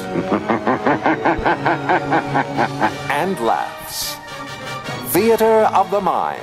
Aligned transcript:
and 3.10 3.38
laughs. 3.40 4.16
Theater 5.12 5.68
of 5.74 5.90
the 5.90 6.00
Mind. 6.00 6.42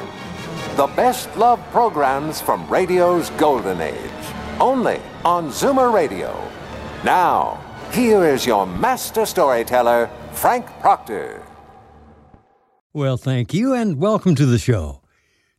The 0.76 0.88
best 0.88 1.36
love 1.38 1.60
programs 1.72 2.42
from 2.42 2.68
radio's 2.68 3.30
golden 3.32 3.82
age. 3.82 3.98
Only 4.60 5.00
on 5.24 5.50
Zoomer 5.50 5.94
Radio. 5.94 6.36
Now, 7.04 7.64
here 7.92 8.26
is 8.26 8.46
your 8.46 8.66
master 8.66 9.26
storyteller, 9.26 10.10
Frank 10.32 10.66
Proctor. 10.80 11.44
Well, 12.92 13.18
thank 13.18 13.54
you, 13.54 13.74
and 13.74 14.00
welcome 14.00 14.36
to 14.36 14.46
the 14.46 14.58
show. 14.58 15.02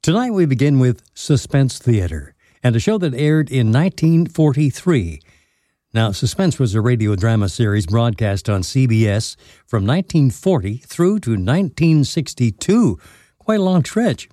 Tonight 0.03 0.33
we 0.33 0.47
begin 0.47 0.81
with 0.81 1.03
Suspense 1.15 1.79
Theater, 1.79 2.35
and 2.63 2.77
a 2.77 2.81
show 2.81 2.99
that 2.99 3.15
aired 3.15 3.51
in 3.51 3.73
1943. 3.73 5.21
Now, 5.95 6.11
Suspense 6.11 6.59
was 6.59 6.75
a 6.75 6.81
radio 6.81 7.15
drama 7.15 7.49
series 7.49 7.87
broadcast 7.87 8.51
on 8.51 8.63
CBS 8.63 9.37
from 9.65 9.87
1940 9.87 10.79
through 10.79 11.21
to 11.21 11.31
1962. 11.31 12.99
Quite 13.39 13.61
a 13.61 13.63
long 13.63 13.85
stretch. 13.85 14.29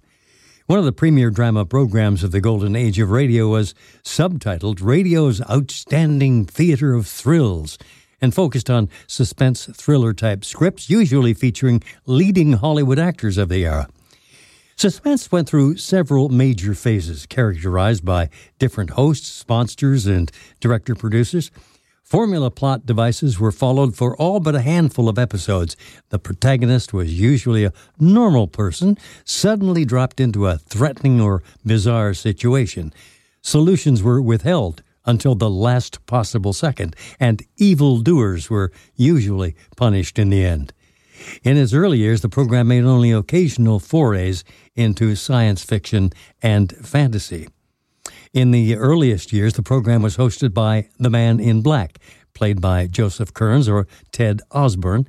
One 0.66 0.80
of 0.80 0.86
the 0.86 0.92
premier 0.92 1.30
drama 1.30 1.68
programs 1.68 2.24
of 2.24 2.32
the 2.32 2.42
golden 2.42 2.76
age 2.76 2.98
of 2.98 3.12
radio 3.12 3.48
was 3.48 3.76
subtitled 4.04 4.82
Radio's 4.82 5.40
Outstanding 5.48 6.46
Theater 6.46 6.96
of 6.96 7.06
Thrills 7.06 7.78
and 8.20 8.34
focused 8.34 8.72
on 8.72 8.90
suspense 9.06 9.68
thriller 9.68 10.14
type 10.14 10.44
scripts, 10.44 10.90
usually 10.90 11.36
featuring 11.36 11.84
leading 12.08 12.54
Hollywood 12.54 12.98
actors 12.98 13.38
of 13.38 13.50
the 13.50 13.66
era. 13.66 13.88
Suspense 14.82 15.32
went 15.32 15.48
through 15.48 15.78
several 15.78 16.30
major 16.30 16.74
phases, 16.74 17.28
characterized 17.28 18.04
by 18.04 18.32
different 18.58 18.90
hosts, 18.90 19.28
sponsors, 19.28 20.08
and 20.08 20.32
director 20.60 20.96
producers. 20.96 21.52
Formula 22.02 22.50
plot 22.50 22.84
devices 22.88 23.40
were 23.40 23.52
followed 23.52 23.96
for 23.96 24.18
all 24.18 24.40
but 24.40 24.56
a 24.56 24.62
handful 24.62 25.08
of 25.08 25.20
episodes. 25.20 25.78
The 26.10 26.18
protagonist 26.18 26.94
was 26.94 27.14
usually 27.14 27.64
a 27.64 27.74
normal 28.00 28.48
person, 28.48 28.98
suddenly 29.24 29.86
dropped 29.86 30.20
into 30.20 30.48
a 30.48 30.58
threatening 30.58 31.22
or 31.22 31.44
bizarre 31.64 32.16
situation. 32.16 32.92
Solutions 33.44 34.02
were 34.02 34.20
withheld 34.20 34.82
until 35.06 35.36
the 35.36 35.52
last 35.52 36.04
possible 36.08 36.54
second, 36.54 36.96
and 37.20 37.46
evildoers 37.58 38.50
were 38.50 38.72
usually 38.96 39.56
punished 39.76 40.18
in 40.18 40.32
the 40.32 40.44
end. 40.44 40.74
In 41.44 41.58
its 41.58 41.74
early 41.74 42.00
years, 42.00 42.22
the 42.22 42.30
program 42.30 42.68
made 42.68 42.84
only 42.84 43.12
occasional 43.12 43.80
forays 43.80 44.44
into 44.76 45.16
science 45.16 45.64
fiction 45.64 46.12
and 46.42 46.72
fantasy. 46.78 47.48
In 48.34 48.52
the 48.52 48.78
earliest 48.78 49.34
years, 49.34 49.54
the 49.54 49.64
program 49.64 50.02
was 50.02 50.18
hosted 50.18 50.54
by 50.54 50.90
the 50.98 51.10
Man 51.10 51.40
in 51.40 51.62
Black, 51.62 52.00
played 52.34 52.62
by 52.62 52.88
Joseph 52.88 53.34
Kearns 53.34 53.68
or 53.68 53.88
Ted 54.12 54.42
Osborne, 54.52 55.06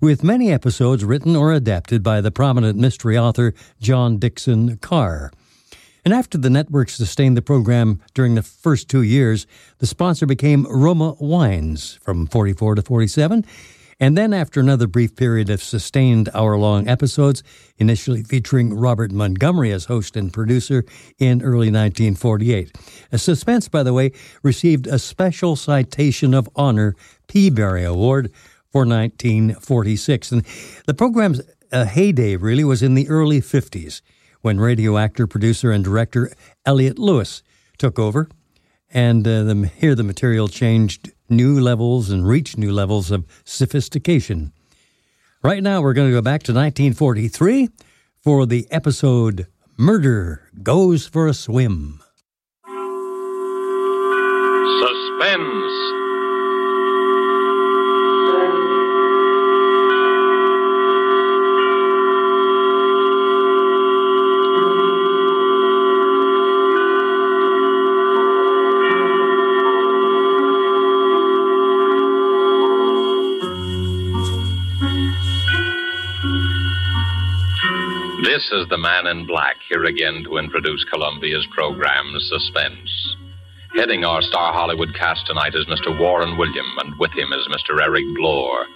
with 0.00 0.22
many 0.22 0.52
episodes 0.52 1.04
written 1.04 1.34
or 1.34 1.52
adapted 1.52 2.02
by 2.02 2.20
the 2.20 2.30
prominent 2.30 2.78
mystery 2.78 3.16
author 3.16 3.54
John 3.80 4.18
Dickson 4.18 4.76
Carr. 4.78 5.32
And 6.04 6.14
after 6.14 6.38
the 6.38 6.50
network 6.50 6.88
sustained 6.88 7.36
the 7.36 7.42
program 7.42 8.00
during 8.14 8.36
the 8.36 8.42
first 8.42 8.88
two 8.88 9.02
years, 9.02 9.46
the 9.78 9.86
sponsor 9.86 10.24
became 10.24 10.64
Roma 10.70 11.16
Wines 11.18 11.98
from 12.02 12.26
44 12.26 12.76
to 12.76 12.82
47 12.82 13.44
and 13.98 14.16
then, 14.16 14.34
after 14.34 14.60
another 14.60 14.86
brief 14.86 15.16
period 15.16 15.48
of 15.48 15.62
sustained 15.62 16.28
hour 16.34 16.58
long 16.58 16.86
episodes, 16.86 17.42
initially 17.78 18.22
featuring 18.22 18.74
Robert 18.74 19.10
Montgomery 19.10 19.72
as 19.72 19.86
host 19.86 20.16
and 20.16 20.30
producer 20.30 20.84
in 21.18 21.40
early 21.40 21.70
1948. 21.70 22.76
A 23.10 23.18
suspense, 23.18 23.68
by 23.68 23.82
the 23.82 23.94
way, 23.94 24.12
received 24.42 24.86
a 24.86 24.98
special 24.98 25.56
citation 25.56 26.34
of 26.34 26.48
honor 26.54 26.94
Peabody 27.26 27.84
Award 27.84 28.30
for 28.70 28.84
1946. 28.84 30.32
And 30.32 30.46
the 30.86 30.92
program's 30.94 31.40
uh, 31.72 31.86
heyday 31.86 32.36
really 32.36 32.64
was 32.64 32.82
in 32.82 32.94
the 32.94 33.08
early 33.08 33.40
50s 33.40 34.02
when 34.42 34.60
radio 34.60 34.98
actor, 34.98 35.26
producer, 35.26 35.70
and 35.70 35.82
director 35.82 36.30
Elliott 36.66 36.98
Lewis 36.98 37.42
took 37.78 37.98
over. 37.98 38.28
And 38.90 39.26
uh, 39.26 39.42
the, 39.44 39.70
here 39.76 39.94
the 39.94 40.04
material 40.04 40.48
changed 40.48 41.12
new 41.28 41.60
levels 41.60 42.10
and 42.10 42.26
reach 42.26 42.56
new 42.56 42.72
levels 42.72 43.10
of 43.10 43.26
sophistication. 43.44 44.52
Right 45.42 45.62
now, 45.62 45.80
we're 45.80 45.92
going 45.92 46.08
to 46.08 46.14
go 46.14 46.22
back 46.22 46.42
to 46.44 46.52
1943 46.52 47.68
for 48.22 48.46
the 48.46 48.66
episode 48.70 49.46
Murder 49.76 50.42
Goes 50.62 51.06
for 51.06 51.26
a 51.28 51.34
Swim. 51.34 52.00
Suspense. 54.80 55.75
Is 78.66 78.70
the 78.70 78.78
man 78.78 79.06
in 79.06 79.26
black 79.26 79.56
here 79.68 79.84
again 79.84 80.24
to 80.24 80.38
introduce 80.38 80.84
Columbia's 80.90 81.46
program, 81.52 82.12
Suspense. 82.18 83.16
Heading 83.76 84.04
our 84.04 84.22
star 84.22 84.52
Hollywood 84.52 84.92
cast 84.94 85.26
tonight 85.26 85.54
is 85.54 85.66
Mr. 85.66 85.96
Warren 85.96 86.36
William, 86.36 86.66
and 86.78 86.98
with 86.98 87.12
him 87.12 87.32
is 87.32 87.46
Mr. 87.48 87.80
Eric 87.80 88.04
Blore. 88.16 88.66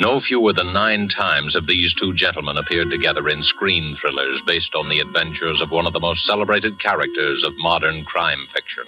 No 0.00 0.20
fewer 0.20 0.52
than 0.52 0.72
nine 0.72 1.08
times 1.08 1.54
have 1.54 1.66
these 1.68 1.94
two 1.94 2.14
gentlemen 2.14 2.56
appeared 2.56 2.90
together 2.90 3.28
in 3.28 3.42
screen 3.44 3.96
thrillers 4.00 4.40
based 4.44 4.74
on 4.74 4.88
the 4.88 4.98
adventures 4.98 5.60
of 5.60 5.70
one 5.70 5.86
of 5.86 5.92
the 5.92 6.00
most 6.00 6.26
celebrated 6.26 6.80
characters 6.80 7.44
of 7.46 7.52
modern 7.58 8.04
crime 8.04 8.48
fiction. 8.52 8.84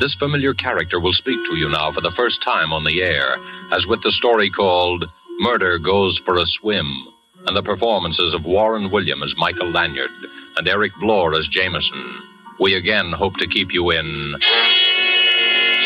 This 0.00 0.14
familiar 0.14 0.54
character 0.54 0.98
will 0.98 1.12
speak 1.12 1.38
to 1.50 1.56
you 1.56 1.68
now 1.68 1.92
for 1.92 2.00
the 2.00 2.14
first 2.16 2.42
time 2.42 2.72
on 2.72 2.84
the 2.84 3.02
air, 3.02 3.36
as 3.72 3.84
with 3.86 4.02
the 4.02 4.12
story 4.12 4.50
called 4.50 5.04
Murder 5.40 5.78
Goes 5.78 6.18
for 6.24 6.38
a 6.38 6.46
Swim 6.46 7.08
and 7.46 7.56
the 7.56 7.62
performances 7.62 8.34
of 8.34 8.44
Warren 8.44 8.90
William 8.90 9.22
as 9.22 9.34
Michael 9.36 9.70
Lanyard 9.70 10.10
and 10.56 10.68
Eric 10.68 10.92
Blore 11.00 11.34
as 11.34 11.48
Jameson, 11.50 12.22
we 12.60 12.74
again 12.74 13.12
hope 13.12 13.34
to 13.38 13.48
keep 13.48 13.68
you 13.72 13.90
in 13.90 14.34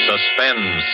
suspense. 0.07 0.85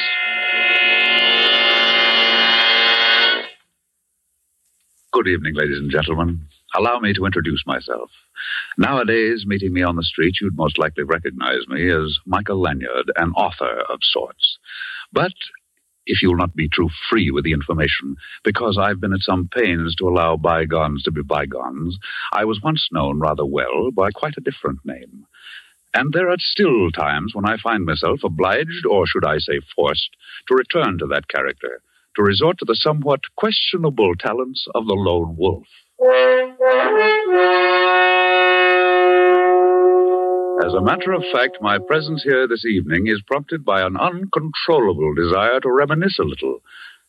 Good 5.13 5.29
evening, 5.29 5.55
ladies 5.55 5.79
and 5.79 5.91
gentlemen. 5.91 6.47
Allow 6.77 7.01
me 7.01 7.13
to 7.15 7.25
introduce 7.25 7.65
myself. 7.67 8.11
Nowadays, 8.79 9.45
meeting 9.47 9.73
me 9.73 9.83
on 9.83 9.97
the 9.97 10.05
street, 10.05 10.37
you'd 10.41 10.57
most 10.57 10.79
likely 10.79 11.03
recognize 11.03 11.67
me 11.69 11.91
as 11.91 12.19
Michael 12.27 12.61
Lanyard, 12.61 13.11
an 13.17 13.33
author 13.33 13.83
of 13.89 13.99
sorts. 14.03 14.59
But 15.13 15.33
if 16.11 16.23
you'll 16.23 16.37
not 16.37 16.57
be 16.57 16.69
too 16.69 16.89
free 17.09 17.31
with 17.31 17.45
the 17.45 17.53
information, 17.53 18.17
because 18.45 18.77
I've 18.77 19.01
been 19.01 19.13
at 19.13 19.21
some 19.23 19.49
pains 19.49 19.95
to 19.97 20.09
allow 20.09 20.37
bygones 20.37 21.05
to 21.05 21.13
be 21.13 21.23
bygones, 21.23 21.99
I 22.33 22.45
was 22.45 22.61
once 22.63 22.89
known 22.91 23.21
rather 23.21 23.45
well 23.47 23.91
by 23.93 24.11
quite 24.11 24.35
a 24.37 24.41
different 24.41 24.81
name. 24.85 25.25
And 25.95 26.13
there 26.13 26.29
are 26.29 26.39
still 26.39 26.91
times 26.91 27.35
when 27.35 27.47
I 27.47 27.57
find 27.63 27.85
myself 27.85 28.21
obliged, 28.25 28.87
or 28.89 29.07
should 29.07 29.25
I 29.25 29.39
say 29.39 29.61
forced, 29.75 30.11
to 30.49 30.55
return 30.55 30.99
to 30.99 31.07
that 31.07 31.29
character, 31.29 31.81
to 32.17 32.23
resort 32.23 32.59
to 32.59 32.65
the 32.65 32.77
somewhat 32.77 33.21
questionable 33.37 34.15
talents 34.19 34.67
of 34.75 34.87
the 34.87 34.95
lone 34.95 35.37
wolf. 35.39 35.67
As 40.63 40.75
a 40.75 40.83
matter 40.83 41.13
of 41.13 41.25
fact, 41.33 41.57
my 41.63 41.79
presence 41.79 42.23
here 42.23 42.47
this 42.47 42.67
evening 42.67 43.07
is 43.07 43.23
prompted 43.27 43.65
by 43.65 43.81
an 43.81 43.97
uncontrollable 43.97 45.15
desire 45.15 45.59
to 45.59 45.73
reminisce 45.73 46.19
a 46.19 46.23
little. 46.23 46.59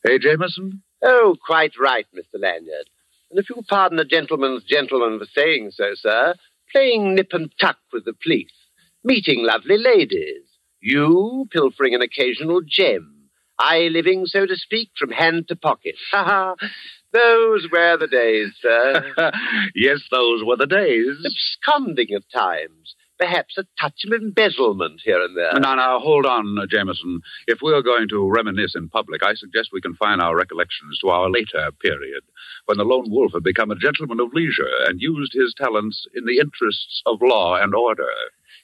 Hey, 0.05 0.19
Jameson? 0.19 0.81
Oh, 1.03 1.35
quite 1.45 1.73
right, 1.77 2.05
Mr. 2.15 2.39
Lanyard. 2.39 2.89
And 3.29 3.39
if 3.39 3.49
you'll 3.49 3.65
pardon 3.67 3.99
a 3.99 4.05
gentleman's 4.05 4.63
gentleman 4.63 5.19
for 5.19 5.25
saying 5.35 5.71
so, 5.71 5.91
sir, 5.95 6.35
playing 6.71 7.15
nip 7.15 7.33
and 7.33 7.51
tuck 7.59 7.77
with 7.91 8.05
the 8.05 8.13
police, 8.23 8.53
meeting 9.03 9.43
lovely 9.43 9.77
ladies, 9.77 10.43
you 10.79 11.45
pilfering 11.51 11.93
an 11.93 12.01
occasional 12.01 12.61
gem, 12.65 13.27
I 13.59 13.89
living, 13.91 14.27
so 14.27 14.45
to 14.45 14.55
speak, 14.55 14.91
from 14.97 15.11
hand 15.11 15.49
to 15.49 15.57
pocket. 15.57 15.95
Ha 16.11 16.23
ha! 16.23 16.55
Those 17.11 17.67
were 17.69 17.97
the 17.97 18.07
days, 18.07 18.53
sir. 18.61 19.11
yes, 19.75 19.99
those 20.09 20.41
were 20.45 20.55
the 20.55 20.65
days. 20.65 21.17
Absconding 21.25 22.15
at 22.15 22.23
times. 22.33 22.95
Perhaps 23.21 23.55
a 23.59 23.65
touch 23.79 24.01
of 24.07 24.19
embezzlement 24.19 24.99
here 25.05 25.21
and 25.21 25.37
there. 25.37 25.53
Now, 25.59 25.75
now, 25.75 25.99
hold 25.99 26.25
on, 26.25 26.57
Jameson. 26.67 27.21
If 27.45 27.59
we're 27.61 27.83
going 27.83 28.07
to 28.09 28.27
reminisce 28.27 28.73
in 28.75 28.89
public, 28.89 29.21
I 29.21 29.35
suggest 29.35 29.69
we 29.71 29.79
confine 29.79 30.19
our 30.19 30.35
recollections 30.35 30.97
to 31.01 31.09
our 31.09 31.29
later 31.29 31.69
period, 31.79 32.23
when 32.65 32.79
the 32.79 32.83
lone 32.83 33.11
wolf 33.11 33.33
had 33.33 33.43
become 33.43 33.69
a 33.69 33.75
gentleman 33.75 34.19
of 34.19 34.33
leisure 34.33 34.73
and 34.87 34.99
used 34.99 35.33
his 35.33 35.53
talents 35.55 36.07
in 36.15 36.25
the 36.25 36.39
interests 36.39 37.03
of 37.05 37.21
law 37.21 37.61
and 37.61 37.75
order. 37.75 38.09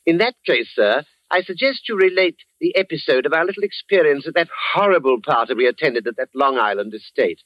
In 0.07 0.17
that 0.17 0.33
case, 0.43 0.69
sir, 0.73 1.03
I 1.29 1.43
suggest 1.43 1.87
you 1.87 1.95
relate 1.95 2.37
the 2.59 2.75
episode 2.75 3.27
of 3.27 3.33
our 3.33 3.45
little 3.45 3.63
experience 3.63 4.25
at 4.27 4.33
that 4.33 4.49
horrible 4.73 5.19
party 5.23 5.53
we 5.53 5.67
attended 5.67 6.07
at 6.07 6.15
that 6.17 6.29
Long 6.33 6.57
Island 6.57 6.95
estate. 6.95 7.41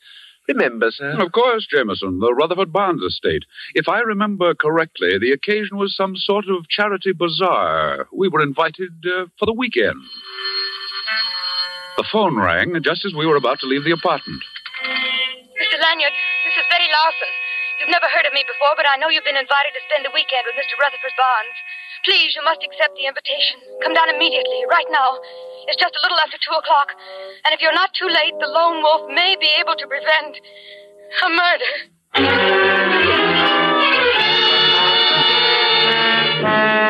Remember, 0.54 0.92
sir? 0.92 1.20
Of 1.20 1.32
course, 1.32 1.68
Jameson, 1.70 2.20
the 2.20 2.34
Rutherford 2.34 2.72
Barnes 2.72 3.04
estate. 3.04 3.44
If 3.76 3.88
I 3.88 4.00
remember 4.00 4.54
correctly, 4.54 5.18
the 5.20 5.32
occasion 5.32 5.78
was 5.78 5.96
some 5.96 6.16
sort 6.16 6.46
of 6.50 6.68
charity 6.70 7.14
bazaar. 7.14 8.08
We 8.12 8.28
were 8.28 8.42
invited 8.42 8.92
uh, 9.06 9.26
for 9.40 9.46
the 9.46 9.54
weekend. 9.54 10.02
The 11.98 12.08
phone 12.12 12.38
rang 12.38 12.74
just 12.84 13.06
as 13.06 13.14
we 13.14 13.28
were 13.28 13.36
about 13.36 13.60
to 13.62 13.68
leave 13.68 13.84
the 13.84 13.92
apartment. 13.92 14.42
Mr. 15.60 15.78
Lanyard, 15.78 16.16
this 16.46 16.56
is 16.58 16.66
Betty 16.72 16.90
Larson. 16.90 17.32
You've 17.80 17.94
never 17.94 18.10
heard 18.10 18.26
of 18.26 18.34
me 18.34 18.46
before, 18.46 18.74
but 18.78 18.86
I 18.86 18.98
know 18.98 19.10
you've 19.10 19.26
been 19.26 19.38
invited 19.38 19.74
to 19.74 19.82
spend 19.90 20.06
the 20.06 20.14
weekend 20.14 20.46
with 20.46 20.58
Mr. 20.58 20.78
Rutherford 20.78 21.14
Barnes. 21.18 21.58
Please, 22.04 22.34
you 22.36 22.42
must 22.44 22.64
accept 22.66 22.96
the 22.98 23.06
invitation. 23.06 23.62
Come 23.84 23.94
down 23.94 24.10
immediately, 24.10 24.66
right 24.70 24.90
now. 24.90 25.20
It's 25.68 25.78
just 25.80 25.94
a 25.94 26.02
little 26.02 26.18
after 26.18 26.38
two 26.42 26.56
o'clock. 26.58 26.90
And 27.46 27.54
if 27.54 27.62
you're 27.62 27.74
not 27.74 27.94
too 27.94 28.08
late, 28.08 28.34
the 28.40 28.48
lone 28.48 28.82
wolf 28.82 29.10
may 29.10 29.36
be 29.40 29.50
able 29.62 29.76
to 29.76 29.86
prevent 29.86 30.38
a 31.22 31.30
murder. 31.30 31.74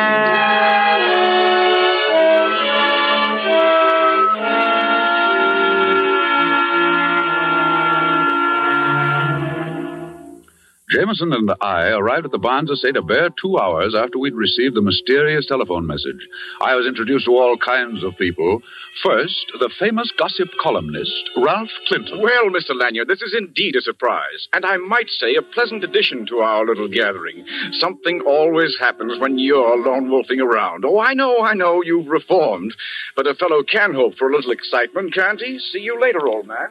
Jameson 10.92 11.32
and 11.32 11.50
I 11.62 11.88
arrived 11.88 12.26
at 12.26 12.32
the 12.32 12.38
Barnes 12.38 12.70
estate 12.70 12.96
a 12.98 13.02
bare 13.02 13.30
two 13.40 13.58
hours 13.58 13.94
after 13.96 14.18
we'd 14.18 14.34
received 14.34 14.76
the 14.76 14.82
mysterious 14.82 15.46
telephone 15.46 15.86
message. 15.86 16.28
I 16.60 16.74
was 16.74 16.86
introduced 16.86 17.24
to 17.24 17.30
all 17.30 17.56
kinds 17.56 18.04
of 18.04 18.18
people. 18.18 18.60
First, 19.02 19.52
the 19.58 19.70
famous 19.78 20.12
gossip 20.18 20.48
columnist, 20.60 21.30
Ralph 21.38 21.70
Clinton. 21.88 22.20
Well, 22.20 22.50
Mr. 22.50 22.78
Lanyard, 22.78 23.08
this 23.08 23.22
is 23.22 23.34
indeed 23.34 23.74
a 23.74 23.80
surprise, 23.80 24.48
and 24.52 24.66
I 24.66 24.76
might 24.76 25.08
say 25.08 25.34
a 25.34 25.40
pleasant 25.40 25.82
addition 25.82 26.26
to 26.26 26.40
our 26.40 26.66
little 26.66 26.88
gathering. 26.88 27.46
Something 27.80 28.20
always 28.26 28.76
happens 28.78 29.18
when 29.18 29.38
you're 29.38 29.82
lone 29.82 30.10
wolfing 30.10 30.42
around. 30.42 30.84
Oh, 30.84 31.00
I 31.00 31.14
know, 31.14 31.40
I 31.40 31.54
know, 31.54 31.82
you've 31.82 32.08
reformed, 32.08 32.74
but 33.16 33.26
a 33.26 33.34
fellow 33.34 33.62
can 33.62 33.94
hope 33.94 34.18
for 34.18 34.28
a 34.28 34.36
little 34.36 34.52
excitement, 34.52 35.14
can't 35.14 35.40
he? 35.40 35.58
See 35.58 35.80
you 35.80 35.98
later, 35.98 36.26
old 36.26 36.46
man. 36.46 36.68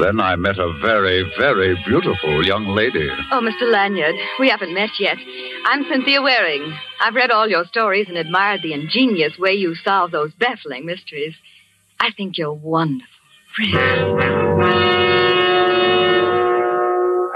Then 0.00 0.20
I 0.20 0.36
met 0.36 0.58
a 0.58 0.72
very, 0.80 1.28
very 1.38 1.74
beautiful 1.84 2.46
young 2.46 2.66
lady. 2.68 3.08
Oh, 3.32 3.40
Mr. 3.40 3.70
Lanyard, 3.70 4.14
we 4.38 4.48
haven't 4.48 4.72
met 4.72 4.90
yet. 5.00 5.16
I'm 5.64 5.84
Cynthia 5.90 6.22
Waring. 6.22 6.72
I've 7.00 7.16
read 7.16 7.32
all 7.32 7.48
your 7.48 7.64
stories 7.64 8.06
and 8.08 8.16
admired 8.16 8.60
the 8.62 8.74
ingenious 8.74 9.36
way 9.38 9.52
you 9.54 9.74
solve 9.74 10.12
those 10.12 10.32
baffling 10.38 10.86
mysteries. 10.86 11.34
I 11.98 12.10
think 12.16 12.38
you're 12.38 12.52
wonderful. 12.52 13.08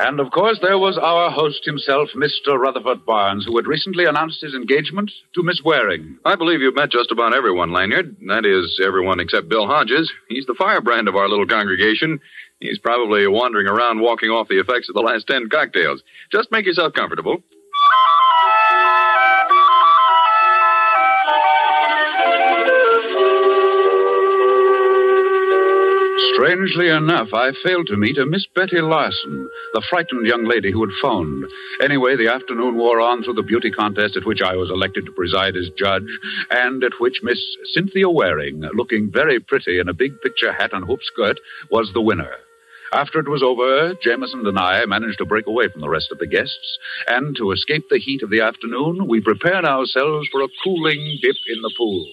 And 0.05 0.19
of 0.19 0.33
course, 0.33 0.59
there 0.61 0.79
was 0.79 0.99
our 0.99 1.31
host 1.31 1.65
himself, 1.65 2.09
Mr. 2.17 2.59
Rutherford 2.59 3.07
Barnes, 3.07 3.45
who 3.47 3.57
had 3.57 3.69
recently 3.69 4.05
announced 4.05 4.41
his 4.41 4.53
engagement 4.53 5.11
to 5.35 5.45
Miss 5.45 5.63
Waring. 5.65 6.19
I 6.25 6.35
believe 6.35 6.61
you've 6.61 6.75
met 6.75 6.91
just 6.91 7.13
about 7.13 7.35
everyone, 7.35 7.73
Lanyard. 7.73 8.17
That 8.27 8.45
is, 8.45 8.81
everyone 8.85 9.21
except 9.21 9.49
Bill 9.49 9.67
Hodges. 9.67 10.13
He's 10.29 10.47
the 10.47 10.57
firebrand 10.59 11.07
of 11.07 11.15
our 11.15 11.29
little 11.29 11.47
congregation. 11.47 12.19
He's 12.63 12.79
probably 12.79 13.27
wandering 13.27 13.67
around 13.67 14.01
walking 14.01 14.31
off 14.31 14.47
the 14.47 14.61
effects 14.61 14.89
of 14.89 14.95
the 14.95 15.01
last 15.01 15.27
ten 15.27 15.49
cocktails. 15.49 16.01
Just 16.31 16.53
make 16.53 16.65
yourself 16.65 16.93
comfortable. 16.93 17.43
Strangely 26.35 26.89
enough, 26.89 27.29
I 27.35 27.51
failed 27.65 27.89
to 27.89 27.97
meet 27.97 28.17
a 28.19 28.27
Miss 28.27 28.47
Betty 28.55 28.81
Larson, 28.81 29.49
the 29.75 29.83
frightened 29.91 30.27
young 30.27 30.45
lady 30.45 30.71
who 30.71 30.85
had 30.85 30.95
phoned. 31.01 31.45
Anyway, 31.83 32.17
the 32.17 32.33
afternoon 32.33 32.77
wore 32.77 33.01
on 33.01 33.25
through 33.25 33.35
the 33.35 33.43
beauty 33.43 33.73
contest 33.73 34.17
at 34.17 34.25
which 34.25 34.41
I 34.41 34.55
was 34.55 34.71
elected 34.71 35.07
to 35.07 35.13
preside 35.13 35.57
as 35.57 35.69
judge, 35.77 36.07
and 36.51 36.85
at 36.85 37.01
which 37.01 37.21
Miss 37.25 37.41
Cynthia 37.75 38.09
Waring, 38.09 38.61
looking 38.75 39.11
very 39.11 39.41
pretty 39.41 39.81
in 39.81 39.89
a 39.89 39.95
big 39.95 40.21
picture 40.21 40.53
hat 40.53 40.73
and 40.73 40.85
hoop 40.85 41.01
skirt, 41.03 41.41
was 41.71 41.91
the 41.93 42.01
winner. 42.01 42.37
After 42.93 43.21
it 43.21 43.29
was 43.29 43.43
over, 43.43 43.95
Jameson 44.03 44.47
and 44.47 44.59
I 44.59 44.85
managed 44.85 45.17
to 45.19 45.25
break 45.25 45.47
away 45.47 45.69
from 45.69 45.81
the 45.81 45.89
rest 45.89 46.13
of 46.13 46.19
the 46.19 46.27
guests, 46.27 46.79
and 47.07 47.35
to 47.37 47.53
escape 47.53 47.85
the 47.89 47.99
heat 47.99 48.23
of 48.23 48.29
the 48.29 48.43
afternoon, 48.43 49.09
we 49.09 49.23
prepared 49.23 49.65
ourselves 49.65 50.29
for 50.31 50.43
a 50.43 50.49
cooling 50.63 51.19
dip 51.23 51.37
in 51.49 51.63
the 51.63 51.73
pool. 51.75 52.07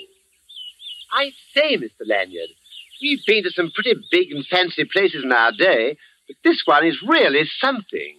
I 1.12 1.32
say, 1.54 1.76
Mr. 1.76 2.08
Lanyard, 2.08 2.50
we've 3.02 3.20
been 3.28 3.44
to 3.44 3.50
some 3.52 3.72
pretty 3.76 3.96
big 4.10 4.32
and 4.32 4.46
fancy 4.48 4.86
places 4.86 5.26
in 5.26 5.34
our 5.34 5.52
day, 5.52 5.98
but 6.28 6.38
this 6.46 6.62
one 6.64 6.86
is 6.88 7.04
really 7.06 7.44
something. 7.60 8.16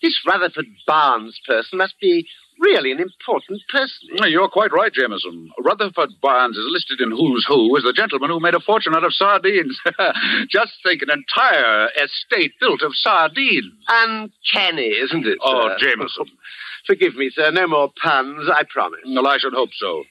This 0.00 0.16
Rutherford 0.24 0.66
Barnes 0.86 1.40
person 1.44 1.78
must 1.78 1.94
be 2.00 2.28
really 2.60 2.92
an 2.92 3.00
important 3.00 3.60
person. 3.70 4.08
Mm, 4.18 4.30
you're 4.30 4.48
quite 4.48 4.72
right, 4.72 4.92
Jameson. 4.92 5.50
Rutherford 5.62 6.10
Barnes 6.20 6.56
is 6.56 6.66
listed 6.68 7.00
in 7.00 7.10
Who's 7.10 7.44
Who 7.48 7.76
as 7.76 7.84
the 7.84 7.92
gentleman 7.92 8.30
who 8.30 8.40
made 8.40 8.54
a 8.54 8.60
fortune 8.60 8.94
out 8.94 9.04
of 9.04 9.14
sardines. 9.14 9.78
Just 10.50 10.72
think, 10.82 11.02
an 11.02 11.10
entire 11.10 11.88
estate 12.02 12.52
built 12.60 12.82
of 12.82 12.92
sardines. 12.94 13.72
Uncanny, 13.88 14.88
isn't 15.02 15.26
it? 15.26 15.38
Oh, 15.42 15.68
sir? 15.68 15.88
Jameson. 15.88 16.26
Forgive 16.86 17.16
me, 17.16 17.30
sir. 17.32 17.50
No 17.50 17.66
more 17.66 17.90
puns, 18.02 18.48
I 18.52 18.62
promise. 18.68 19.00
Well, 19.06 19.26
I 19.26 19.38
should 19.38 19.54
hope 19.54 19.70
so. 19.76 20.04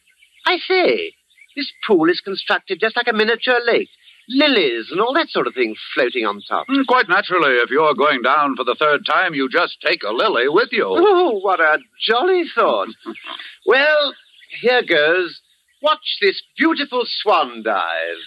I 0.46 0.58
say, 0.68 1.14
this 1.56 1.72
pool 1.88 2.10
is 2.10 2.22
constructed 2.22 2.80
just 2.80 2.96
like 2.96 3.08
a 3.08 3.14
miniature 3.14 3.60
lake 3.66 3.90
lilies 4.30 4.88
and 4.92 5.00
all 5.00 5.14
that 5.14 5.30
sort 5.30 5.48
of 5.48 5.54
thing 5.54 5.76
floating 5.94 6.26
on 6.26 6.42
top. 6.48 6.68
Mm, 6.68 6.86
quite 6.88 7.08
naturally, 7.10 7.54
if 7.58 7.70
you're 7.70 7.94
going 7.94 8.22
down 8.22 8.56
for 8.56 8.64
the 8.64 8.76
third 8.78 9.06
time, 9.06 9.34
you 9.34 9.50
just 9.50 9.78
take 9.86 10.04
a 10.04 10.12
lily 10.12 10.48
with 10.48 10.70
you. 10.72 10.86
Oh, 10.88 11.40
what 11.40 11.60
a 11.60 11.80
jolly 12.08 12.44
thought. 12.54 12.90
well, 13.66 14.14
here 14.62 14.84
goes. 14.88 15.42
Watch 15.82 16.18
this 16.22 16.42
beautiful 16.58 17.04
swan 17.06 17.62
dive. 17.64 18.18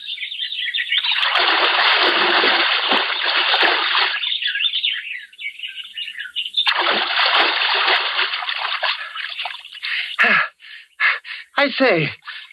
I 11.57 11.69
say, 11.71 12.11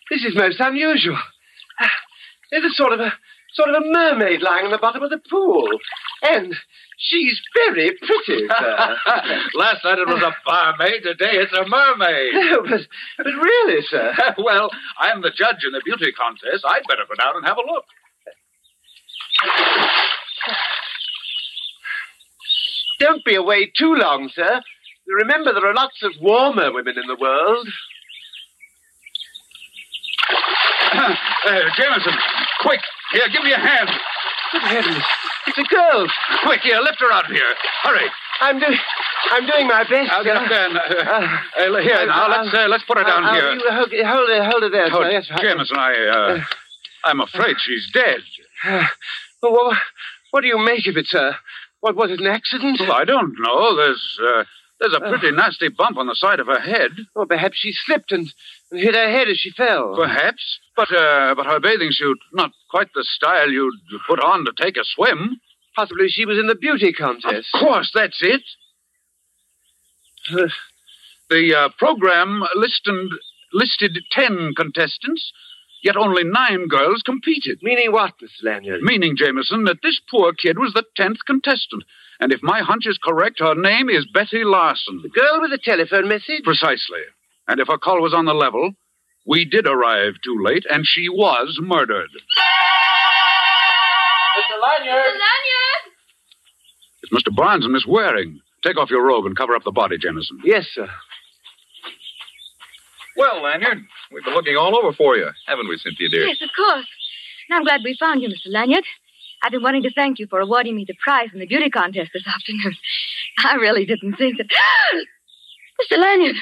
this 0.09 0.23
is 0.25 0.35
most 0.35 0.59
unusual. 0.59 1.17
There's 2.51 2.63
a 2.63 2.73
sort 2.73 2.93
of 2.93 2.99
a 2.99 3.13
sort 3.55 3.69
of 3.69 3.81
a 3.81 3.85
mermaid 3.87 4.41
lying 4.41 4.65
in 4.65 4.71
the 4.71 4.77
bottom 4.77 5.01
of 5.01 5.09
the 5.09 5.21
pool. 5.29 5.67
And 6.21 6.55
she's 6.97 7.39
very 7.55 7.91
pretty, 7.97 8.47
sir. 8.47 8.97
Last 9.55 9.83
night 9.83 9.99
it 9.99 10.07
was 10.07 10.21
a 10.21 10.35
barmaid. 10.45 11.03
Today 11.03 11.39
it's 11.39 11.53
a 11.53 11.67
mermaid. 11.67 12.33
No, 12.33 12.61
but, 12.69 12.81
but 13.17 13.25
really, 13.25 13.81
sir. 13.89 14.13
well, 14.37 14.69
I'm 14.99 15.21
the 15.21 15.31
judge 15.31 15.63
in 15.65 15.71
the 15.71 15.81
beauty 15.83 16.11
contest. 16.11 16.65
I'd 16.67 16.87
better 16.87 17.05
go 17.07 17.15
down 17.15 17.37
and 17.37 17.45
have 17.45 17.57
a 17.57 17.61
look. 17.61 17.85
Don't 22.99 23.25
be 23.25 23.35
away 23.35 23.71
too 23.77 23.93
long, 23.95 24.29
sir. 24.33 24.61
Remember, 25.07 25.53
there 25.53 25.67
are 25.67 25.73
lots 25.73 26.01
of 26.01 26.13
warmer 26.21 26.73
women 26.73 26.95
in 26.97 27.07
the 27.07 27.17
world. 27.19 27.67
uh, 30.93 31.61
Jameson, 31.77 32.13
quick! 32.61 32.79
Here, 33.15 33.29
give 33.31 33.43
me 33.43 33.53
a 33.53 33.57
hand. 33.59 33.89
Good 34.51 34.61
heavens. 34.61 35.03
It's 35.47 35.57
a 35.57 35.63
girl. 35.63 36.07
Quick, 36.43 36.61
here, 36.61 36.79
lift 36.81 36.99
her 36.99 37.11
out 37.11 37.25
of 37.25 37.31
here. 37.31 37.47
Hurry. 37.83 38.09
I'm 38.41 38.59
doing. 38.59 38.77
I'm 39.31 39.45
doing 39.47 39.67
my 39.67 39.83
best. 39.83 40.11
I'll 40.11 40.23
get 40.23 40.35
up 40.35 40.49
there. 40.49 40.67
Uh, 40.69 41.77
uh, 41.77 41.81
here, 41.81 42.05
now, 42.07 42.27
let's, 42.29 42.53
uh, 42.53 42.67
let's 42.67 42.83
put 42.83 42.97
her 42.97 43.03
down 43.05 43.33
here. 43.33 43.53
You 43.53 43.71
hold, 43.71 43.89
hold 43.91 44.29
her, 44.29 44.43
hold 44.43 44.63
her 44.63 44.69
there, 44.69 44.89
oh, 44.91 45.01
sir. 45.01 45.11
Yes. 45.11 45.27
Jameson, 45.39 45.77
I, 45.77 45.93
uh, 46.07 46.43
I'm 47.05 47.21
afraid 47.21 47.55
she's 47.59 47.89
dead. 47.93 48.19
well, 49.41 49.53
what, 49.53 49.77
what 50.31 50.41
do 50.41 50.47
you 50.47 50.59
make 50.59 50.85
of 50.87 50.97
it, 50.97 51.07
sir? 51.07 51.35
What 51.79 51.95
was 51.95 52.11
it, 52.11 52.19
an 52.19 52.27
accident? 52.27 52.79
Well, 52.81 52.91
I 52.91 53.05
don't 53.05 53.33
know. 53.39 53.75
There's, 53.77 54.19
uh, 54.21 54.43
There's 54.79 54.93
a 54.93 54.99
pretty 54.99 55.31
nasty 55.31 55.69
bump 55.69 55.97
on 55.97 56.07
the 56.07 56.15
side 56.15 56.39
of 56.39 56.47
her 56.47 56.59
head. 56.59 56.91
Or 57.15 57.25
perhaps 57.25 57.57
she 57.57 57.71
slipped 57.71 58.11
and, 58.11 58.27
and 58.71 58.79
hit 58.79 58.93
her 58.95 59.09
head 59.09 59.29
as 59.29 59.37
she 59.37 59.51
fell. 59.51 59.95
Perhaps. 59.95 60.59
But, 60.75 60.91
uh, 60.91 61.35
but 61.35 61.45
her 61.45 61.59
bathing 61.59 61.91
suit, 61.91 62.17
not 62.33 62.51
quite 62.69 62.89
the 62.93 63.03
style 63.03 63.49
you'd 63.49 63.73
put 64.07 64.19
on 64.19 64.45
to 64.45 64.51
take 64.61 64.77
a 64.77 64.83
swim. 64.83 65.39
Possibly 65.75 66.07
she 66.09 66.25
was 66.25 66.37
in 66.37 66.47
the 66.47 66.55
beauty 66.55 66.93
contest. 66.93 67.49
Of 67.53 67.59
course, 67.59 67.91
that's 67.93 68.19
it. 68.21 68.41
Uh, 70.31 70.47
the 71.29 71.55
uh, 71.55 71.69
program 71.77 72.43
listed, 72.55 73.09
listed 73.53 73.97
ten 74.11 74.53
contestants, 74.55 75.31
yet 75.83 75.97
only 75.97 76.23
nine 76.23 76.67
girls 76.67 77.01
competed. 77.03 77.59
Meaning 77.61 77.91
what, 77.91 78.13
Mr. 78.21 78.43
Lanyard? 78.43 78.81
Meaning, 78.81 79.15
Jameson, 79.17 79.65
that 79.65 79.81
this 79.81 79.99
poor 80.09 80.33
kid 80.33 80.57
was 80.59 80.73
the 80.73 80.83
tenth 80.95 81.19
contestant. 81.25 81.83
And 82.19 82.31
if 82.31 82.41
my 82.41 82.61
hunch 82.61 82.85
is 82.87 82.97
correct, 83.01 83.39
her 83.39 83.55
name 83.55 83.89
is 83.89 84.05
Betty 84.13 84.43
Larson. 84.43 85.01
The 85.03 85.09
girl 85.09 85.41
with 85.41 85.51
the 85.51 85.57
telephone 85.57 86.07
message? 86.07 86.43
Precisely. 86.43 87.01
And 87.47 87.59
if 87.59 87.67
her 87.67 87.77
call 87.77 88.01
was 88.01 88.13
on 88.13 88.25
the 88.25 88.33
level, 88.33 88.71
we 89.25 89.45
did 89.45 89.67
arrive 89.67 90.13
too 90.23 90.37
late, 90.43 90.65
and 90.69 90.85
she 90.85 91.09
was 91.09 91.57
murdered. 91.61 92.09
Mr. 94.37 94.55
Lanyard! 94.61 95.03
Mr. 95.03 95.11
Lanyard! 95.11 95.83
It's 97.03 97.13
Mr. 97.13 97.35
Barnes 97.35 97.65
and 97.65 97.73
Miss 97.73 97.85
Waring. 97.87 98.39
Take 98.63 98.77
off 98.77 98.89
your 98.89 99.05
robe 99.05 99.25
and 99.25 99.35
cover 99.37 99.55
up 99.55 99.63
the 99.63 99.71
body, 99.71 99.97
Jameson. 99.97 100.39
Yes, 100.43 100.65
sir. 100.73 100.87
Well, 103.17 103.41
Lanyard, 103.43 103.77
we've 104.11 104.23
been 104.25 104.33
looking 104.33 104.57
all 104.57 104.77
over 104.77 104.91
for 104.93 105.15
you, 105.15 105.29
haven't 105.47 105.69
we, 105.69 105.77
Cynthia, 105.77 106.09
dear? 106.09 106.25
Yes, 106.25 106.41
of 106.41 106.49
course. 106.55 106.85
And 107.49 107.57
I'm 107.57 107.63
glad 107.63 107.81
we 107.83 107.95
found 107.99 108.21
you, 108.21 108.29
Mr. 108.29 108.47
Lanyard. 108.47 108.83
I've 109.41 109.51
been 109.51 109.61
wanting 109.63 109.83
to 109.83 109.91
thank 109.93 110.19
you 110.19 110.27
for 110.27 110.39
awarding 110.39 110.75
me 110.75 110.85
the 110.87 110.95
prize 111.03 111.29
in 111.33 111.39
the 111.39 111.45
beauty 111.45 111.69
contest 111.69 112.11
this 112.13 112.27
afternoon. 112.27 112.75
I 113.45 113.55
really 113.55 113.85
didn't 113.85 114.15
think 114.15 114.37
that. 114.37 114.47
Mr. 115.91 115.97
Lanyard! 115.97 116.35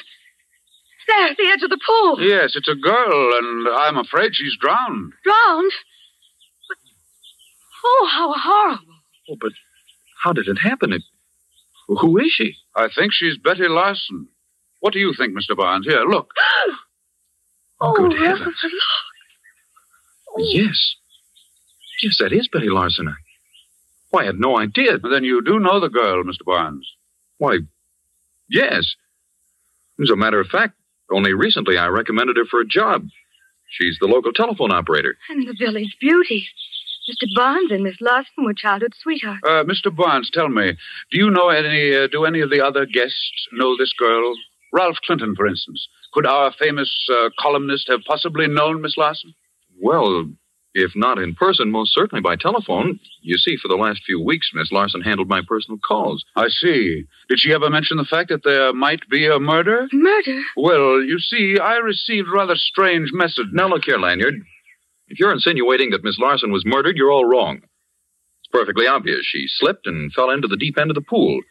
There, 1.08 1.28
at 1.28 1.38
the 1.38 1.50
edge 1.52 1.64
of 1.64 1.70
the 1.70 1.80
pool. 1.86 2.22
Yes, 2.22 2.54
it's 2.56 2.68
a 2.70 2.76
girl, 2.76 3.32
and 3.38 3.68
I'm 3.68 3.98
afraid 3.98 4.32
she's 4.36 4.56
drowned. 4.60 5.14
Drowned? 5.24 5.72
But- 6.70 6.78
Oh, 7.86 8.08
how 8.12 8.34
horrible. 8.36 8.96
Oh, 9.30 9.36
but 9.40 9.52
how 10.24 10.32
did 10.34 10.48
it 10.48 10.58
happen? 10.58 10.94
It, 10.94 11.04
who 11.88 12.18
is 12.18 12.32
she? 12.32 12.56
I 12.76 12.88
think 12.96 13.12
she's 13.14 13.38
Betty 13.38 13.68
Larson. 13.68 14.28
What 14.80 14.94
do 14.94 15.00
you 15.00 15.14
think, 15.18 15.34
Mr. 15.38 15.56
Barnes? 15.56 15.86
Here, 15.88 16.04
look. 16.08 16.32
Oh, 17.82 17.94
good 17.96 18.14
Rutherford, 18.14 18.28
heavens. 18.38 18.56
look. 18.64 18.74
Oh. 20.30 20.42
Yes. 20.54 20.96
Yes, 22.02 22.16
that 22.20 22.32
is 22.32 22.48
Betty 22.48 22.70
Larson. 22.70 23.10
I, 23.10 23.14
why, 24.10 24.22
I 24.22 24.26
had 24.28 24.40
no 24.40 24.58
idea. 24.58 24.98
Then 25.00 25.26
you 25.26 25.42
do 25.44 25.60
know 25.60 25.82
the 25.82 25.90
girl, 25.90 26.24
Mr. 26.24 26.46
Barnes. 26.46 26.88
Why, 27.40 27.58
yes. 28.50 28.96
As 30.02 30.10
a 30.10 30.16
matter 30.16 30.40
of 30.40 30.48
fact, 30.48 30.76
only 31.14 31.34
recently 31.34 31.78
I 31.78 31.88
recommended 31.88 32.38
her 32.38 32.46
for 32.50 32.62
a 32.62 32.66
job. 32.68 33.08
She's 33.70 33.98
the 34.00 34.08
local 34.08 34.34
telephone 34.34 34.72
operator. 34.72 35.16
And 35.30 35.48
the 35.48 35.56
village 35.58 35.96
beauty. 36.00 36.48
Mr. 37.10 37.28
Barnes 37.36 37.72
and 37.72 37.84
Miss 37.84 37.98
Larson 38.00 38.46
were 38.46 38.54
childhood 38.54 38.94
sweethearts. 39.02 39.42
Uh, 39.46 39.64
Mr. 39.64 39.94
Barnes, 39.94 40.30
tell 40.32 40.48
me, 40.48 40.74
do 41.12 41.18
you 41.18 41.30
know 41.30 41.50
any, 41.50 41.94
uh, 41.96 42.08
do 42.08 42.24
any 42.24 42.40
of 42.40 42.50
the 42.50 42.64
other 42.64 42.86
guests 42.86 43.48
know 43.52 43.76
this 43.78 43.94
girl? 43.98 44.36
Ralph 44.72 44.98
Clinton, 45.06 45.36
for 45.36 45.46
instance. 45.46 45.88
Could 46.14 46.26
our 46.26 46.54
famous 46.58 46.92
uh, 47.12 47.30
columnist 47.40 47.90
have 47.90 48.02
possibly 48.08 48.48
known 48.48 48.82
Miss 48.82 48.96
Larson? 48.98 49.34
Well, 49.82 50.30
if 50.74 50.92
not 50.96 51.20
in 51.20 51.36
person, 51.36 51.72
most 51.72 51.94
certainly 51.94 52.22
by 52.22 52.36
telephone. 52.36 53.00
You 53.22 53.38
see, 53.38 53.58
for 53.58 53.68
the 53.68 53.76
last 53.76 54.02
few 54.06 54.20
weeks, 54.20 54.50
Miss 54.54 54.72
Larson 54.72 55.02
handled 55.02 55.30
my 55.30 55.42
personal 55.48 55.80
calls. 55.80 56.24
I 56.36 56.48
see. 56.50 57.04
Did 57.30 57.40
she 57.40 57.54
ever 57.54 57.70
mention 57.70 57.98
the 57.98 58.06
fact 58.06 58.30
that 58.30 58.44
there 58.44 58.74
might 58.74 59.08
be 59.10 59.28
a 59.28 59.40
murder? 59.40 59.88
Murder? 59.92 60.42
Well, 60.58 61.02
you 61.04 61.20
see, 61.20 61.58
I 61.62 61.76
received 61.76 62.28
rather 62.34 62.56
strange 62.56 63.12
message. 63.14 63.48
Now, 63.52 63.68
look 63.68 63.86
here, 63.86 64.00
Lanyard. 64.00 64.36
If 65.08 65.20
you're 65.20 65.34
insinuating 65.34 65.92
that 65.92 66.04
Miss 66.04 66.18
Larson 66.18 66.52
was 66.52 66.66
murdered, 66.66 66.98
you're 66.98 67.12
all 67.12 67.26
wrong. 67.26 67.58
It's 67.58 68.52
perfectly 68.52 68.88
obvious. 68.88 69.26
She 69.26 69.46
slipped 69.48 69.86
and 69.86 70.12
fell 70.12 70.32
into 70.32 70.48
the 70.48 70.58
deep 70.58 70.78
end 70.80 70.90
of 70.90 70.96
the 70.96 71.02
pool. 71.02 71.42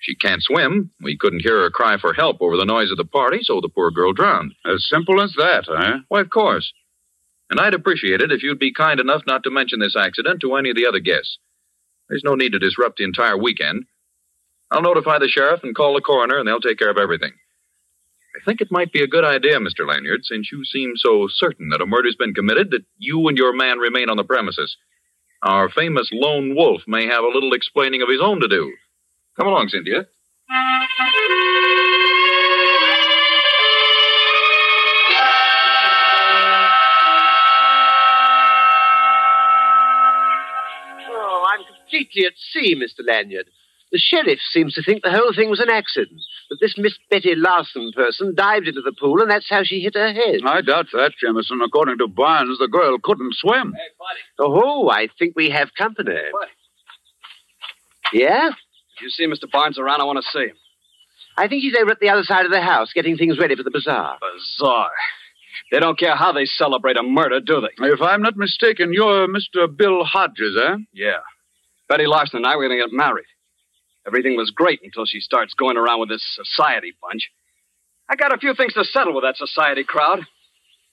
She 0.00 0.14
can't 0.14 0.42
swim. 0.42 0.90
We 1.02 1.18
couldn't 1.18 1.42
hear 1.42 1.60
her 1.60 1.70
cry 1.70 1.98
for 1.98 2.14
help 2.14 2.38
over 2.40 2.56
the 2.56 2.64
noise 2.64 2.90
of 2.90 2.96
the 2.96 3.04
party, 3.04 3.40
so 3.42 3.60
the 3.60 3.68
poor 3.68 3.90
girl 3.90 4.14
drowned. 4.14 4.54
As 4.64 4.88
simple 4.88 5.20
as 5.20 5.34
that, 5.36 5.68
eh? 5.68 5.98
Why, 6.08 6.22
of 6.22 6.30
course. 6.30 6.72
And 7.50 7.58
I'd 7.58 7.74
appreciate 7.74 8.20
it 8.20 8.30
if 8.30 8.42
you'd 8.42 8.60
be 8.60 8.72
kind 8.72 9.00
enough 9.00 9.22
not 9.26 9.42
to 9.42 9.50
mention 9.50 9.80
this 9.80 9.96
accident 9.96 10.40
to 10.40 10.54
any 10.54 10.70
of 10.70 10.76
the 10.76 10.86
other 10.86 11.00
guests. 11.00 11.38
There's 12.08 12.24
no 12.24 12.36
need 12.36 12.52
to 12.52 12.58
disrupt 12.58 12.98
the 12.98 13.04
entire 13.04 13.36
weekend. 13.36 13.84
I'll 14.70 14.82
notify 14.82 15.18
the 15.18 15.28
sheriff 15.28 15.60
and 15.64 15.74
call 15.74 15.94
the 15.94 16.00
coroner, 16.00 16.38
and 16.38 16.46
they'll 16.46 16.60
take 16.60 16.78
care 16.78 16.90
of 16.90 16.98
everything. 16.98 17.32
I 18.36 18.44
think 18.44 18.60
it 18.60 18.70
might 18.70 18.92
be 18.92 19.02
a 19.02 19.08
good 19.08 19.24
idea, 19.24 19.58
Mr. 19.58 19.86
Lanyard, 19.86 20.24
since 20.24 20.50
you 20.52 20.64
seem 20.64 20.92
so 20.96 21.26
certain 21.28 21.70
that 21.70 21.80
a 21.80 21.86
murder's 21.86 22.14
been 22.14 22.34
committed, 22.34 22.70
that 22.70 22.84
you 22.96 23.26
and 23.26 23.36
your 23.36 23.52
man 23.52 23.78
remain 23.78 24.08
on 24.08 24.16
the 24.16 24.24
premises. 24.24 24.76
Our 25.42 25.68
famous 25.68 26.08
lone 26.12 26.54
wolf 26.54 26.82
may 26.86 27.06
have 27.06 27.24
a 27.24 27.28
little 27.28 27.52
explaining 27.52 28.02
of 28.02 28.08
his 28.08 28.20
own 28.22 28.40
to 28.40 28.48
do. 28.48 28.72
Come 29.36 29.48
along, 29.48 29.70
Cynthia. 29.70 30.06
Completely 42.04 42.26
at 42.26 42.32
sea, 42.52 42.74
Mr. 42.74 43.06
Lanyard. 43.06 43.46
The 43.92 43.98
sheriff 43.98 44.38
seems 44.52 44.74
to 44.74 44.82
think 44.82 45.02
the 45.02 45.10
whole 45.10 45.32
thing 45.34 45.50
was 45.50 45.58
an 45.58 45.68
accident. 45.70 46.20
That 46.48 46.58
this 46.60 46.74
Miss 46.78 46.96
Betty 47.10 47.34
Larson 47.34 47.90
person 47.94 48.34
dived 48.36 48.68
into 48.68 48.82
the 48.82 48.92
pool 48.92 49.20
and 49.20 49.28
that's 49.28 49.50
how 49.50 49.64
she 49.64 49.80
hit 49.80 49.94
her 49.96 50.12
head. 50.12 50.40
I 50.46 50.60
doubt 50.60 50.86
that, 50.92 51.12
Jameson. 51.20 51.60
According 51.60 51.98
to 51.98 52.06
Barnes, 52.06 52.58
the 52.60 52.68
girl 52.68 52.98
couldn't 53.02 53.34
swim. 53.34 53.72
Hey, 53.76 53.88
Oh, 54.38 54.88
I 54.88 55.08
think 55.18 55.34
we 55.34 55.50
have 55.50 55.70
company. 55.76 56.14
Yeah? 58.12 58.50
If 58.50 59.02
you 59.02 59.10
see 59.10 59.26
Mr. 59.26 59.50
Barnes 59.50 59.78
around, 59.78 60.00
I 60.00 60.04
want 60.04 60.18
to 60.24 60.30
see 60.38 60.46
him. 60.46 60.56
I 61.36 61.48
think 61.48 61.62
he's 61.62 61.74
over 61.80 61.90
at 61.90 62.00
the 62.00 62.10
other 62.10 62.22
side 62.22 62.44
of 62.44 62.52
the 62.52 62.60
house 62.60 62.92
getting 62.92 63.16
things 63.16 63.38
ready 63.40 63.56
for 63.56 63.62
the 63.64 63.70
bazaar. 63.70 64.18
Bazaar? 64.20 64.90
They 65.72 65.80
don't 65.80 65.98
care 65.98 66.14
how 66.16 66.32
they 66.32 66.44
celebrate 66.44 66.96
a 66.96 67.02
murder, 67.02 67.40
do 67.40 67.60
they? 67.60 67.86
If 67.86 68.00
I'm 68.02 68.22
not 68.22 68.36
mistaken, 68.36 68.92
you're 68.92 69.26
Mr. 69.26 69.74
Bill 69.74 70.04
Hodges, 70.04 70.56
eh? 70.60 70.76
Yeah. 70.92 71.18
Betty 71.90 72.06
Larson 72.06 72.36
and 72.36 72.46
I 72.46 72.54
were 72.54 72.68
going 72.68 72.78
to 72.78 72.86
get 72.86 72.96
married. 72.96 73.26
Everything 74.06 74.36
was 74.36 74.52
great 74.52 74.78
until 74.84 75.04
she 75.06 75.18
starts 75.18 75.54
going 75.54 75.76
around 75.76 75.98
with 75.98 76.08
this 76.08 76.24
society 76.36 76.94
bunch. 77.02 77.28
I 78.08 78.14
got 78.14 78.32
a 78.32 78.38
few 78.38 78.54
things 78.54 78.74
to 78.74 78.84
settle 78.84 79.12
with 79.12 79.24
that 79.24 79.36
society 79.36 79.82
crowd. 79.82 80.20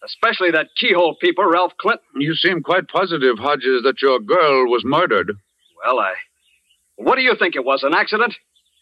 Especially 0.04 0.52
that 0.52 0.70
keyhole 0.76 1.16
peeper, 1.22 1.48
Ralph 1.48 1.74
Clinton. 1.80 2.20
You 2.20 2.34
seem 2.34 2.64
quite 2.64 2.88
positive, 2.88 3.38
Hodges, 3.38 3.84
that 3.84 4.02
your 4.02 4.20
girl 4.20 4.70
was 4.70 4.84
murdered. 4.84 5.34
Well, 5.86 6.00
I. 6.00 6.14
What 6.96 7.16
do 7.16 7.22
you 7.22 7.36
think 7.38 7.56
it 7.56 7.64
was? 7.64 7.84
An 7.84 7.94
accident? 7.94 8.34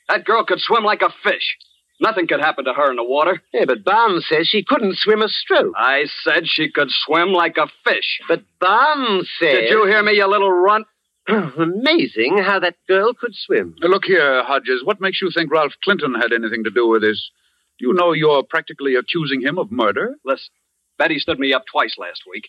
That 0.07 0.23
girl 0.25 0.45
could 0.45 0.59
swim 0.59 0.83
like 0.83 1.01
a 1.01 1.13
fish. 1.23 1.57
Nothing 1.99 2.27
could 2.27 2.41
happen 2.41 2.65
to 2.65 2.73
her 2.73 2.89
in 2.89 2.97
the 2.97 3.03
water. 3.03 3.41
Yeah, 3.53 3.65
but 3.65 3.83
Barnes 3.83 4.25
says 4.27 4.47
she 4.47 4.63
couldn't 4.63 4.97
swim 4.97 5.21
a 5.21 5.29
stroke. 5.29 5.73
I 5.77 6.05
said 6.23 6.43
she 6.45 6.69
could 6.69 6.89
swim 6.91 7.31
like 7.31 7.57
a 7.57 7.67
fish. 7.85 8.19
But 8.27 8.43
Barnes 8.59 9.29
says. 9.39 9.51
Did 9.51 9.69
you 9.69 9.85
hear 9.85 10.03
me, 10.03 10.13
you 10.13 10.27
little 10.27 10.51
runt? 10.51 10.87
Amazing 11.57 12.37
how 12.37 12.59
that 12.59 12.75
girl 12.87 13.13
could 13.13 13.33
swim. 13.33 13.75
Look 13.79 14.05
here, 14.05 14.43
Hodges. 14.43 14.83
What 14.83 15.01
makes 15.01 15.21
you 15.21 15.31
think 15.33 15.51
Ralph 15.51 15.73
Clinton 15.83 16.13
had 16.13 16.31
anything 16.33 16.63
to 16.63 16.69
do 16.69 16.87
with 16.87 17.01
this? 17.01 17.31
Do 17.79 17.87
you 17.87 17.93
know 17.93 18.13
you're 18.13 18.43
practically 18.43 18.95
accusing 18.95 19.41
him 19.41 19.57
of 19.57 19.71
murder? 19.71 20.15
Listen, 20.23 20.53
Betty 20.97 21.17
stood 21.19 21.39
me 21.39 21.53
up 21.53 21.65
twice 21.69 21.95
last 21.97 22.23
week. 22.29 22.47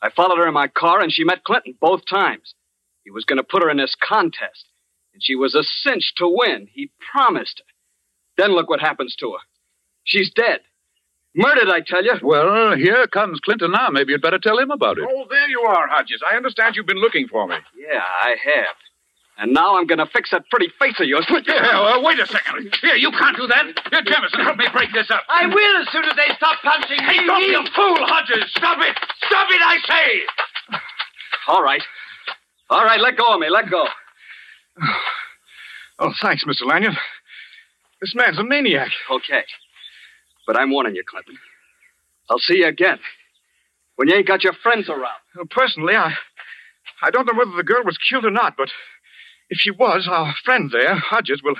I 0.00 0.10
followed 0.10 0.38
her 0.38 0.48
in 0.48 0.54
my 0.54 0.68
car, 0.68 1.00
and 1.00 1.12
she 1.12 1.24
met 1.24 1.44
Clinton 1.44 1.74
both 1.80 2.02
times. 2.08 2.54
He 3.04 3.10
was 3.10 3.24
going 3.24 3.36
to 3.36 3.44
put 3.44 3.62
her 3.62 3.70
in 3.70 3.76
this 3.76 3.94
contest, 4.02 4.66
and 5.12 5.22
she 5.22 5.34
was 5.34 5.54
a 5.54 5.62
cinch 5.62 6.14
to 6.16 6.26
win. 6.26 6.68
He 6.72 6.90
promised 7.12 7.60
her. 7.60 7.72
Then 8.42 8.54
look 8.54 8.68
what 8.68 8.80
happens 8.80 9.14
to 9.20 9.32
her. 9.32 9.38
She's 10.04 10.32
dead. 10.32 10.60
Murdered, 11.36 11.68
I 11.68 11.80
tell 11.80 12.04
you. 12.04 12.14
Well, 12.22 12.76
here 12.76 13.06
comes 13.08 13.40
Clinton 13.40 13.72
now. 13.72 13.88
Maybe 13.90 14.12
you'd 14.12 14.22
better 14.22 14.38
tell 14.38 14.58
him 14.58 14.70
about 14.70 14.98
it. 14.98 15.04
Oh, 15.08 15.24
there 15.28 15.48
you 15.48 15.60
are, 15.62 15.88
Hodges. 15.88 16.22
I 16.30 16.36
understand 16.36 16.76
you've 16.76 16.86
been 16.86 17.00
looking 17.00 17.26
for 17.26 17.46
me. 17.48 17.56
Yeah, 17.76 18.00
I 18.02 18.36
have. 18.44 18.76
And 19.36 19.52
now 19.52 19.76
I'm 19.76 19.88
going 19.88 19.98
to 19.98 20.06
fix 20.06 20.30
that 20.30 20.48
pretty 20.48 20.68
face 20.78 20.94
of 21.00 21.06
yours. 21.08 21.26
Yeah, 21.46 21.80
well, 21.82 22.04
wait 22.04 22.20
a 22.20 22.26
second. 22.26 22.72
Here, 22.80 22.94
you 22.94 23.10
can't 23.10 23.36
do 23.36 23.48
that. 23.48 23.66
Here, 23.90 24.02
Jameson, 24.02 24.40
help 24.40 24.56
me 24.58 24.66
break 24.72 24.92
this 24.94 25.10
up. 25.10 25.22
I 25.28 25.46
will 25.46 25.82
as 25.82 25.88
soon 25.90 26.04
as 26.04 26.14
they 26.14 26.32
stop 26.36 26.58
punching 26.62 26.98
Hey, 27.02 27.18
me. 27.18 27.26
don't 27.26 27.42
be 27.42 27.54
a 27.54 27.64
fool, 27.74 27.96
Hodges. 28.06 28.44
Stop 28.56 28.78
it. 28.80 28.96
Stop 29.26 29.48
it, 29.50 29.60
I 29.60 29.76
say. 29.88 30.78
All 31.48 31.62
right. 31.64 31.82
All 32.70 32.84
right, 32.84 33.00
let 33.00 33.16
go 33.16 33.24
of 33.34 33.40
me. 33.40 33.50
Let 33.50 33.68
go. 33.70 33.86
Oh, 35.98 36.12
thanks, 36.20 36.44
Mr. 36.44 36.66
Lanyard. 36.66 36.96
This 38.00 38.14
man's 38.16 38.36
a 38.38 38.42
maniac. 38.42 38.90
Okay. 39.10 39.44
But 40.46 40.58
I'm 40.58 40.70
warning 40.70 40.94
you, 40.94 41.04
Clinton. 41.08 41.38
I'll 42.30 42.38
see 42.38 42.58
you 42.58 42.66
again. 42.66 42.98
When 43.96 44.08
you 44.08 44.16
ain't 44.16 44.26
got 44.26 44.44
your 44.44 44.54
friends 44.54 44.88
around. 44.88 45.20
Well, 45.36 45.46
personally, 45.50 45.94
I, 45.94 46.14
I 47.02 47.10
don't 47.10 47.26
know 47.26 47.38
whether 47.38 47.56
the 47.56 47.62
girl 47.62 47.84
was 47.84 47.98
killed 47.98 48.24
or 48.24 48.30
not, 48.30 48.56
but 48.56 48.70
if 49.50 49.58
she 49.58 49.70
was, 49.70 50.08
our 50.10 50.34
friend 50.44 50.70
there, 50.72 50.96
Hodges, 50.96 51.42
will, 51.42 51.56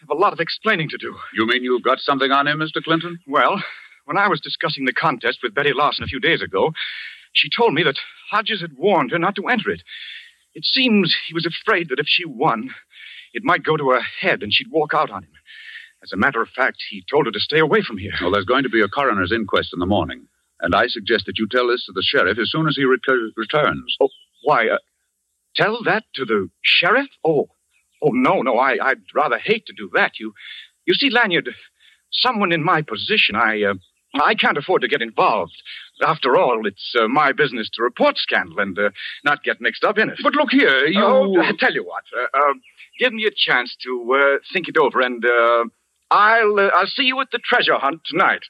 have 0.00 0.10
a 0.10 0.20
lot 0.20 0.32
of 0.32 0.40
explaining 0.40 0.88
to 0.90 0.98
do. 0.98 1.16
You 1.34 1.46
mean 1.46 1.62
you've 1.64 1.82
got 1.82 2.00
something 2.00 2.30
on 2.30 2.46
him, 2.46 2.58
Mr. 2.58 2.82
Clinton? 2.82 3.20
Well, 3.26 3.62
when 4.04 4.18
I 4.18 4.28
was 4.28 4.40
discussing 4.40 4.84
the 4.84 4.92
contest 4.92 5.38
with 5.42 5.54
Betty 5.54 5.72
Larson 5.72 6.04
a 6.04 6.08
few 6.08 6.20
days 6.20 6.42
ago, 6.42 6.72
she 7.32 7.48
told 7.48 7.72
me 7.72 7.82
that 7.84 7.96
Hodges 8.30 8.60
had 8.60 8.76
warned 8.76 9.12
her 9.12 9.18
not 9.18 9.36
to 9.36 9.48
enter 9.48 9.70
it. 9.70 9.82
It 10.54 10.64
seems 10.64 11.16
he 11.26 11.34
was 11.34 11.46
afraid 11.46 11.88
that 11.88 11.98
if 11.98 12.06
she 12.06 12.24
won, 12.24 12.70
it 13.32 13.42
might 13.44 13.64
go 13.64 13.76
to 13.76 13.90
her 13.90 14.00
head 14.20 14.42
and 14.42 14.52
she'd 14.52 14.70
walk 14.70 14.92
out 14.94 15.10
on 15.10 15.22
him. 15.22 15.32
As 16.04 16.12
a 16.12 16.18
matter 16.18 16.42
of 16.42 16.50
fact, 16.50 16.84
he 16.90 17.02
told 17.10 17.24
her 17.24 17.32
to 17.32 17.40
stay 17.40 17.58
away 17.58 17.80
from 17.80 17.96
here. 17.96 18.12
Well, 18.20 18.30
there's 18.30 18.44
going 18.44 18.64
to 18.64 18.68
be 18.68 18.82
a 18.82 18.88
coroner's 18.88 19.32
inquest 19.32 19.70
in 19.72 19.78
the 19.78 19.86
morning, 19.86 20.28
and 20.60 20.74
I 20.74 20.86
suggest 20.86 21.24
that 21.24 21.38
you 21.38 21.48
tell 21.50 21.68
this 21.68 21.86
to 21.86 21.92
the 21.92 22.02
sheriff 22.02 22.38
as 22.38 22.50
soon 22.50 22.68
as 22.68 22.76
he 22.76 22.84
returns. 22.84 23.96
Oh, 24.00 24.10
why? 24.42 24.68
Uh, 24.68 24.78
tell 25.56 25.82
that 25.84 26.04
to 26.16 26.26
the 26.26 26.50
sheriff? 26.62 27.08
Oh, 27.24 27.48
oh 28.02 28.10
no, 28.12 28.42
no. 28.42 28.58
I, 28.58 28.76
I'd 28.82 29.00
rather 29.14 29.38
hate 29.38 29.64
to 29.66 29.72
do 29.74 29.90
that. 29.94 30.12
You, 30.20 30.34
you 30.84 30.92
see, 30.92 31.08
Lanyard, 31.08 31.48
someone 32.12 32.52
in 32.52 32.62
my 32.62 32.82
position, 32.82 33.34
I, 33.34 33.62
uh, 33.62 33.74
I 34.22 34.34
can't 34.34 34.58
afford 34.58 34.82
to 34.82 34.88
get 34.88 35.00
involved. 35.00 35.56
After 36.06 36.36
all, 36.36 36.66
it's 36.66 36.94
uh, 37.00 37.08
my 37.08 37.32
business 37.32 37.70
to 37.74 37.82
report 37.82 38.18
scandal 38.18 38.58
and 38.58 38.78
uh, 38.78 38.90
not 39.24 39.42
get 39.42 39.60
mixed 39.62 39.84
up 39.84 39.96
in 39.96 40.10
it. 40.10 40.18
But 40.22 40.34
look 40.34 40.50
here, 40.50 40.86
you. 40.86 41.02
Oh, 41.02 41.40
I 41.40 41.52
tell 41.58 41.72
you 41.72 41.84
what. 41.84 42.04
Uh, 42.14 42.24
uh, 42.36 42.54
give 42.98 43.14
me 43.14 43.24
a 43.24 43.30
chance 43.34 43.74
to 43.84 44.20
uh, 44.20 44.38
think 44.52 44.68
it 44.68 44.76
over, 44.76 45.00
and 45.00 45.24
uh, 45.24 45.64
I'll 46.10 46.58
uh, 46.58 46.70
I'll 46.74 46.86
see 46.86 47.04
you 47.04 47.20
at 47.20 47.28
the 47.32 47.38
treasure 47.38 47.74
hunt 47.74 48.00
tonight. 48.04 48.42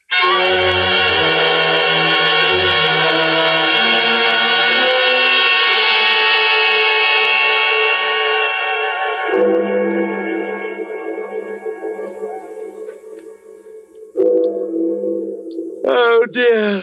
Oh, 15.86 16.26
dear. 16.32 16.82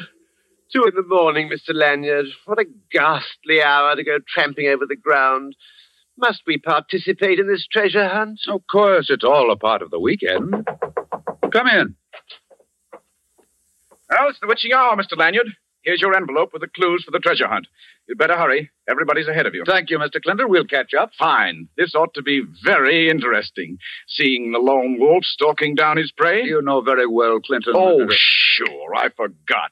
Two 0.72 0.84
in 0.84 0.96
the 0.96 1.04
morning, 1.06 1.50
Mr. 1.50 1.74
Lanyard. 1.74 2.28
What 2.46 2.60
a 2.60 2.66
ghastly 2.92 3.62
hour 3.63 3.96
to 3.96 4.04
go 4.04 4.20
tramping 4.28 4.68
over 4.68 4.86
the 4.86 4.96
ground. 4.96 5.56
Must 6.18 6.41
we 6.46 6.58
participate 6.58 7.39
in 7.39 7.48
this 7.48 7.65
treasure 7.72 8.08
hunt? 8.08 8.39
Of 8.48 8.62
course, 8.68 9.10
it's 9.10 9.24
all 9.24 9.51
a 9.51 9.56
part 9.58 9.82
of 9.82 9.91
the 9.91 10.00
weekend. 10.00 10.68
Come 11.51 11.68
in. 11.68 11.96
Well, 14.10 14.30
it's 14.30 14.39
the 14.39 14.48
witching 14.48 14.74
hour, 14.74 14.96
Mr. 14.96 15.18
Lanyard. 15.18 15.48
Here's 15.84 16.01
your 16.01 16.15
envelope 16.15 16.51
with 16.53 16.62
the 16.62 16.68
clues 16.68 17.03
for 17.03 17.12
the 17.12 17.20
treasure 17.20 17.48
hunt. 17.48 17.65
You'd 18.08 18.18
better 18.18 18.38
hurry. 18.38 18.70
Everybody's 18.88 19.27
ahead 19.27 19.48
of 19.48 19.56
you. 19.56 19.63
Thank 19.65 19.89
you, 19.89 19.98
Mr. 19.98 20.22
Clinton. 20.22 20.48
We'll 20.50 20.65
catch 20.68 20.94
up. 20.94 21.12
Fine. 21.18 21.70
This 21.75 21.96
ought 21.96 22.13
to 22.15 22.22
be 22.22 22.44
very 22.63 23.10
interesting. 23.10 23.77
Seeing 24.08 24.51
the 24.51 24.60
lone 24.60 25.00
wolf 25.00 25.24
stalking 25.24 25.74
down 25.74 25.98
his 25.98 26.12
prey. 26.12 26.44
You 26.44 26.62
know 26.62 26.82
very 26.82 27.08
well, 27.08 27.39
Clinton. 27.39 27.74
Oh, 27.75 28.06
sure. 28.10 28.96
I 28.96 29.10
forgot. 29.10 29.72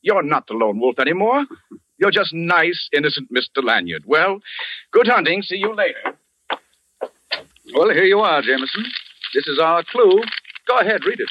You're 0.00 0.22
not 0.22 0.46
the 0.46 0.54
lone 0.54 0.80
wolf 0.80 0.98
anymore. 0.98 1.44
You're 1.98 2.10
just 2.10 2.34
nice, 2.34 2.88
innocent 2.92 3.28
Mr. 3.32 3.64
Lanyard. 3.64 4.04
Well, 4.06 4.40
good 4.92 5.08
hunting. 5.08 5.42
See 5.42 5.56
you 5.56 5.74
later. 5.74 6.18
Well, 7.74 7.90
here 7.90 8.04
you 8.04 8.20
are, 8.20 8.42
Jameson. 8.42 8.84
This 9.34 9.46
is 9.46 9.58
our 9.58 9.82
clue. 9.82 10.20
Go 10.68 10.78
ahead, 10.78 11.04
read 11.04 11.20
it. 11.20 11.30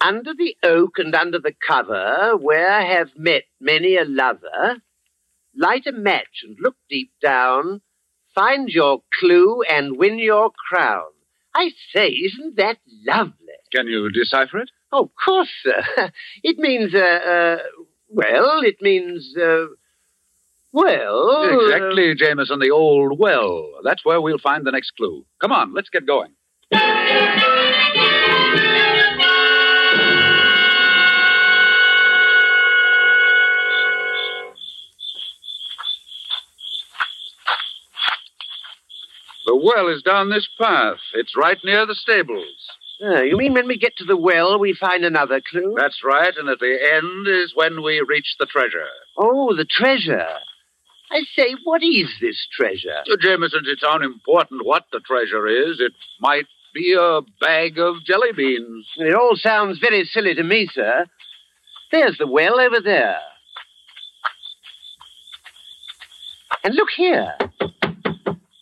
Under 0.00 0.32
the 0.32 0.56
oak 0.62 0.98
and 0.98 1.14
under 1.14 1.38
the 1.38 1.52
cover, 1.66 2.36
where 2.38 2.70
I 2.72 2.84
have 2.96 3.10
met 3.16 3.42
many 3.60 3.96
a 3.96 4.04
lover, 4.04 4.80
light 5.54 5.86
a 5.86 5.92
match 5.92 6.42
and 6.42 6.56
look 6.60 6.76
deep 6.88 7.10
down, 7.20 7.82
find 8.34 8.68
your 8.68 9.02
clue 9.18 9.62
and 9.68 9.98
win 9.98 10.18
your 10.18 10.50
crown. 10.68 11.04
I 11.54 11.70
say, 11.94 12.08
isn't 12.08 12.56
that 12.56 12.78
lovely? 13.06 13.34
Can 13.74 13.86
you 13.88 14.10
decipher 14.10 14.58
it? 14.58 14.70
Oh, 14.92 15.04
of 15.04 15.10
course, 15.22 15.50
sir. 15.62 16.10
It 16.42 16.58
means, 16.58 16.94
uh, 16.94 16.98
uh, 16.98 17.58
well, 18.10 18.60
it 18.62 18.76
means, 18.80 19.34
uh, 19.36 19.66
well. 20.72 21.60
Exactly, 21.66 22.14
Jameson, 22.14 22.58
the 22.58 22.70
old 22.70 23.18
well. 23.18 23.70
That's 23.84 24.04
where 24.04 24.20
we'll 24.20 24.38
find 24.38 24.66
the 24.66 24.72
next 24.72 24.92
clue. 24.92 25.24
Come 25.40 25.52
on, 25.52 25.74
let's 25.74 25.90
get 25.90 26.06
going. 26.06 26.32
The 39.46 39.56
well 39.56 39.88
is 39.88 40.02
down 40.02 40.30
this 40.30 40.48
path. 40.60 40.98
It's 41.14 41.36
right 41.36 41.58
near 41.64 41.84
the 41.86 41.94
stables. 41.94 42.70
Uh, 43.02 43.22
you 43.22 43.36
mean 43.36 43.54
when 43.54 43.66
we 43.66 43.78
get 43.78 43.96
to 43.96 44.04
the 44.04 44.16
well, 44.16 44.58
we 44.58 44.74
find 44.74 45.04
another 45.04 45.40
clue? 45.40 45.74
That's 45.76 46.00
right, 46.04 46.36
and 46.36 46.48
at 46.48 46.58
the 46.58 46.78
end 46.94 47.26
is 47.26 47.52
when 47.54 47.82
we 47.82 48.04
reach 48.06 48.36
the 48.38 48.46
treasure. 48.46 48.86
Oh, 49.16 49.56
the 49.56 49.64
treasure. 49.64 50.26
I 51.10 51.22
say, 51.34 51.56
what 51.64 51.82
is 51.82 52.10
this 52.20 52.46
treasure? 52.54 53.02
Uh, 53.10 53.16
Jameson, 53.20 53.62
it's 53.66 53.82
unimportant 53.84 54.64
what 54.64 54.84
the 54.92 55.00
treasure 55.00 55.46
is. 55.46 55.80
It 55.80 55.92
might 56.20 56.46
be 56.74 56.94
a 56.98 57.20
bag 57.40 57.78
of 57.78 58.04
jelly 58.04 58.32
beans. 58.36 58.86
It 58.96 59.14
all 59.14 59.34
sounds 59.34 59.78
very 59.78 60.04
silly 60.04 60.34
to 60.34 60.42
me, 60.42 60.68
sir. 60.72 61.06
There's 61.90 62.18
the 62.18 62.26
well 62.26 62.60
over 62.60 62.80
there. 62.80 63.18
And 66.62 66.74
look 66.74 66.90
here. 66.94 67.32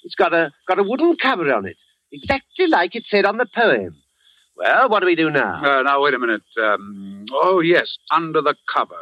It's 0.05 0.15
got 0.15 0.33
a 0.33 0.53
got 0.67 0.79
a 0.79 0.83
wooden 0.85 1.17
cover 1.17 1.53
on 1.53 1.67
it, 1.67 1.77
exactly 2.13 2.69
like 2.69 2.95
it 2.95 3.05
said 3.11 3.27
on 3.27 3.37
the 3.37 3.47
poem. 3.55 3.97
Well, 4.59 4.89
what 4.89 5.01
do 5.01 5.07
we 5.07 5.15
do 5.15 5.31
now? 5.31 5.63
Uh, 5.63 5.83
now, 5.83 6.03
wait 6.03 6.15
a 6.15 6.19
minute. 6.19 6.43
Um, 6.61 7.27
oh, 7.33 7.61
yes, 7.61 7.97
under 8.11 8.43
the 8.43 8.57
cover. 8.73 8.97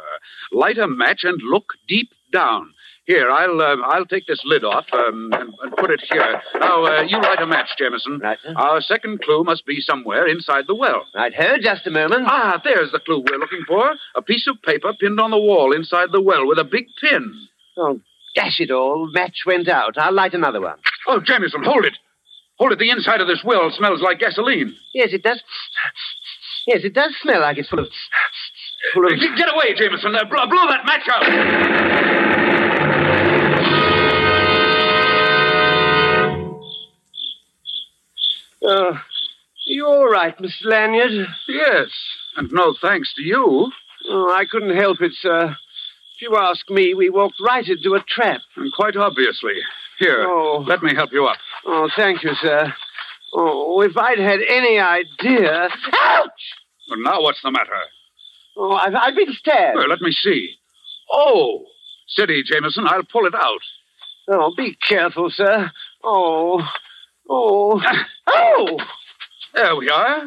Light 0.51 0.77
a 0.77 0.87
match 0.87 1.21
and 1.23 1.41
look 1.41 1.73
deep 1.87 2.09
down. 2.31 2.73
Here, 3.05 3.31
I'll 3.31 3.61
uh, 3.61 3.77
I'll 3.85 4.05
take 4.05 4.27
this 4.27 4.41
lid 4.43 4.65
off 4.65 4.85
um, 4.91 5.29
and, 5.31 5.53
and 5.63 5.77
put 5.77 5.91
it 5.91 6.01
here. 6.11 6.41
Now, 6.59 6.83
uh, 6.85 7.01
you 7.03 7.21
light 7.21 7.41
a 7.41 7.47
match, 7.47 7.69
Jameson. 7.79 8.19
Right, 8.19 8.37
sir. 8.43 8.53
Our 8.57 8.81
second 8.81 9.21
clue 9.21 9.45
must 9.45 9.65
be 9.65 9.79
somewhere 9.79 10.27
inside 10.27 10.65
the 10.67 10.75
well. 10.75 11.05
Right, 11.15 11.33
ho, 11.33 11.55
just 11.61 11.87
a 11.87 11.89
moment. 11.89 12.25
Ah, 12.27 12.59
there's 12.61 12.91
the 12.91 12.99
clue 12.99 13.23
we're 13.25 13.39
looking 13.39 13.63
for. 13.65 13.93
A 14.15 14.21
piece 14.21 14.45
of 14.47 14.61
paper 14.61 14.91
pinned 14.99 15.21
on 15.21 15.31
the 15.31 15.37
wall 15.37 15.73
inside 15.73 16.09
the 16.11 16.21
well 16.21 16.45
with 16.45 16.59
a 16.59 16.65
big 16.65 16.87
pin. 16.99 17.33
Oh, 17.77 18.01
dash 18.35 18.59
it 18.59 18.71
all. 18.71 19.09
Match 19.13 19.37
went 19.45 19.69
out. 19.69 19.97
I'll 19.97 20.13
light 20.13 20.33
another 20.33 20.59
one. 20.59 20.77
Oh, 21.07 21.21
Jameson, 21.21 21.63
hold 21.63 21.85
it. 21.85 21.97
Hold 22.59 22.71
it. 22.73 22.79
The 22.79 22.89
inside 22.89 23.21
of 23.21 23.27
this 23.27 23.43
well 23.43 23.69
smells 23.71 24.01
like 24.01 24.19
gasoline. 24.19 24.75
Yes, 24.93 25.09
it 25.13 25.23
does. 25.23 25.41
Yes, 26.65 26.81
it 26.83 26.93
does 26.93 27.13
smell 27.21 27.41
like 27.41 27.57
it's 27.57 27.69
full 27.69 27.79
of. 27.79 27.87
full 28.93 29.05
of. 29.05 29.11
Get 29.19 29.47
away, 29.53 29.73
Jameson. 29.75 30.15
Uh, 30.15 30.25
blow, 30.25 30.47
blow 30.47 30.67
that 30.67 30.85
match 30.85 31.07
out. 31.09 32.37
Oh, 38.63 38.93
are 38.93 39.01
you 39.67 39.85
all 39.85 40.09
right, 40.09 40.37
Mr. 40.39 40.65
Lanyard? 40.65 41.27
Yes, 41.47 41.89
and 42.35 42.49
no 42.51 42.75
thanks 42.81 43.13
to 43.15 43.23
you. 43.23 43.71
Oh, 44.09 44.29
I 44.35 44.45
couldn't 44.49 44.75
help 44.75 45.01
it, 45.01 45.11
sir. 45.19 45.55
If 46.15 46.21
you 46.21 46.35
ask 46.37 46.67
me, 46.69 46.93
we 46.93 47.09
walked 47.09 47.35
right 47.45 47.67
into 47.67 47.93
a 47.93 48.03
trap. 48.07 48.41
And 48.55 48.71
quite 48.73 48.95
obviously. 48.95 49.53
Here, 49.99 50.25
Oh. 50.27 50.63
let 50.67 50.81
me 50.83 50.93
help 50.95 51.11
you 51.11 51.25
up. 51.25 51.37
Oh, 51.67 51.89
thank 51.95 52.23
you, 52.23 52.33
sir. 52.41 52.73
Oh, 53.33 53.81
if 53.81 53.97
I'd 53.97 54.19
had 54.19 54.39
any 54.47 54.79
idea. 54.79 55.67
Ouch! 55.93 56.29
Well, 56.89 56.99
now 56.99 57.21
what's 57.21 57.41
the 57.43 57.51
matter? 57.51 57.71
Oh, 58.55 58.71
I've, 58.71 58.95
I've 58.95 59.15
been 59.15 59.33
stabbed. 59.33 59.77
Well, 59.77 59.89
let 59.89 60.01
me 60.01 60.11
see. 60.11 60.55
Oh! 61.11 61.65
Steady, 62.07 62.41
Jameson. 62.43 62.87
I'll 62.87 63.03
pull 63.03 63.25
it 63.25 63.35
out. 63.35 63.59
Oh, 64.29 64.53
be 64.55 64.75
careful, 64.87 65.29
sir. 65.29 65.71
Oh, 66.03 66.61
oh, 67.29 67.81
oh! 68.27 68.79
There 69.53 69.75
we 69.75 69.89
are. 69.89 70.23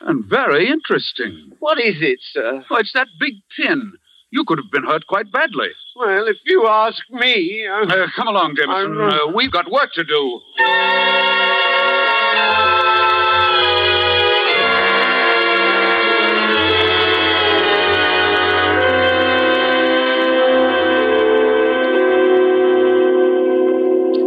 And 0.00 0.24
very 0.24 0.68
interesting. 0.68 1.52
What 1.60 1.78
is 1.78 1.96
it, 2.00 2.18
sir? 2.32 2.64
Oh, 2.68 2.76
it's 2.76 2.92
that 2.94 3.06
big 3.20 3.34
pin. 3.56 3.92
You 4.34 4.44
could 4.44 4.58
have 4.58 4.68
been 4.72 4.82
hurt 4.82 5.06
quite 5.06 5.30
badly. 5.30 5.68
Well, 5.94 6.26
if 6.26 6.38
you 6.44 6.66
ask 6.66 6.98
me. 7.08 7.64
Uh, 7.68 7.86
Uh, 7.86 8.06
come 8.16 8.26
along, 8.26 8.56
Jameson. 8.56 9.00
Uh, 9.00 9.28
Uh, 9.28 9.32
we've 9.32 9.52
got 9.52 9.70
work 9.70 9.92
to 9.92 10.02
do. 10.02 10.40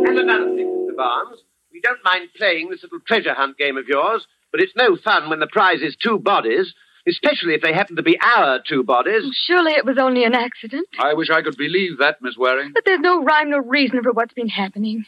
and 0.07 0.17
another 0.19 0.55
thing, 0.55 0.67
Mr. 0.89 0.95
Barnes. 0.95 1.39
We 1.71 1.81
don't 1.81 2.03
mind 2.03 2.29
playing 2.37 2.69
this 2.69 2.83
little 2.83 2.99
treasure 3.05 3.33
hunt 3.33 3.57
game 3.57 3.77
of 3.77 3.87
yours, 3.87 4.25
but 4.51 4.61
it's 4.61 4.75
no 4.75 4.95
fun 4.95 5.29
when 5.29 5.39
the 5.39 5.47
prize 5.47 5.81
is 5.81 5.95
two 5.95 6.19
bodies, 6.19 6.73
especially 7.07 7.53
if 7.53 7.61
they 7.61 7.73
happen 7.73 7.95
to 7.95 8.03
be 8.03 8.17
our 8.21 8.59
two 8.67 8.83
bodies. 8.83 9.23
Oh, 9.25 9.31
surely 9.45 9.73
it 9.73 9.85
was 9.85 9.97
only 9.99 10.23
an 10.23 10.35
accident. 10.35 10.87
I 10.99 11.13
wish 11.13 11.29
I 11.29 11.41
could 11.41 11.57
believe 11.57 11.99
that, 11.99 12.17
Miss 12.21 12.35
Waring. 12.37 12.71
But 12.73 12.83
there's 12.85 12.99
no 12.99 13.23
rhyme 13.23 13.49
nor 13.49 13.61
reason 13.61 14.03
for 14.03 14.11
what's 14.11 14.33
been 14.33 14.49
happening. 14.49 15.05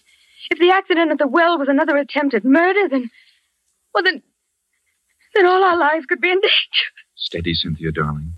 If 0.49 0.59
the 0.59 0.71
accident 0.71 1.11
at 1.11 1.17
the 1.17 1.27
well 1.27 1.59
was 1.59 1.67
another 1.69 1.97
attempt 1.97 2.33
at 2.33 2.45
murder, 2.45 2.87
then. 2.89 3.11
Well, 3.93 4.03
then. 4.03 4.23
Then 5.35 5.45
all 5.45 5.63
our 5.63 5.77
lives 5.77 6.05
could 6.07 6.21
be 6.21 6.31
in 6.31 6.39
danger. 6.41 6.85
Steady, 7.15 7.53
Cynthia, 7.53 7.91
darling. 7.91 8.33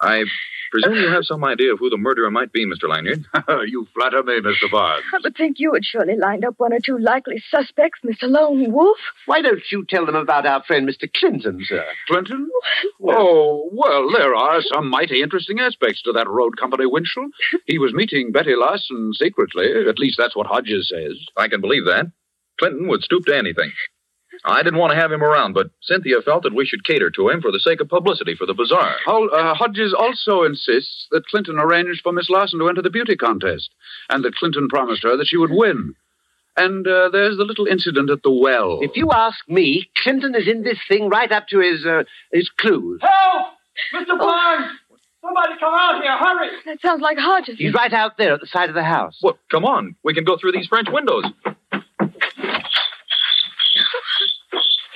I 0.00 0.24
presume 0.70 0.94
you 0.94 1.08
have 1.08 1.24
some 1.24 1.44
idea 1.44 1.72
of 1.72 1.78
who 1.78 1.88
the 1.88 1.96
murderer 1.96 2.30
might 2.30 2.52
be, 2.52 2.66
Mr. 2.66 2.88
Lanyard. 2.88 3.24
you 3.68 3.86
flatter 3.94 4.22
me, 4.22 4.40
Mr. 4.40 4.70
Barnes. 4.70 5.04
I 5.14 5.18
would 5.22 5.36
think 5.36 5.56
you 5.58 5.72
had 5.72 5.84
surely 5.84 6.16
lined 6.16 6.44
up 6.44 6.54
one 6.58 6.72
or 6.72 6.80
two 6.84 6.98
likely 6.98 7.42
suspects, 7.50 8.00
Mr. 8.04 8.24
Lone 8.24 8.72
Wolf. 8.72 8.98
Why 9.26 9.40
don't 9.40 9.62
you 9.70 9.86
tell 9.88 10.04
them 10.04 10.16
about 10.16 10.46
our 10.46 10.62
friend 10.64 10.88
Mr. 10.88 11.10
Clinton, 11.12 11.64
sir? 11.66 11.84
Clinton? 12.08 12.48
Oh, 13.02 13.70
well, 13.72 14.10
there 14.12 14.34
are 14.34 14.60
some 14.60 14.90
mighty 14.90 15.22
interesting 15.22 15.60
aspects 15.60 16.02
to 16.02 16.12
that 16.12 16.28
road 16.28 16.56
company, 16.58 16.84
Winchell. 16.86 17.28
He 17.66 17.78
was 17.78 17.92
meeting 17.92 18.32
Betty 18.32 18.54
Larson 18.54 19.12
secretly. 19.14 19.66
At 19.88 19.98
least 19.98 20.18
that's 20.18 20.36
what 20.36 20.46
Hodges 20.46 20.88
says. 20.88 21.16
I 21.36 21.48
can 21.48 21.60
believe 21.60 21.84
that. 21.86 22.06
Clinton 22.58 22.88
would 22.88 23.02
stoop 23.02 23.24
to 23.26 23.36
anything. 23.36 23.72
I 24.44 24.62
didn't 24.62 24.78
want 24.78 24.92
to 24.92 24.98
have 24.98 25.12
him 25.12 25.22
around, 25.22 25.52
but 25.54 25.70
Cynthia 25.82 26.20
felt 26.24 26.42
that 26.44 26.54
we 26.54 26.66
should 26.66 26.84
cater 26.84 27.10
to 27.10 27.28
him 27.28 27.40
for 27.40 27.50
the 27.50 27.60
sake 27.60 27.80
of 27.80 27.88
publicity 27.88 28.34
for 28.34 28.46
the 28.46 28.54
bazaar. 28.54 28.96
Hol- 29.04 29.30
uh, 29.32 29.54
Hodges 29.54 29.94
also 29.96 30.42
insists 30.44 31.06
that 31.10 31.26
Clinton 31.26 31.58
arranged 31.58 32.02
for 32.02 32.12
Miss 32.12 32.30
Larson 32.30 32.58
to 32.60 32.68
enter 32.68 32.82
the 32.82 32.90
beauty 32.90 33.16
contest, 33.16 33.70
and 34.10 34.24
that 34.24 34.34
Clinton 34.36 34.68
promised 34.68 35.02
her 35.02 35.16
that 35.16 35.26
she 35.26 35.36
would 35.36 35.50
win. 35.52 35.94
And 36.56 36.86
uh, 36.86 37.10
there's 37.10 37.36
the 37.36 37.44
little 37.44 37.66
incident 37.66 38.08
at 38.10 38.22
the 38.22 38.30
well. 38.30 38.78
If 38.80 38.92
you 38.94 39.10
ask 39.12 39.38
me, 39.46 39.90
Clinton 40.02 40.34
is 40.34 40.48
in 40.48 40.62
this 40.62 40.78
thing 40.88 41.08
right 41.10 41.30
up 41.30 41.48
to 41.48 41.58
his 41.60 41.84
uh, 41.84 42.04
his 42.32 42.48
clues. 42.56 43.00
Help! 43.02 43.48
Mr. 43.94 44.18
Barnes! 44.18 44.72
Somebody 45.20 45.52
come 45.58 45.74
out 45.74 46.00
here, 46.02 46.16
hurry! 46.16 46.48
That 46.66 46.80
sounds 46.80 47.02
like 47.02 47.18
Hodges. 47.18 47.56
He's 47.58 47.74
right 47.74 47.92
out 47.92 48.16
there 48.16 48.34
at 48.34 48.40
the 48.40 48.46
side 48.46 48.68
of 48.68 48.74
the 48.74 48.84
house. 48.84 49.18
Well, 49.22 49.38
come 49.50 49.64
on. 49.64 49.96
We 50.04 50.14
can 50.14 50.24
go 50.24 50.38
through 50.40 50.52
these 50.52 50.66
French 50.68 50.88
windows. 50.90 51.24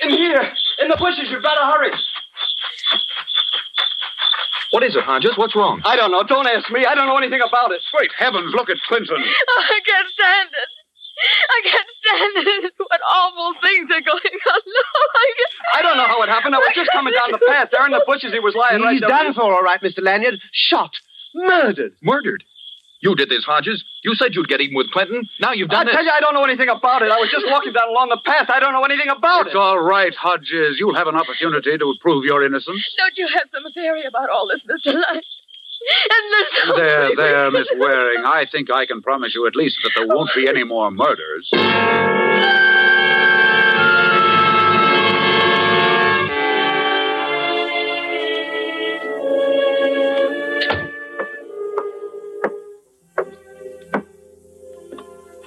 here! 0.11 0.43
In 0.79 0.87
the 0.89 0.97
bushes, 0.97 1.29
you 1.29 1.39
better 1.41 1.63
hurry! 1.63 1.91
What 4.71 4.83
is 4.83 4.95
it, 4.95 5.03
Hodges? 5.03 5.35
What's 5.35 5.55
wrong? 5.55 5.81
I 5.83 5.95
don't 5.99 6.11
know. 6.11 6.23
Don't 6.23 6.47
ask 6.47 6.71
me. 6.71 6.85
I 6.87 6.95
don't 6.95 7.07
know 7.07 7.17
anything 7.17 7.41
about 7.43 7.71
it. 7.75 7.81
Great 7.91 8.11
heavens, 8.17 8.53
look 8.55 8.69
at 8.69 8.77
Clinton. 8.87 9.19
Oh, 9.19 9.63
I 9.67 9.79
can't 9.83 10.07
stand 10.15 10.49
it. 10.55 10.69
I 11.21 11.59
can't 11.67 11.91
stand 11.99 12.47
it. 12.65 12.73
What 12.79 13.01
awful 13.03 13.53
things 13.61 13.91
are 13.91 13.99
going 14.01 14.35
on. 14.47 14.61
No, 14.63 14.83
I 15.11 15.27
can't. 15.35 15.53
I 15.75 15.81
don't 15.83 15.97
know 15.97 16.07
how 16.07 16.23
it 16.23 16.29
happened. 16.29 16.55
I 16.55 16.59
was 16.59 16.71
just 16.73 16.89
coming 16.91 17.13
down 17.13 17.31
the 17.31 17.43
path. 17.45 17.67
There 17.71 17.85
in 17.85 17.91
the 17.91 18.03
bushes, 18.07 18.31
he 18.31 18.39
was 18.39 18.55
lying 18.55 18.81
right 18.81 18.93
He's 18.93 19.01
there. 19.01 19.09
done 19.09 19.33
for, 19.33 19.43
all 19.53 19.61
right, 19.61 19.79
Mr. 19.81 20.01
Lanyard. 20.01 20.39
Shot. 20.53 20.91
Murdered. 21.35 21.93
Murdered. 22.01 22.43
You 23.01 23.15
did 23.15 23.29
this, 23.29 23.43
Hodges. 23.43 23.83
You 24.03 24.13
said 24.15 24.33
you'd 24.35 24.47
get 24.47 24.61
even 24.61 24.75
with 24.75 24.91
Clinton. 24.91 25.27
Now 25.39 25.53
you've 25.53 25.69
I 25.71 25.83
done 25.83 25.89
I 25.89 25.91
tell 25.91 26.03
you, 26.05 26.11
I 26.11 26.19
don't 26.19 26.33
know 26.35 26.43
anything 26.43 26.69
about 26.69 27.01
it. 27.01 27.09
I 27.11 27.17
was 27.17 27.29
just 27.31 27.45
walking 27.49 27.73
down 27.73 27.89
along 27.89 28.09
the 28.09 28.21
path. 28.23 28.49
I 28.53 28.59
don't 28.59 28.73
know 28.73 28.83
anything 28.85 29.09
about 29.09 29.47
It's 29.47 29.55
it. 29.55 29.57
all 29.57 29.79
right, 29.81 30.13
Hodges. 30.13 30.77
You'll 30.79 30.93
have 30.95 31.07
an 31.07 31.15
opportunity 31.15 31.77
to 31.77 31.93
prove 31.99 32.25
your 32.25 32.45
innocence. 32.45 32.81
Don't 32.97 33.17
you 33.17 33.27
have 33.33 33.49
some 33.51 33.65
theory 33.73 34.03
about 34.05 34.29
all 34.29 34.47
this, 34.47 34.61
Mr. 34.69 34.93
Lyon? 34.93 35.21
And 36.13 36.25
this 36.29 36.77
There, 36.77 37.15
there, 37.15 37.49
Miss 37.51 37.67
Waring. 37.75 38.23
I 38.23 38.45
think 38.51 38.69
I 38.71 38.85
can 38.85 39.01
promise 39.01 39.33
you 39.33 39.47
at 39.47 39.55
least 39.55 39.77
that 39.83 39.91
there 39.95 40.05
won't 40.07 40.29
be 40.35 40.47
any 40.47 40.63
more 40.63 40.91
murders. 40.91 41.49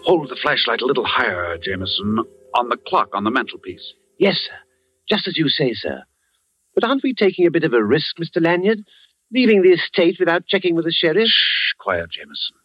Hold 0.04 0.28
the 0.28 0.36
flashlight 0.36 0.82
a 0.82 0.86
little 0.86 1.06
higher, 1.06 1.56
Jameson, 1.56 2.18
on 2.54 2.68
the 2.68 2.76
clock 2.76 3.08
on 3.14 3.24
the 3.24 3.30
mantelpiece. 3.30 3.94
Yes, 4.18 4.36
sir. 4.36 4.52
Just 5.08 5.26
as 5.26 5.36
you 5.36 5.48
say, 5.48 5.72
sir. 5.72 6.02
But 6.74 6.84
aren't 6.84 7.02
we 7.02 7.14
taking 7.14 7.46
a 7.46 7.50
bit 7.50 7.64
of 7.64 7.72
a 7.72 7.82
risk, 7.82 8.16
Mr. 8.18 8.42
Lanyard? 8.42 8.80
Leaving 9.32 9.62
the 9.62 9.70
estate 9.70 10.16
without 10.18 10.46
checking 10.46 10.74
with 10.74 10.84
the 10.84 10.92
sheriff? 10.92 11.28
Shh, 11.28 11.72
quiet, 11.78 12.10
Jameson. 12.10 12.56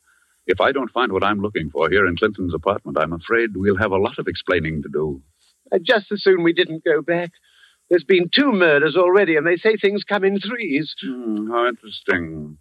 If 0.47 0.59
I 0.59 0.71
don't 0.71 0.91
find 0.91 1.11
what 1.11 1.23
I'm 1.23 1.39
looking 1.39 1.69
for 1.69 1.89
here 1.89 2.05
in 2.05 2.17
Clinton's 2.17 2.53
apartment, 2.53 2.97
I'm 2.99 3.13
afraid 3.13 3.51
we'll 3.55 3.77
have 3.77 3.91
a 3.91 3.97
lot 3.97 4.19
of 4.19 4.27
explaining 4.27 4.81
to 4.83 4.89
do. 4.91 5.21
I'd 5.73 5.85
just 5.85 6.11
as 6.11 6.23
soon 6.23 6.43
we 6.43 6.53
didn't 6.53 6.83
go 6.83 7.01
back. 7.01 7.31
There's 7.89 8.03
been 8.03 8.29
two 8.33 8.51
murders 8.51 8.95
already, 8.97 9.35
and 9.35 9.47
they 9.47 9.55
say 9.55 9.77
things 9.77 10.03
come 10.03 10.23
in 10.23 10.39
threes. 10.39 10.93
Hmm, 11.01 11.49
how 11.49 11.67
interesting. 11.67 12.57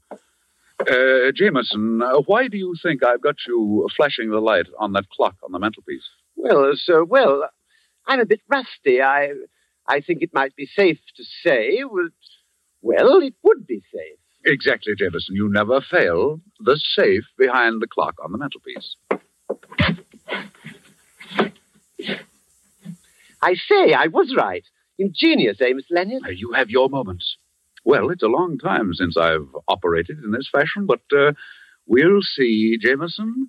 Uh, 0.81 1.33
Jameson, 1.35 2.01
uh, 2.03 2.21
why 2.27 2.49
do 2.49 2.57
you 2.57 2.75
think 2.83 3.05
I've 3.05 3.21
got 3.21 3.37
you 3.47 3.89
flashing 3.97 4.31
the 4.31 4.41
light 4.41 4.67
on 4.79 4.93
that 4.93 5.09
clock 5.11 5.35
on 5.43 5.53
the 5.53 5.59
mantelpiece? 5.59 6.05
Well, 6.37 6.73
sir, 6.77 7.05
well, 7.05 7.49
I'm 8.07 8.21
a 8.21 8.27
bit 8.27 8.41
rusty. 8.49 9.03
I, 9.03 9.31
I 9.89 10.01
think 10.01 10.23
it 10.23 10.31
might 10.33 10.55
be 10.55 10.67
safe 10.67 10.99
to 11.17 11.25
say, 11.45 11.83
well, 11.85 12.09
well, 12.81 13.19
it 13.21 13.35
would 13.43 13.67
be 13.67 13.83
safe. 13.93 14.19
Exactly, 14.45 14.95
Jameson. 14.97 15.35
You 15.35 15.49
never 15.51 15.81
fail. 15.81 16.41
The 16.61 16.81
safe 16.95 17.25
behind 17.37 17.83
the 17.83 17.89
clock 17.89 18.15
on 18.25 18.31
the 18.33 18.39
mantelpiece. 18.39 18.97
I 23.43 23.55
say, 23.55 23.95
I 23.95 24.07
was 24.07 24.35
right. 24.37 24.65
Ingenious, 24.99 25.61
eh, 25.61 25.73
Mr. 25.73 25.91
Lanyard? 25.91 26.23
Uh, 26.25 26.31
you 26.31 26.53
have 26.53 26.71
your 26.71 26.89
moments. 26.89 27.37
Well, 27.85 28.11
it's 28.11 28.23
a 28.23 28.29
long 28.29 28.59
time 28.59 28.93
since 28.95 29.17
I've 29.17 29.49
operated 29.69 30.19
in 30.23 30.31
this 30.33 30.49
fashion, 30.51 30.87
but 30.87 31.01
uh, 31.17 31.33
we'll 31.87 32.23
see, 32.23 32.79
Jameson. 32.81 33.49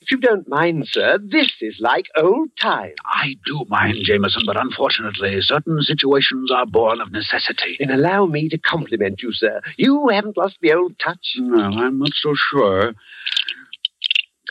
If 0.00 0.10
you 0.10 0.18
don't 0.18 0.48
mind, 0.48 0.88
sir, 0.90 1.18
this 1.22 1.52
is 1.60 1.76
like 1.78 2.06
old 2.16 2.50
times. 2.60 2.94
I 3.06 3.36
do 3.46 3.64
mind, 3.68 3.98
Jameson, 4.02 4.42
but 4.44 4.56
unfortunately, 4.60 5.40
certain 5.42 5.80
situations 5.80 6.50
are 6.50 6.66
born 6.66 7.00
of 7.00 7.12
necessity. 7.12 7.76
Then 7.78 7.90
allow 7.90 8.26
me 8.26 8.48
to 8.48 8.58
compliment 8.58 9.22
you, 9.22 9.32
sir. 9.32 9.60
You 9.76 10.08
haven't 10.08 10.36
lost 10.36 10.56
the 10.60 10.72
old 10.72 10.98
touch. 10.98 11.36
Well, 11.38 11.78
I'm 11.78 12.00
not 12.00 12.10
so 12.14 12.34
sure. 12.50 12.94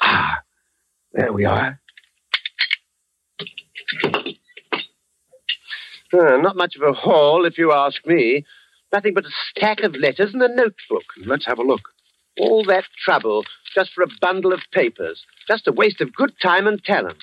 Ah, 0.01 0.39
there 1.13 1.33
we 1.33 1.45
are. 1.45 1.79
Uh, 6.13 6.37
not 6.37 6.55
much 6.55 6.75
of 6.75 6.81
a 6.81 6.93
haul, 6.93 7.45
if 7.45 7.57
you 7.57 7.71
ask 7.71 8.05
me. 8.05 8.45
Nothing 8.91 9.13
but 9.13 9.25
a 9.25 9.29
stack 9.49 9.81
of 9.81 9.95
letters 9.95 10.33
and 10.33 10.41
a 10.41 10.49
notebook. 10.49 11.05
Let's 11.25 11.45
have 11.45 11.59
a 11.59 11.63
look. 11.63 11.81
All 12.39 12.63
that 12.65 12.83
trouble 13.05 13.43
just 13.73 13.91
for 13.93 14.03
a 14.03 14.07
bundle 14.19 14.53
of 14.53 14.59
papers. 14.73 15.23
Just 15.47 15.67
a 15.67 15.71
waste 15.71 16.01
of 16.01 16.13
good 16.13 16.33
time 16.41 16.67
and 16.67 16.83
talent. 16.83 17.17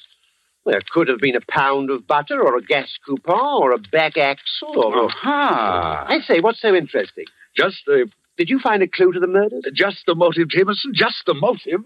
There 0.65 0.81
could 0.93 1.09
have 1.09 1.19
been 1.19 1.37
a 1.37 1.41
pound 1.51 1.91
of 1.91 2.07
butter 2.07 2.43
or 2.43 2.57
a 2.57 2.63
gas 2.63 2.91
coupon 3.07 3.63
or 3.63 3.73
a 3.73 3.79
back 3.79 4.17
axle 4.17 4.77
or... 4.77 5.05
Aha! 5.05 6.07
I 6.09 6.19
say, 6.21 6.41
what's 6.41 6.61
so 6.61 6.75
interesting? 6.75 7.25
Just 7.57 7.79
the 7.87 8.11
Did 8.37 8.51
you 8.51 8.59
find 8.59 8.83
a 8.83 8.89
clue 8.89 9.13
to 9.13 9.21
the 9.21 9.27
murders? 9.27 9.65
just 9.75 10.05
the 10.07 10.15
motive, 10.15 10.49
Jameson. 10.49 10.93
Just 10.95 11.25
the 11.27 11.35
motive. 11.35 11.85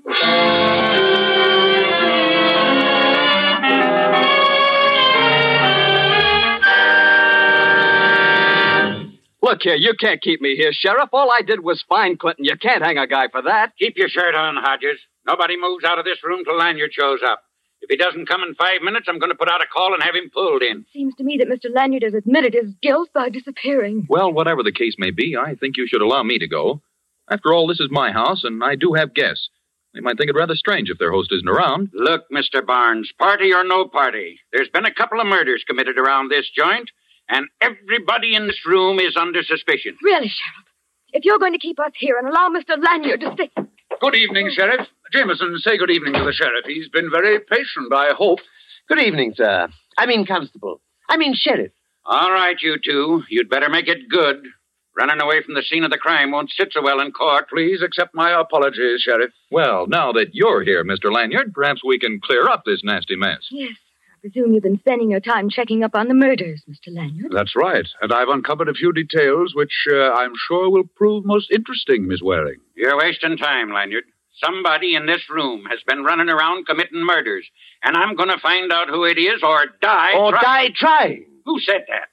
Look 9.53 9.65
here, 9.65 9.75
you 9.75 9.93
can't 10.01 10.23
keep 10.23 10.41
me 10.41 10.57
here, 10.57 10.73
Sheriff. 10.73 11.11
All 11.12 11.31
I 11.31 11.43
did 11.43 11.62
was 11.62 11.85
find 11.87 12.19
Clinton. 12.19 12.47
You 12.47 12.57
can't 12.57 12.83
hang 12.83 12.97
a 12.97 13.07
guy 13.07 13.29
for 13.29 13.43
that. 13.43 13.77
Keep 13.79 13.99
your 13.99 14.09
shirt 14.09 14.35
on, 14.35 14.57
Hodges. 14.57 14.99
Nobody 15.27 15.61
moves 15.61 15.85
out 15.85 15.99
of 15.99 16.07
this 16.07 16.25
room 16.25 16.43
till 16.43 16.57
Lanyard 16.57 16.95
shows 16.95 17.21
up. 17.23 17.43
If 17.83 17.91
he 17.91 17.99
doesn't 17.99 18.31
come 18.31 18.43
in 18.45 18.55
five 18.55 18.81
minutes, 18.81 19.09
I'm 19.11 19.19
going 19.19 19.29
to 19.29 19.37
put 19.37 19.51
out 19.51 19.61
a 19.61 19.67
call 19.67 19.93
and 19.93 20.03
have 20.03 20.15
him 20.15 20.31
pulled 20.33 20.62
in. 20.62 20.87
Seems 20.95 21.15
to 21.17 21.25
me 21.25 21.37
that 21.37 21.51
Mr. 21.51 21.71
Lanyard 21.71 22.03
has 22.03 22.15
admitted 22.15 22.55
his 22.55 22.73
guilt 22.81 23.11
by 23.12 23.29
disappearing. 23.29 24.07
Well, 24.09 24.33
whatever 24.33 24.62
the 24.62 24.73
case 24.73 24.95
may 24.97 25.11
be, 25.11 25.37
I 25.37 25.55
think 25.55 25.77
you 25.77 25.87
should 25.87 26.01
allow 26.01 26.23
me 26.23 26.38
to 26.38 26.49
go. 26.49 26.81
After 27.31 27.53
all, 27.53 27.67
this 27.67 27.81
is 27.81 27.88
my 27.91 28.11
house, 28.11 28.45
and 28.45 28.65
I 28.65 28.75
do 28.75 28.95
have 28.95 29.12
guests. 29.12 29.51
They 29.93 30.01
might 30.01 30.17
think 30.17 30.31
it 30.31 30.35
rather 30.35 30.55
strange 30.55 30.88
if 30.88 30.97
their 30.97 31.12
host 31.12 31.31
isn't 31.31 31.47
around. 31.47 31.91
Look, 31.93 32.23
Mr. 32.33 32.65
Barnes, 32.65 33.12
party 33.19 33.53
or 33.53 33.65
no 33.65 33.87
party, 33.87 34.41
there's 34.51 34.71
been 34.71 34.87
a 34.87 34.95
couple 34.95 35.21
of 35.21 35.27
murders 35.27 35.62
committed 35.69 35.99
around 35.99 36.31
this 36.31 36.49
joint, 36.57 36.88
and 37.29 37.47
everybody 37.61 38.35
in 38.35 38.47
this 38.47 38.61
room 38.67 38.99
is 38.99 39.17
under 39.17 39.43
suspicion. 39.43 39.97
Really, 40.03 40.29
Sheriff, 40.29 40.67
if 41.13 41.25
you're 41.25 41.39
going 41.39 41.53
to 41.53 41.59
keep 41.59 41.79
us 41.81 41.93
here 41.99 42.19
and 42.19 42.29
allow 42.29 42.49
Mr. 42.49 42.83
Lanyard 42.83 43.21
to 43.21 43.33
stay. 43.35 43.51
Good 44.01 44.15
evening, 44.15 44.51
Sheriff. 44.53 44.87
Jameson, 45.13 45.59
say 45.59 45.77
good 45.77 45.91
evening 45.91 46.15
to 46.15 46.25
the 46.25 46.33
sheriff. 46.33 46.65
He's 46.67 46.89
been 46.89 47.11
very 47.11 47.39
patient, 47.39 47.93
I 47.93 48.13
hope. 48.17 48.39
Good 48.89 49.01
evening, 49.01 49.35
sir. 49.37 49.69
I 49.99 50.07
mean, 50.07 50.25
Constable. 50.27 50.81
I 51.09 51.19
mean, 51.19 51.35
Sheriff. 51.37 51.73
All 52.05 52.33
right, 52.33 52.57
you 52.61 52.77
two, 52.83 53.23
you'd 53.29 53.51
better 53.51 53.69
make 53.69 53.89
it 53.89 54.09
good. 54.11 54.43
Running 54.99 55.21
away 55.21 55.43
from 55.43 55.55
the 55.55 55.63
scene 55.63 55.85
of 55.85 55.91
the 55.91 55.99
crime 55.99 56.31
won't 56.31 56.51
sit 56.51 56.73
so 56.73 56.83
well 56.83 57.01
in 57.01 57.13
court. 57.13 57.49
Please 57.49 57.83
accept 57.83 58.15
my 58.15 58.39
apologies, 58.39 59.01
Sheriff. 59.03 59.31
Well, 59.51 59.87
now 59.87 60.13
that 60.13 60.31
you're 60.35 60.63
here, 60.63 60.85
Mr. 60.85 61.13
Lanyard, 61.13 61.53
perhaps 61.55 61.83
we 61.85 61.99
can 61.99 62.21
clear 62.23 62.49
up 62.49 62.65
this 62.65 62.83
nasty 62.85 63.17
mess. 63.17 63.47
Yes, 63.51 63.77
presume 64.23 64.53
you've 64.55 64.63
been 64.63 64.79
spending 64.79 65.11
your 65.11 65.21
time 65.21 65.51
checking 65.51 65.83
up 65.83 65.95
on 65.95 66.07
the 66.07 66.15
murders, 66.15 66.63
Mr. 66.71 66.95
Lanyard. 66.95 67.33
That's 67.33 67.57
right. 67.57 67.87
And 68.01 68.13
I've 68.13 68.29
uncovered 68.29 68.69
a 68.69 68.75
few 68.75 68.93
details 68.93 69.53
which 69.55 69.73
uh, 69.93 69.97
I'm 70.13 70.33
sure 70.49 70.71
will 70.71 70.85
prove 70.95 71.25
most 71.25 71.51
interesting, 71.51 72.07
Miss 72.07 72.23
Waring. 72.23 72.61
You're 72.77 72.97
wasting 72.97 73.37
time, 73.37 73.73
Lanyard. 73.73 74.05
Somebody 74.43 74.95
in 74.95 75.07
this 75.07 75.29
room 75.29 75.65
has 75.69 75.81
been 75.87 76.05
running 76.05 76.29
around 76.29 76.67
committing 76.67 77.05
murders, 77.05 77.47
and 77.83 77.97
I'm 77.97 78.15
going 78.15 78.31
to 78.31 78.39
find 78.39 78.73
out 78.73 78.89
who 78.89 79.05
it 79.05 79.19
is 79.19 79.43
or 79.43 79.67
die. 79.83 80.17
Or 80.17 80.31
try- 80.31 80.41
die 80.41 80.69
trying. 80.75 81.27
Who 81.45 81.61
said 81.61 81.85
that? 81.89 82.09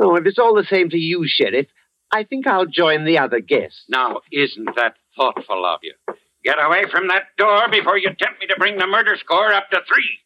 Oh, 0.00 0.16
if 0.16 0.24
it's 0.26 0.38
all 0.38 0.54
the 0.54 0.64
same 0.64 0.88
to 0.90 0.96
you, 0.96 1.24
Sheriff, 1.26 1.66
I 2.12 2.22
think 2.22 2.46
I'll 2.46 2.66
join 2.66 3.04
the 3.04 3.18
other 3.18 3.40
guests. 3.40 3.84
Now, 3.88 4.20
isn't 4.32 4.76
that 4.76 4.94
thoughtful 5.16 5.66
of 5.66 5.80
you? 5.82 5.94
Get 6.44 6.58
away 6.58 6.84
from 6.90 7.08
that 7.08 7.24
door 7.38 7.68
before 7.70 7.98
you 7.98 8.08
tempt 8.08 8.40
me 8.40 8.46
to 8.46 8.56
bring 8.56 8.78
the 8.78 8.86
murder 8.86 9.16
score 9.18 9.52
up 9.52 9.70
to 9.70 9.78
three. 9.86 10.18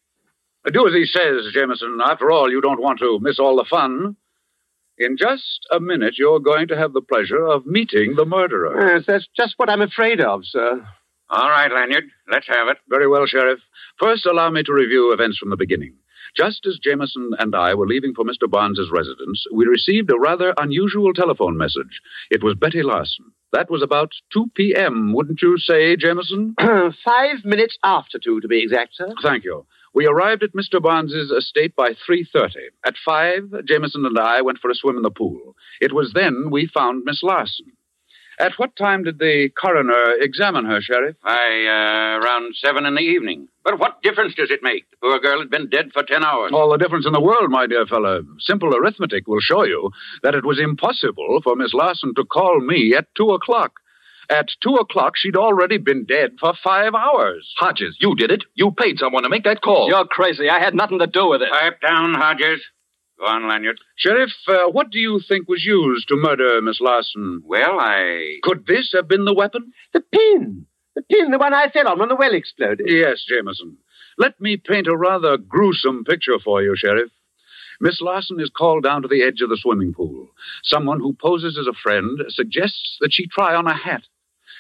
Do 0.73 0.87
as 0.87 0.95
he 0.95 1.07
says, 1.07 1.53
Jameson. 1.53 1.99
After 2.05 2.31
all, 2.31 2.51
you 2.51 2.61
don't 2.61 2.83
want 2.83 2.99
to 3.01 3.19
miss 3.21 3.39
all 3.39 3.57
the 3.57 3.65
fun. 3.69 4.17
In 4.99 5.17
just 5.17 5.67
a 5.71 5.79
minute, 5.79 6.15
you're 6.19 6.41
going 6.41 6.69
to 6.69 6.77
have 6.77 6.93
the 6.93 7.01
pleasure 7.01 7.47
of 7.47 7.67
meeting 7.67 8.17
the 8.17 8.25
murderer. 8.25 8.97
Yes, 8.97 9.05
that's 9.07 9.29
just 9.37 9.55
what 9.57 9.71
I'm 9.71 9.81
afraid 9.81 10.21
of, 10.21 10.41
sir. 10.45 10.85
All 11.31 11.49
right, 11.49 11.71
Lanyard, 11.71 12.05
let's 12.31 12.49
have 12.49 12.69
it. 12.69 12.79
Very 12.89 13.07
well, 13.07 13.27
Sheriff. 13.27 13.61
First, 14.01 14.27
allow 14.27 14.51
me 14.51 14.63
to 14.65 14.73
review 14.73 15.13
events 15.13 15.39
from 15.39 15.51
the 15.51 15.57
beginning. 15.57 15.95
Just 16.37 16.67
as 16.67 16.79
Jameson 16.83 17.31
and 17.39 17.55
I 17.55 17.75
were 17.75 17.87
leaving 17.87 18.15
for 18.15 18.25
Mr. 18.25 18.51
Barnes's 18.51 18.91
residence, 18.91 19.45
we 19.53 19.67
received 19.67 20.11
a 20.11 20.19
rather 20.19 20.53
unusual 20.59 21.13
telephone 21.15 21.57
message. 21.57 22.01
It 22.31 22.43
was 22.43 22.55
Betty 22.55 22.83
Larson. 22.83 23.27
That 23.53 23.71
was 23.71 23.83
about 23.83 24.13
2 24.33 24.51
p.m., 24.55 25.13
wouldn't 25.15 25.41
you 25.41 25.59
say, 25.59 25.97
Jameson? 25.97 26.55
Five 27.05 27.45
minutes 27.45 27.79
after 27.83 28.19
two, 28.19 28.41
to 28.41 28.49
be 28.49 28.63
exact, 28.63 28.97
sir. 28.97 29.09
Thank 29.23 29.45
you. 29.45 29.65
We 29.95 30.07
arrived 30.07 30.43
at 30.43 30.53
Mr. 30.53 30.81
Barnes's 30.81 31.31
estate 31.31 31.75
by 31.75 31.91
3.30. 32.09 32.51
At 32.85 32.95
5, 33.05 33.65
Jameson 33.67 34.05
and 34.07 34.19
I 34.19 34.43
went 34.43 34.59
for 34.59 34.71
a 34.71 34.75
swim 34.75 34.97
in 34.97 35.03
the 35.03 35.11
pool. 35.11 35.57
It 35.81 35.93
was 35.93 36.13
then 36.15 36.51
we 36.51 36.67
found 36.67 37.05
Miss 37.05 37.23
Larson. 37.23 37.73
At 38.41 38.53
what 38.57 38.77
time 38.77 39.03
did 39.03 39.19
the 39.19 39.51
coroner 39.61 40.13
examine 40.21 40.65
her, 40.67 40.81
Sheriff? 40.81 41.17
I, 41.25 41.35
uh, 41.67 42.25
around 42.25 42.55
seven 42.55 42.87
in 42.87 42.95
the 42.95 43.01
evening. 43.01 43.49
But 43.65 43.81
what 43.81 44.01
difference 44.03 44.35
does 44.37 44.53
it 44.53 44.61
make? 44.63 44.89
The 44.91 44.97
poor 45.03 45.19
girl 45.19 45.41
had 45.41 45.51
been 45.51 45.69
dead 45.69 45.91
for 45.93 46.05
ten 46.05 46.25
hours. 46.25 46.53
All 46.55 46.71
the 46.71 46.79
difference 46.79 47.05
in 47.05 47.13
the 47.13 47.21
world, 47.21 47.51
my 47.51 47.67
dear 47.67 47.85
fellow. 47.85 48.23
Simple 48.39 48.77
arithmetic 48.77 49.27
will 49.27 49.41
show 49.41 49.65
you 49.65 49.91
that 50.23 50.37
it 50.37 50.45
was 50.45 50.61
impossible 50.61 51.41
for 51.43 51.57
Miss 51.57 51.75
Larson 51.75 52.15
to 52.15 52.25
call 52.25 52.61
me 52.61 52.95
at 52.95 53.13
2 53.17 53.29
o'clock. 53.33 53.73
At 54.31 54.49
2 54.63 54.75
o'clock, 54.75 55.15
she'd 55.17 55.37
already 55.37 55.79
been 55.79 56.05
dead 56.05 56.33
for 56.39 56.53
five 56.63 56.95
hours. 56.95 57.51
Hodges, 57.59 57.97
you 57.99 58.15
did 58.15 58.31
it. 58.31 58.45
You 58.55 58.71
paid 58.73 58.99
someone 58.99 59.23
to 59.23 59.31
make 59.31 59.45
that 59.45 59.63
call. 59.63 59.89
You're 59.89 60.05
crazy. 60.05 60.51
I 60.51 60.59
had 60.61 60.75
nothing 60.75 60.99
to 60.99 61.07
do 61.07 61.29
with 61.29 61.41
it. 61.41 61.51
Pipe 61.51 61.81
down, 61.81 62.13
Hodges. 62.15 62.61
Go 63.19 63.25
on, 63.25 63.49
Lanyard. 63.49 63.79
Sheriff, 63.97 64.31
uh, 64.47 64.69
what 64.71 64.91
do 64.91 64.99
you 64.99 65.19
think 65.27 65.49
was 65.49 65.65
used 65.65 66.09
to 66.09 66.17
murder 66.17 66.61
Miss 66.63 66.81
Larson? 66.81 67.43
Well, 67.45 67.81
I. 67.81 68.39
Could 68.43 68.67
this 68.67 68.93
have 68.95 69.09
been 69.09 69.25
the 69.25 69.35
weapon? 69.35 69.73
The 69.93 70.01
pin. 70.01 70.67
The 70.95 71.03
pin, 71.03 71.31
the 71.31 71.39
one 71.39 71.55
I 71.55 71.69
fell 71.71 71.89
on 71.89 71.99
when 71.99 72.09
the 72.09 72.17
well 72.17 72.35
exploded. 72.35 72.87
Yes, 72.89 73.25
Jameson. 73.29 73.79
Let 74.19 74.41
me 74.41 74.57
paint 74.57 74.87
a 74.87 74.97
rather 74.97 75.37
gruesome 75.37 76.05
picture 76.05 76.39
for 76.39 76.63
you, 76.63 76.75
Sheriff. 76.77 77.11
Miss 77.81 78.01
Larson 78.01 78.41
is 78.41 78.51
called 78.51 78.83
down 78.85 79.03
to 79.03 79.09
the 79.09 79.23
edge 79.23 79.41
of 79.41 79.49
the 79.49 79.57
swimming 79.57 79.95
pool. 79.95 80.29
Someone 80.65 81.01
who 81.01 81.13
poses 81.15 81.57
as 81.59 81.67
a 81.69 81.73
friend 81.81 82.21
suggests 82.29 82.99
that 83.01 83.13
she 83.13 83.27
try 83.27 83.55
on 83.55 83.67
a 83.67 83.75
hat. 83.75 84.03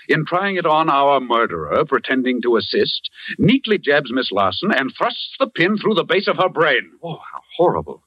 In 0.08 0.24
trying 0.24 0.56
it 0.56 0.64
on, 0.64 0.88
our 0.88 1.20
murderer, 1.20 1.84
pretending 1.84 2.40
to 2.42 2.56
assist, 2.56 3.10
neatly 3.38 3.76
jabs 3.76 4.10
Miss 4.10 4.32
Larson 4.32 4.70
and 4.72 4.92
thrusts 4.96 5.36
the 5.38 5.46
pin 5.46 5.76
through 5.76 5.94
the 5.94 6.04
base 6.04 6.26
of 6.28 6.38
her 6.38 6.48
brain. 6.48 6.92
Oh, 7.02 7.18
how 7.18 7.40
horrible. 7.56 8.02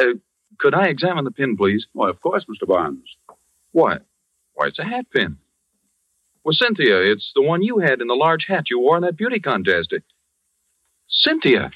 Uh, 0.00 0.14
could 0.58 0.74
I 0.74 0.86
examine 0.86 1.24
the 1.24 1.30
pin, 1.30 1.56
please? 1.56 1.86
Why, 1.92 2.08
of 2.08 2.20
course, 2.22 2.44
Mr. 2.44 2.66
Barnes. 2.66 3.04
Why? 3.72 3.98
Why, 4.54 4.68
it's 4.68 4.78
a 4.78 4.84
hat 4.84 5.06
pin. 5.14 5.36
Well, 6.42 6.54
Cynthia, 6.54 7.00
it's 7.12 7.32
the 7.34 7.42
one 7.42 7.62
you 7.62 7.80
had 7.80 8.00
in 8.00 8.06
the 8.06 8.14
large 8.14 8.46
hat 8.48 8.70
you 8.70 8.80
wore 8.80 8.96
in 8.96 9.02
that 9.02 9.16
beauty 9.16 9.40
contest. 9.40 9.92
Cynthia, 11.08 11.70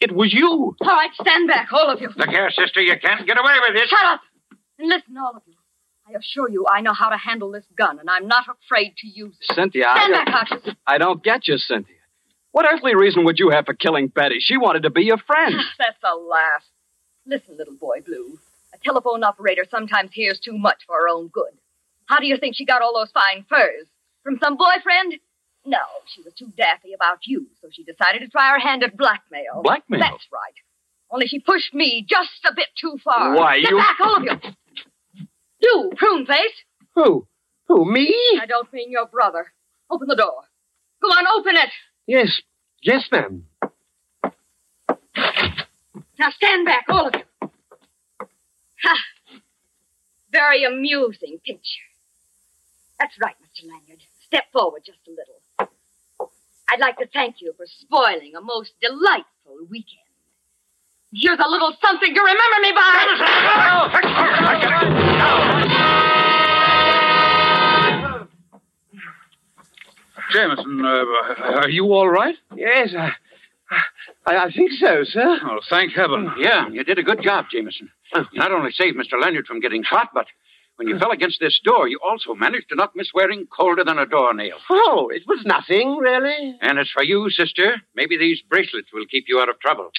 it 0.00 0.14
was 0.14 0.34
you. 0.34 0.76
All 0.80 0.88
right, 0.88 1.10
stand 1.14 1.48
back, 1.48 1.72
all 1.72 1.90
of 1.90 2.00
you. 2.02 2.10
Look 2.14 2.28
here, 2.28 2.50
sister, 2.50 2.82
you 2.82 2.98
can't 2.98 3.26
get 3.26 3.38
away 3.38 3.54
with 3.66 3.76
this. 3.80 3.88
Shut 3.88 4.04
up! 4.04 4.20
And 4.78 4.88
listen, 4.88 5.16
all 5.16 5.36
of 5.36 5.42
you. 5.46 5.54
I 6.08 6.12
assure 6.18 6.48
you 6.48 6.66
I 6.72 6.80
know 6.80 6.92
how 6.92 7.08
to 7.08 7.16
handle 7.16 7.50
this 7.50 7.64
gun, 7.76 7.98
and 7.98 8.08
I'm 8.08 8.28
not 8.28 8.44
afraid 8.64 8.94
to 8.98 9.08
use 9.08 9.36
it. 9.40 9.54
Cynthia, 9.54 9.86
Stand 9.96 10.14
I, 10.14 10.24
back, 10.24 10.48
Hodges. 10.48 10.74
I 10.86 10.98
don't 10.98 11.22
get 11.22 11.48
you, 11.48 11.58
Cynthia. 11.58 11.96
What 12.52 12.64
earthly 12.64 12.94
reason 12.94 13.24
would 13.24 13.38
you 13.38 13.50
have 13.50 13.66
for 13.66 13.74
killing 13.74 14.06
Betty? 14.08 14.36
She 14.40 14.56
wanted 14.56 14.84
to 14.84 14.90
be 14.90 15.02
your 15.02 15.18
friend. 15.18 15.54
Ah, 15.58 15.72
that's 15.78 15.98
a 16.04 16.16
laugh. 16.16 16.64
Listen, 17.26 17.56
little 17.56 17.74
boy 17.74 18.00
blue. 18.06 18.38
A 18.72 18.78
telephone 18.84 19.24
operator 19.24 19.64
sometimes 19.70 20.10
hears 20.12 20.38
too 20.38 20.56
much 20.56 20.78
for 20.86 20.96
her 20.96 21.08
own 21.08 21.28
good. 21.28 21.52
How 22.06 22.18
do 22.20 22.26
you 22.26 22.36
think 22.38 22.54
she 22.56 22.64
got 22.64 22.82
all 22.82 22.94
those 22.94 23.10
fine 23.12 23.44
furs? 23.48 23.86
From 24.22 24.38
some 24.42 24.56
boyfriend? 24.56 25.14
No, 25.64 25.78
she 26.14 26.22
was 26.22 26.32
too 26.34 26.52
daffy 26.56 26.92
about 26.94 27.18
you, 27.26 27.46
so 27.60 27.68
she 27.72 27.82
decided 27.82 28.20
to 28.20 28.28
try 28.28 28.52
her 28.52 28.60
hand 28.60 28.84
at 28.84 28.96
blackmail. 28.96 29.62
Blackmail? 29.62 29.98
That's 30.00 30.24
right. 30.32 30.54
Only 31.10 31.26
she 31.26 31.40
pushed 31.40 31.74
me 31.74 32.06
just 32.08 32.30
a 32.48 32.54
bit 32.54 32.68
too 32.80 32.96
far. 33.04 33.34
Why, 33.34 33.60
Get 33.60 33.70
you- 33.70 33.76
back, 33.76 33.96
all 34.00 34.16
of 34.16 34.22
you. 34.22 34.30
You, 35.60 35.90
prune 35.96 36.26
face. 36.26 36.64
Who? 36.94 37.26
Who, 37.68 37.90
me? 37.90 38.14
I 38.40 38.46
don't 38.46 38.72
mean 38.72 38.90
your 38.90 39.06
brother. 39.06 39.52
Open 39.90 40.08
the 40.08 40.16
door. 40.16 40.42
Go 41.02 41.08
on, 41.08 41.26
open 41.38 41.56
it. 41.56 41.70
Yes. 42.06 42.40
Yes, 42.82 43.08
ma'am. 43.10 43.44
Now 46.18 46.30
stand 46.30 46.64
back, 46.64 46.84
all 46.88 47.08
of 47.08 47.14
you. 47.14 47.48
Ha! 48.84 48.96
Very 50.32 50.64
amusing 50.64 51.38
picture. 51.44 51.86
That's 52.98 53.14
right, 53.20 53.34
Mr. 53.42 53.68
Lanyard. 53.68 54.00
Step 54.26 54.44
forward 54.52 54.82
just 54.84 54.98
a 55.06 55.10
little. 55.10 55.70
I'd 56.68 56.80
like 56.80 56.96
to 56.98 57.06
thank 57.06 57.36
you 57.40 57.52
for 57.56 57.66
spoiling 57.66 58.34
a 58.36 58.40
most 58.40 58.72
delightful 58.80 59.58
weekend. 59.70 60.05
Here's 61.14 61.38
a 61.38 61.48
little 61.48 61.72
something 61.82 62.14
to 62.14 62.20
remember 62.20 62.60
me 62.62 62.72
by. 62.72 64.16
Jameson, 70.32 70.84
uh, 70.84 71.04
are 71.60 71.68
you 71.68 71.84
all 71.92 72.08
right? 72.08 72.34
Yes, 72.54 72.90
I, 72.96 73.12
I, 74.26 74.36
I 74.46 74.50
think 74.52 74.72
so, 74.72 75.04
sir. 75.04 75.38
Oh, 75.44 75.60
thank 75.70 75.92
heaven. 75.92 76.32
Yeah, 76.38 76.68
you 76.68 76.82
did 76.84 76.98
a 76.98 77.02
good 77.02 77.22
job, 77.22 77.46
Jameson. 77.50 77.90
You 78.14 78.24
not 78.40 78.52
only 78.52 78.72
saved 78.72 78.96
Mr. 78.96 79.20
Lanyard 79.20 79.46
from 79.46 79.60
getting 79.60 79.84
shot, 79.84 80.10
but 80.14 80.26
when 80.76 80.88
you 80.88 80.98
fell 80.98 81.12
against 81.12 81.38
this 81.40 81.58
door, 81.64 81.88
you 81.88 81.98
also 82.04 82.34
managed 82.34 82.68
to 82.70 82.74
knock 82.74 82.92
Miss 82.94 83.08
Waring 83.14 83.46
colder 83.46 83.84
than 83.84 83.98
a 83.98 84.06
doornail. 84.06 84.56
Oh, 84.68 85.10
it 85.14 85.22
was 85.26 85.44
nothing, 85.44 85.96
really. 85.96 86.56
And 86.60 86.78
as 86.78 86.88
for 86.90 87.02
you, 87.02 87.30
sister, 87.30 87.76
maybe 87.94 88.16
these 88.18 88.40
bracelets 88.42 88.88
will 88.92 89.06
keep 89.06 89.24
you 89.28 89.40
out 89.40 89.48
of 89.48 89.58
trouble. 89.60 89.90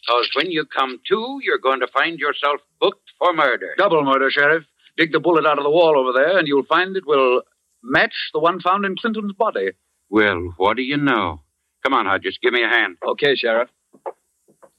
Because 0.00 0.30
when 0.34 0.50
you 0.50 0.64
come 0.64 1.00
to, 1.08 1.38
you're 1.42 1.58
going 1.58 1.80
to 1.80 1.86
find 1.86 2.18
yourself 2.18 2.60
booked 2.80 3.10
for 3.18 3.32
murder. 3.32 3.74
Double 3.78 4.04
murder, 4.04 4.30
Sheriff. 4.30 4.64
Dig 4.96 5.12
the 5.12 5.20
bullet 5.20 5.46
out 5.46 5.58
of 5.58 5.64
the 5.64 5.70
wall 5.70 5.98
over 5.98 6.12
there, 6.12 6.38
and 6.38 6.48
you'll 6.48 6.64
find 6.64 6.96
it 6.96 7.06
will 7.06 7.42
match 7.82 8.14
the 8.32 8.40
one 8.40 8.60
found 8.60 8.84
in 8.84 8.96
Clinton's 8.96 9.32
body. 9.32 9.72
Well, 10.08 10.54
what 10.56 10.76
do 10.76 10.82
you 10.82 10.96
know? 10.96 11.42
Come 11.82 11.92
on, 11.94 12.06
Hodges, 12.06 12.38
give 12.42 12.52
me 12.52 12.64
a 12.64 12.68
hand. 12.68 12.96
Okay, 13.06 13.34
Sheriff. 13.34 13.68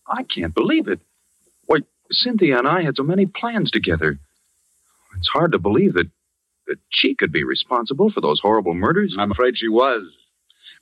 I 0.08 0.24
can't 0.24 0.56
believe 0.56 0.88
it. 0.88 1.00
Why, 1.66 1.80
Cynthia 2.12 2.58
and 2.58 2.68
I 2.68 2.84
had 2.84 2.96
so 2.96 3.04
many 3.04 3.26
plans 3.26 3.72
together. 3.72 4.20
It's 5.18 5.28
hard 5.28 5.52
to 5.52 5.60
believe 5.60 5.94
that 5.94 6.08
that 6.68 6.78
she 6.90 7.16
could 7.16 7.32
be 7.32 7.44
responsible 7.44 8.12
for 8.12 8.22
those 8.22 8.42
horrible 8.42 8.74
murders. 8.74 9.16
I'm 9.18 9.32
afraid 9.32 9.58
she 9.58 9.70
was. 9.70 10.04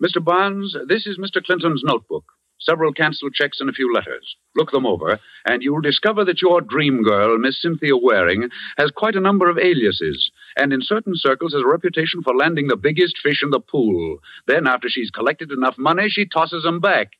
Mr. 0.03 0.23
Barnes, 0.23 0.75
this 0.87 1.05
is 1.05 1.17
Mr. 1.17 1.43
Clinton's 1.43 1.83
notebook. 1.85 2.25
Several 2.59 2.93
canceled 2.93 3.33
checks 3.33 3.59
and 3.59 3.69
a 3.69 3.73
few 3.73 3.93
letters. 3.93 4.35
Look 4.55 4.71
them 4.71 4.85
over, 4.85 5.19
and 5.45 5.61
you'll 5.61 5.81
discover 5.81 6.23
that 6.25 6.41
your 6.41 6.61
dream 6.61 7.03
girl, 7.03 7.37
Miss 7.37 7.61
Cynthia 7.61 7.97
Waring, 7.97 8.49
has 8.77 8.91
quite 8.91 9.15
a 9.15 9.21
number 9.21 9.49
of 9.49 9.57
aliases, 9.57 10.31
and 10.57 10.71
in 10.71 10.81
certain 10.81 11.13
circles 11.15 11.53
has 11.53 11.61
a 11.61 11.67
reputation 11.67 12.21
for 12.23 12.35
landing 12.35 12.67
the 12.67 12.77
biggest 12.77 13.17
fish 13.21 13.41
in 13.43 13.49
the 13.49 13.59
pool. 13.59 14.19
Then, 14.47 14.67
after 14.67 14.87
she's 14.89 15.11
collected 15.11 15.51
enough 15.51 15.77
money, 15.77 16.09
she 16.09 16.25
tosses 16.25 16.63
them 16.63 16.79
back. 16.79 17.11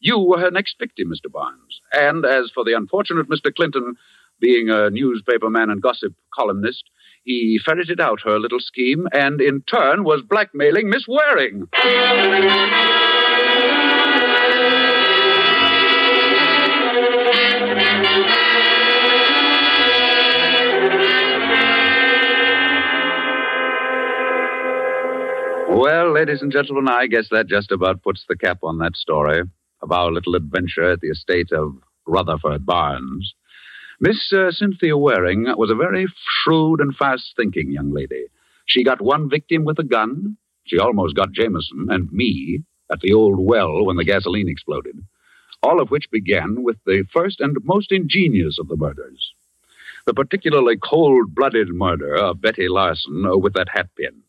You 0.00 0.18
were 0.18 0.40
her 0.40 0.50
next 0.50 0.76
victim, 0.78 1.12
Mr. 1.12 1.30
Barnes. 1.30 1.80
And 1.92 2.24
as 2.24 2.50
for 2.52 2.64
the 2.64 2.72
unfortunate 2.74 3.28
Mr. 3.28 3.54
Clinton, 3.54 3.96
being 4.40 4.70
a 4.70 4.90
newspaperman 4.90 5.70
and 5.70 5.82
gossip 5.82 6.14
columnist, 6.34 6.84
he 7.24 7.60
ferreted 7.62 8.00
out 8.00 8.22
her 8.24 8.38
little 8.38 8.60
scheme 8.60 9.06
and 9.12 9.40
in 9.40 9.60
turn 9.62 10.04
was 10.04 10.22
blackmailing 10.22 10.88
Miss 10.88 11.04
Waring. 11.06 11.68
Well, 25.80 26.12
ladies 26.12 26.42
and 26.42 26.52
gentlemen, 26.52 26.92
I 26.92 27.06
guess 27.06 27.28
that 27.30 27.46
just 27.46 27.72
about 27.72 28.02
puts 28.02 28.26
the 28.28 28.36
cap 28.36 28.58
on 28.62 28.76
that 28.80 28.96
story. 28.96 29.44
of 29.80 29.90
our 29.90 30.12
little 30.12 30.34
adventure 30.34 30.90
at 30.90 31.00
the 31.00 31.08
estate 31.08 31.52
of 31.52 31.72
Rutherford 32.06 32.66
Barnes, 32.66 33.34
Miss 33.98 34.30
uh, 34.30 34.50
Cynthia 34.50 34.98
Waring 34.98 35.46
was 35.56 35.70
a 35.70 35.74
very 35.74 36.06
shrewd 36.42 36.80
and 36.82 36.94
fast 36.94 37.32
thinking 37.34 37.72
young 37.72 37.94
lady. 37.94 38.26
She 38.66 38.84
got 38.84 39.00
one 39.00 39.30
victim 39.30 39.64
with 39.64 39.78
a 39.78 39.82
gun. 39.82 40.36
She 40.66 40.78
almost 40.78 41.16
got 41.16 41.32
Jameson 41.32 41.86
and 41.88 42.12
me 42.12 42.62
at 42.92 43.00
the 43.00 43.14
old 43.14 43.38
well 43.40 43.82
when 43.86 43.96
the 43.96 44.04
gasoline 44.04 44.50
exploded. 44.50 45.02
All 45.62 45.80
of 45.80 45.90
which 45.90 46.10
began 46.10 46.62
with 46.62 46.76
the 46.84 47.06
first 47.10 47.40
and 47.40 47.56
most 47.64 47.90
ingenious 47.90 48.58
of 48.58 48.68
the 48.68 48.76
murders 48.76 49.32
the 50.06 50.14
particularly 50.14 50.76
cold 50.76 51.34
blooded 51.34 51.68
murder 51.68 52.14
of 52.14 52.40
Betty 52.40 52.68
Larson 52.68 53.22
with 53.40 53.52
that 53.54 53.68
hat 53.70 53.88
pin. 53.96 54.22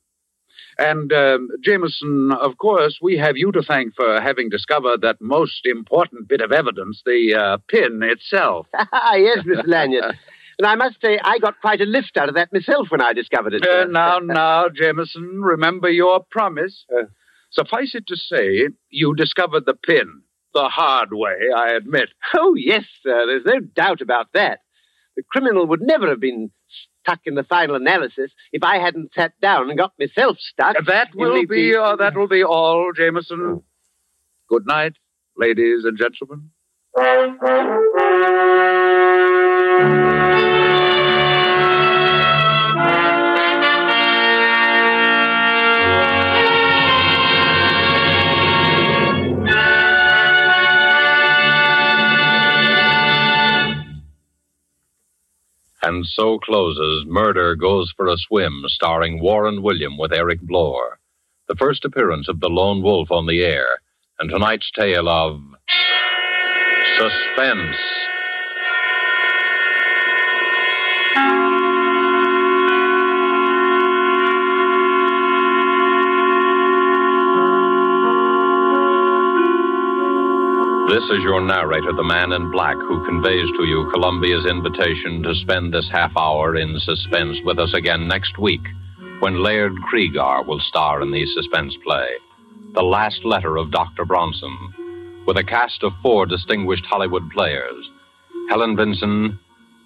And, 0.81 1.13
um, 1.13 1.49
Jameson, 1.63 2.31
of 2.31 2.57
course, 2.57 2.97
we 3.01 3.15
have 3.17 3.37
you 3.37 3.51
to 3.51 3.61
thank 3.61 3.93
for 3.95 4.19
having 4.19 4.49
discovered 4.49 5.01
that 5.01 5.21
most 5.21 5.65
important 5.65 6.27
bit 6.27 6.41
of 6.41 6.51
evidence, 6.51 7.03
the 7.05 7.35
uh, 7.35 7.57
pin 7.69 8.01
itself. 8.03 8.65
Ah, 8.91 9.15
yes, 9.15 9.39
Mr. 9.45 9.67
Lanyard. 9.67 10.17
And 10.57 10.65
I 10.65 10.75
must 10.75 10.99
say, 10.99 11.19
I 11.23 11.37
got 11.37 11.61
quite 11.61 11.81
a 11.81 11.85
lift 11.85 12.17
out 12.17 12.29
of 12.29 12.35
that 12.35 12.51
myself 12.51 12.87
when 12.89 13.01
I 13.01 13.13
discovered 13.13 13.53
it. 13.53 13.67
Uh, 13.67 13.85
now, 13.85 14.19
now, 14.23 14.69
Jameson, 14.69 15.41
remember 15.41 15.89
your 15.89 16.23
promise. 16.31 16.83
Uh, 16.91 17.05
suffice 17.51 17.93
it 17.93 18.07
to 18.07 18.15
say, 18.15 18.69
you 18.89 19.13
discovered 19.15 19.65
the 19.67 19.75
pin. 19.75 20.21
The 20.53 20.67
hard 20.67 21.09
way, 21.11 21.35
I 21.55 21.73
admit. 21.73 22.09
Oh, 22.35 22.55
yes, 22.55 22.83
sir. 23.03 23.25
There's 23.27 23.45
no 23.45 23.59
doubt 23.59 24.01
about 24.01 24.27
that. 24.33 24.59
The 25.15 25.23
criminal 25.31 25.67
would 25.67 25.81
never 25.81 26.09
have 26.09 26.19
been 26.19 26.51
stuck 27.01 27.19
in 27.25 27.35
the 27.35 27.43
final 27.43 27.75
analysis 27.75 28.31
if 28.51 28.63
I 28.63 28.77
hadn't 28.79 29.11
sat 29.13 29.33
down 29.41 29.69
and 29.69 29.77
got 29.77 29.93
myself 29.99 30.37
stuck. 30.39 30.75
That 30.85 31.09
will 31.15 31.45
be, 31.45 31.75
uh, 31.75 31.95
that 31.97 32.15
will 32.15 32.27
be 32.27 32.43
all, 32.43 32.91
Jameson. 32.95 33.63
Good 34.47 34.65
night, 34.65 34.93
ladies 35.37 35.85
and 35.85 35.97
gentlemen. 35.97 36.51
And 55.83 56.05
so 56.05 56.37
closes 56.37 57.05
Murder 57.07 57.55
Goes 57.55 57.91
for 57.97 58.07
a 58.07 58.17
Swim, 58.17 58.63
starring 58.67 59.19
Warren 59.19 59.63
William 59.63 59.97
with 59.97 60.13
Eric 60.13 60.41
Blore. 60.41 60.99
The 61.47 61.55
first 61.55 61.83
appearance 61.85 62.29
of 62.29 62.39
the 62.39 62.49
lone 62.49 62.83
wolf 62.83 63.09
on 63.09 63.25
the 63.25 63.43
air, 63.43 63.81
and 64.19 64.29
tonight's 64.29 64.69
tale 64.71 65.09
of 65.09 65.41
suspense. 66.97 67.75
This 80.91 81.03
is 81.05 81.23
your 81.23 81.39
narrator, 81.39 81.93
the 81.93 82.03
man 82.03 82.33
in 82.33 82.51
black, 82.51 82.75
who 82.75 83.05
conveys 83.05 83.47
to 83.55 83.63
you 83.63 83.89
Columbia's 83.93 84.45
invitation 84.45 85.23
to 85.23 85.33
spend 85.35 85.73
this 85.73 85.87
half 85.89 86.11
hour 86.17 86.57
in 86.57 86.77
suspense 86.81 87.37
with 87.45 87.59
us 87.59 87.73
again 87.73 88.09
next 88.09 88.37
week, 88.37 88.59
when 89.21 89.41
Laird 89.41 89.71
Cregar 89.89 90.45
will 90.45 90.59
star 90.59 91.01
in 91.01 91.13
the 91.13 91.25
suspense 91.27 91.73
play, 91.85 92.09
The 92.73 92.83
Last 92.83 93.23
Letter 93.23 93.55
of 93.55 93.71
Dr. 93.71 94.03
Bronson, 94.03 95.23
with 95.25 95.37
a 95.37 95.45
cast 95.45 95.81
of 95.81 95.93
four 96.03 96.25
distinguished 96.25 96.83
Hollywood 96.89 97.29
players 97.31 97.89
Helen 98.49 98.75
Vinson, 98.75 99.39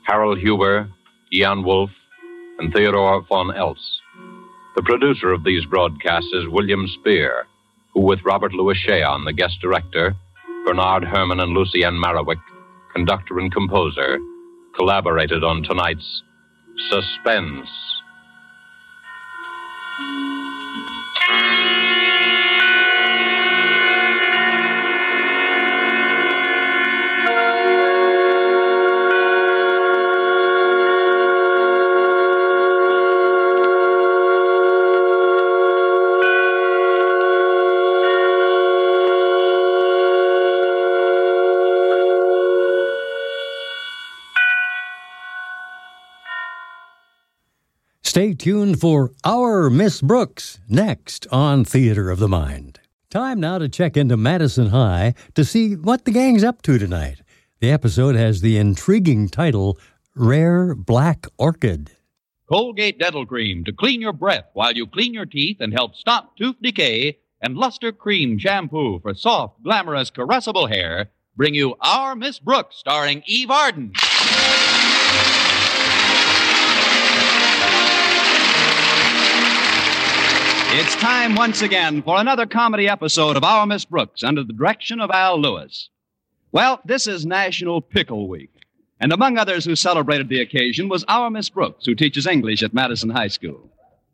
Harold 0.08 0.40
Huber, 0.40 0.90
Jan 1.32 1.64
Wolf, 1.64 1.92
and 2.58 2.74
Theodore 2.74 3.22
von 3.30 3.50
Eltz. 3.56 3.78
The 4.76 4.82
producer 4.82 5.32
of 5.32 5.44
these 5.44 5.68
broadcasts 5.68 6.34
is 6.34 6.48
William 6.48 6.88
Spier, 7.00 7.46
who, 7.94 8.02
with 8.02 8.26
Robert 8.26 8.54
Louis 8.54 8.80
Shayon, 8.84 9.26
the 9.26 9.34
guest 9.34 9.60
director, 9.62 10.16
Bernard 10.66 11.04
Herrmann 11.04 11.40
and 11.40 11.54
Lucien 11.54 11.94
Moraweck, 11.94 12.42
conductor 12.92 13.38
and 13.38 13.54
composer, 13.54 14.18
collaborated 14.76 15.44
on 15.44 15.62
tonight's 15.62 16.24
Suspense. 16.90 17.70
Stay 48.26 48.34
tuned 48.34 48.82
for 48.82 49.12
Our 49.24 49.70
Miss 49.70 50.02
Brooks 50.02 50.60
next 50.68 51.28
on 51.32 51.64
Theater 51.64 52.10
of 52.10 52.18
the 52.18 52.28
Mind. 52.28 52.80
Time 53.12 53.40
now 53.40 53.60
to 53.60 53.70
check 53.70 53.96
into 53.96 54.18
Madison 54.18 54.70
High 54.70 55.14
to 55.36 55.46
see 55.46 55.76
what 55.76 56.06
the 56.06 56.12
gang's 56.12 56.44
up 56.44 56.64
to 56.64 56.80
tonight. 56.80 57.22
The 57.60 57.70
episode 57.70 58.16
has 58.16 58.42
the 58.42 58.58
intriguing 58.58 59.30
title 59.30 59.78
Rare 60.16 60.74
Black 60.74 61.28
Orchid. 61.38 61.92
Colgate 62.52 62.98
Dental 62.98 63.28
Cream 63.28 63.64
to 63.64 63.72
clean 63.72 64.02
your 64.02 64.14
breath 64.14 64.46
while 64.54 64.72
you 64.72 64.88
clean 64.88 65.14
your 65.14 65.28
teeth 65.28 65.58
and 65.60 65.72
help 65.72 65.94
stop 65.94 66.36
tooth 66.36 66.56
decay, 66.60 67.20
and 67.40 67.56
Lustre-Creme 67.56 68.40
Shampoo 68.40 69.02
for 69.02 69.14
soft, 69.14 69.62
glamorous, 69.62 70.10
caressable 70.10 70.68
hair 70.68 71.12
bring 71.38 71.54
you 71.54 71.76
Our 71.80 72.16
Miss 72.16 72.40
Brooks, 72.40 72.78
starring 72.78 73.22
Eve 73.28 73.52
Arden. 73.52 73.94
It's 80.78 80.94
time 80.98 81.36
once 81.36 81.62
again 81.62 82.04
for 82.04 82.20
another 82.20 82.46
comedy 82.46 82.90
episode 82.90 83.38
of 83.38 83.46
Our 83.46 83.66
Miss 83.66 83.86
Brooks 83.86 84.24
under 84.24 84.44
the 84.44 84.52
direction 84.52 85.00
of 85.00 85.10
Al 85.10 85.40
Lewis. 85.40 85.90
Well, 86.52 86.82
this 86.84 87.08
is 87.08 87.26
National 87.26 87.80
Pickle 87.80 88.28
Week. 88.28 88.52
And 89.00 89.14
among 89.14 89.38
others 89.38 89.64
who 89.64 89.78
celebrated 89.78 90.28
the 90.28 90.42
occasion 90.42 90.90
was 90.90 91.06
our 91.08 91.30
Miss 91.30 91.50
Brooks, 91.50 91.86
who 91.86 91.96
teaches 91.96 92.28
English 92.28 92.62
at 92.62 92.74
Madison 92.74 93.10
High 93.10 93.30
School. 93.30 93.70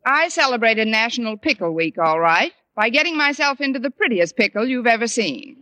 I 0.06 0.28
celebrated 0.28 0.88
National 0.88 1.36
Pickle 1.36 1.74
Week, 1.74 1.98
all 1.98 2.20
right, 2.20 2.54
by 2.76 2.90
getting 2.90 3.18
myself 3.18 3.60
into 3.60 3.80
the 3.80 3.90
prettiest 3.90 4.38
pickle 4.38 4.68
you've 4.68 4.86
ever 4.86 5.08
seen. 5.08 5.58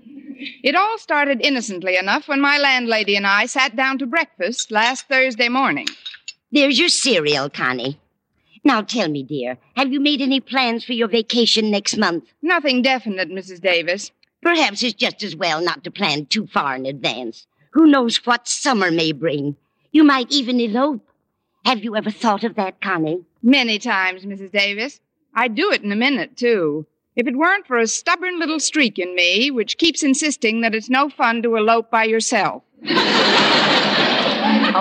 It 0.65 0.75
all 0.75 0.97
started 0.97 1.39
innocently 1.39 1.95
enough 1.95 2.27
when 2.27 2.41
my 2.41 2.57
landlady 2.57 3.15
and 3.15 3.25
I 3.25 3.45
sat 3.45 3.73
down 3.73 3.99
to 3.99 4.05
breakfast 4.05 4.69
last 4.69 5.07
Thursday 5.07 5.47
morning. 5.47 5.87
There's 6.51 6.77
your 6.77 6.89
cereal, 6.89 7.49
Connie. 7.49 8.01
Now 8.63 8.81
tell 8.81 9.07
me, 9.07 9.23
dear, 9.23 9.57
have 9.75 9.91
you 9.91 9.99
made 9.99 10.21
any 10.21 10.39
plans 10.39 10.83
for 10.83 10.93
your 10.93 11.07
vacation 11.07 11.71
next 11.71 11.97
month? 11.97 12.25
Nothing 12.41 12.81
definite, 12.81 13.29
Mrs. 13.29 13.61
Davis. 13.61 14.11
Perhaps 14.41 14.83
it's 14.83 14.93
just 14.93 15.23
as 15.23 15.35
well 15.35 15.61
not 15.61 15.83
to 15.83 15.91
plan 15.91 16.25
too 16.25 16.47
far 16.47 16.75
in 16.75 16.85
advance. 16.85 17.47
Who 17.71 17.87
knows 17.87 18.25
what 18.25 18.47
summer 18.47 18.91
may 18.91 19.11
bring? 19.11 19.55
You 19.91 20.03
might 20.03 20.31
even 20.31 20.59
elope. 20.59 21.07
Have 21.65 21.83
you 21.83 21.95
ever 21.95 22.11
thought 22.11 22.43
of 22.43 22.55
that, 22.55 22.81
Connie? 22.81 23.25
Many 23.41 23.79
times, 23.79 24.25
Mrs. 24.25 24.51
Davis. 24.51 24.99
I'd 25.35 25.55
do 25.55 25.71
it 25.71 25.83
in 25.83 25.91
a 25.91 25.95
minute, 25.95 26.35
too. 26.37 26.85
If 27.15 27.27
it 27.27 27.37
weren't 27.37 27.67
for 27.67 27.77
a 27.77 27.87
stubborn 27.87 28.39
little 28.39 28.59
streak 28.59 28.97
in 28.97 29.13
me, 29.13 29.51
which 29.51 29.77
keeps 29.77 30.03
insisting 30.03 30.61
that 30.61 30.73
it's 30.73 30.89
no 30.89 31.09
fun 31.09 31.41
to 31.43 31.55
elope 31.55 31.91
by 31.91 32.05
yourself. 32.05 32.63
oh, 32.85 32.89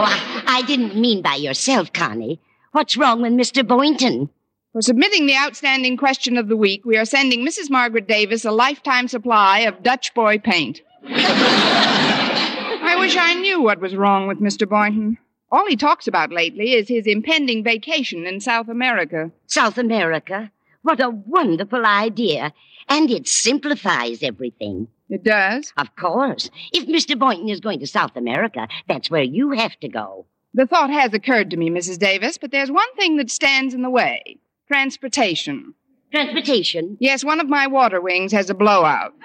I, 0.04 0.42
I 0.46 0.62
didn't 0.62 0.96
mean 0.96 1.20
by 1.20 1.34
yourself, 1.34 1.92
Connie. 1.92 2.40
What's 2.72 2.98
wrong 2.98 3.22
with 3.22 3.32
Mr. 3.32 3.66
Boynton? 3.66 4.28
For 4.74 4.82
submitting 4.82 5.26
the 5.26 5.36
outstanding 5.36 5.96
question 5.96 6.36
of 6.36 6.48
the 6.48 6.56
week, 6.56 6.84
we 6.84 6.98
are 6.98 7.06
sending 7.06 7.46
Mrs. 7.46 7.70
Margaret 7.70 8.06
Davis 8.06 8.44
a 8.44 8.50
lifetime 8.50 9.08
supply 9.08 9.60
of 9.60 9.82
Dutch 9.82 10.12
boy 10.12 10.38
paint. 10.38 10.82
I 11.04 12.96
wish 12.98 13.16
I 13.16 13.32
knew 13.34 13.62
what 13.62 13.80
was 13.80 13.96
wrong 13.96 14.26
with 14.26 14.38
Mr. 14.38 14.68
Boynton. 14.68 15.16
All 15.50 15.66
he 15.66 15.76
talks 15.76 16.06
about 16.06 16.30
lately 16.30 16.74
is 16.74 16.88
his 16.88 17.06
impending 17.06 17.64
vacation 17.64 18.26
in 18.26 18.38
South 18.38 18.68
America. 18.68 19.30
South 19.46 19.78
America? 19.78 20.52
What 20.82 21.00
a 21.00 21.08
wonderful 21.08 21.86
idea. 21.86 22.52
And 22.86 23.10
it 23.10 23.26
simplifies 23.26 24.22
everything. 24.22 24.88
It 25.08 25.24
does? 25.24 25.72
Of 25.78 25.96
course. 25.96 26.50
If 26.72 26.86
Mr. 26.86 27.18
Boynton 27.18 27.48
is 27.48 27.60
going 27.60 27.80
to 27.80 27.86
South 27.86 28.14
America, 28.14 28.68
that's 28.86 29.10
where 29.10 29.22
you 29.22 29.52
have 29.52 29.80
to 29.80 29.88
go. 29.88 30.26
The 30.54 30.66
thought 30.66 30.90
has 30.90 31.12
occurred 31.14 31.50
to 31.50 31.56
me, 31.56 31.70
Mrs. 31.70 31.98
Davis, 31.98 32.38
but 32.38 32.50
there's 32.50 32.70
one 32.70 32.94
thing 32.96 33.16
that 33.16 33.30
stands 33.30 33.74
in 33.74 33.82
the 33.82 33.90
way 33.90 34.38
transportation. 34.66 35.74
Transportation? 36.10 36.96
Yes, 37.00 37.24
one 37.24 37.40
of 37.40 37.48
my 37.48 37.66
water 37.66 38.00
wings 38.00 38.32
has 38.32 38.50
a 38.50 38.54
blowout. 38.54 39.14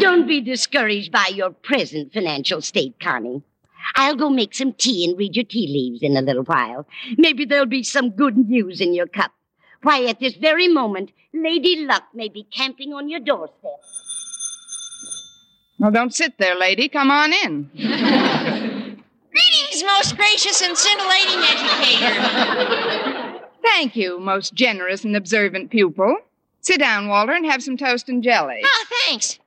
Don't 0.00 0.26
be 0.26 0.40
discouraged 0.40 1.10
by 1.10 1.30
your 1.32 1.50
present 1.50 2.12
financial 2.12 2.60
state, 2.60 2.98
Connie. 3.00 3.42
I'll 3.94 4.16
go 4.16 4.28
make 4.28 4.54
some 4.54 4.72
tea 4.72 5.04
and 5.08 5.18
read 5.18 5.36
your 5.36 5.44
tea 5.44 5.66
leaves 5.68 6.02
in 6.02 6.16
a 6.16 6.22
little 6.22 6.42
while. 6.42 6.86
Maybe 7.16 7.44
there'll 7.44 7.66
be 7.66 7.82
some 7.82 8.10
good 8.10 8.36
news 8.36 8.80
in 8.80 8.94
your 8.94 9.06
cup. 9.06 9.32
Why, 9.82 10.04
at 10.06 10.20
this 10.20 10.34
very 10.34 10.68
moment, 10.68 11.12
Lady 11.32 11.84
Luck 11.86 12.04
may 12.14 12.28
be 12.28 12.44
camping 12.44 12.92
on 12.92 13.08
your 13.08 13.20
doorstep. 13.20 13.80
Well, 15.78 15.90
don't 15.90 16.14
sit 16.14 16.38
there, 16.38 16.56
lady. 16.56 16.88
Come 16.88 17.10
on 17.10 17.32
in. 17.32 17.70
Most 19.82 20.16
gracious 20.16 20.62
and 20.62 20.76
scintillating 20.76 21.42
educator. 21.42 23.40
Thank 23.62 23.96
you, 23.96 24.20
most 24.20 24.54
generous 24.54 25.04
and 25.04 25.16
observant 25.16 25.70
pupil. 25.70 26.16
Sit 26.60 26.78
down, 26.78 27.08
Walter, 27.08 27.32
and 27.32 27.44
have 27.46 27.62
some 27.62 27.76
toast 27.76 28.08
and 28.08 28.22
jelly. 28.22 28.60
Oh, 28.64 28.84
thanks. 29.06 29.38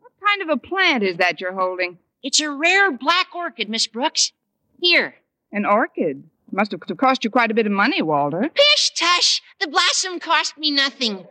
What 0.00 0.12
kind 0.24 0.42
of 0.42 0.48
a 0.48 0.56
plant 0.56 1.02
is 1.02 1.16
that 1.16 1.40
you're 1.40 1.54
holding? 1.54 1.98
It's 2.22 2.40
a 2.40 2.50
rare 2.50 2.90
black 2.92 3.34
orchid, 3.34 3.68
Miss 3.68 3.86
Brooks. 3.86 4.32
Here. 4.80 5.14
An 5.52 5.64
orchid? 5.64 6.24
Must 6.50 6.72
have 6.72 6.80
cost 6.96 7.24
you 7.24 7.30
quite 7.30 7.50
a 7.50 7.54
bit 7.54 7.66
of 7.66 7.72
money, 7.72 8.00
Walter. 8.00 8.48
Pish 8.54 8.90
tush! 8.94 9.42
The 9.60 9.68
blossom 9.68 10.18
cost 10.18 10.56
me 10.56 10.70
nothing. 10.70 11.26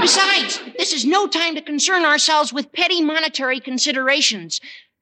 Besides, 0.00 0.60
this 0.78 0.92
is 0.92 1.04
no 1.04 1.26
time 1.26 1.54
to 1.54 1.62
concern 1.62 2.04
ourselves 2.04 2.52
with 2.52 2.72
petty 2.72 3.02
monetary 3.02 3.60
considerations. 3.60 4.60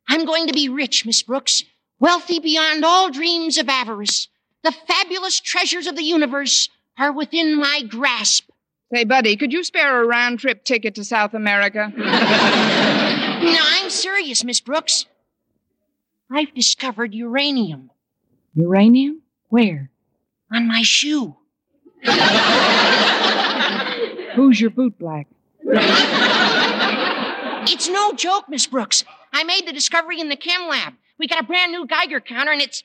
I'm 0.08 0.24
going 0.24 0.46
to 0.48 0.52
be 0.52 0.68
rich, 0.68 1.06
Miss 1.06 1.22
Brooks. 1.22 1.64
Wealthy 2.00 2.40
beyond 2.40 2.84
all 2.84 3.10
dreams 3.10 3.58
of 3.58 3.68
avarice. 3.68 4.28
The 4.64 4.72
fabulous 4.72 5.38
treasures 5.38 5.86
of 5.86 5.96
the 5.96 6.02
universe 6.02 6.70
are 6.98 7.12
within 7.12 7.56
my 7.58 7.82
grasp. 7.86 8.50
Say, 8.92 9.04
buddy, 9.04 9.36
could 9.36 9.52
you 9.52 9.62
spare 9.62 10.02
a 10.02 10.06
round 10.06 10.40
trip 10.40 10.64
ticket 10.64 10.96
to 10.96 11.04
South 11.04 11.34
America? 11.34 11.92
no, 11.96 13.58
I'm 13.60 13.90
serious, 13.90 14.42
Miss 14.42 14.60
Brooks. 14.60 15.06
I've 16.30 16.54
discovered 16.54 17.14
uranium. 17.14 17.90
Uranium? 18.54 19.22
Where? 19.48 19.90
On 20.52 20.66
my 20.66 20.82
shoe. 20.82 21.36
Who's 24.34 24.60
your 24.60 24.70
boot 24.70 24.98
black? 24.98 25.26
It's 27.72 27.88
no 27.88 28.12
joke, 28.14 28.48
Miss 28.48 28.66
Brooks. 28.66 29.04
I 29.32 29.44
made 29.44 29.66
the 29.66 29.72
discovery 29.72 30.18
in 30.18 30.28
the 30.28 30.36
chem 30.36 30.66
lab. 30.66 30.94
We 31.20 31.28
got 31.28 31.38
a 31.38 31.46
brand 31.46 31.70
new 31.70 31.86
Geiger 31.86 32.18
counter, 32.20 32.50
and 32.50 32.62
it's. 32.62 32.82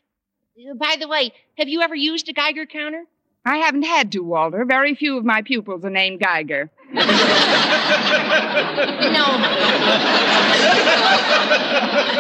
By 0.76 0.98
the 1.00 1.08
way, 1.08 1.32
have 1.58 1.70
you 1.70 1.82
ever 1.82 1.96
used 1.96 2.28
a 2.28 2.34
Geiger 2.34 2.66
counter? 2.66 3.06
I 3.46 3.58
haven't 3.58 3.84
had 3.84 4.12
to, 4.12 4.20
Walter. 4.20 4.66
Very 4.66 4.94
few 4.94 5.18
of 5.18 5.24
my 5.24 5.42
pupils 5.42 5.86
are 5.86 5.90
named 5.90 6.20
Geiger. 6.20 6.70
no. 6.94 7.04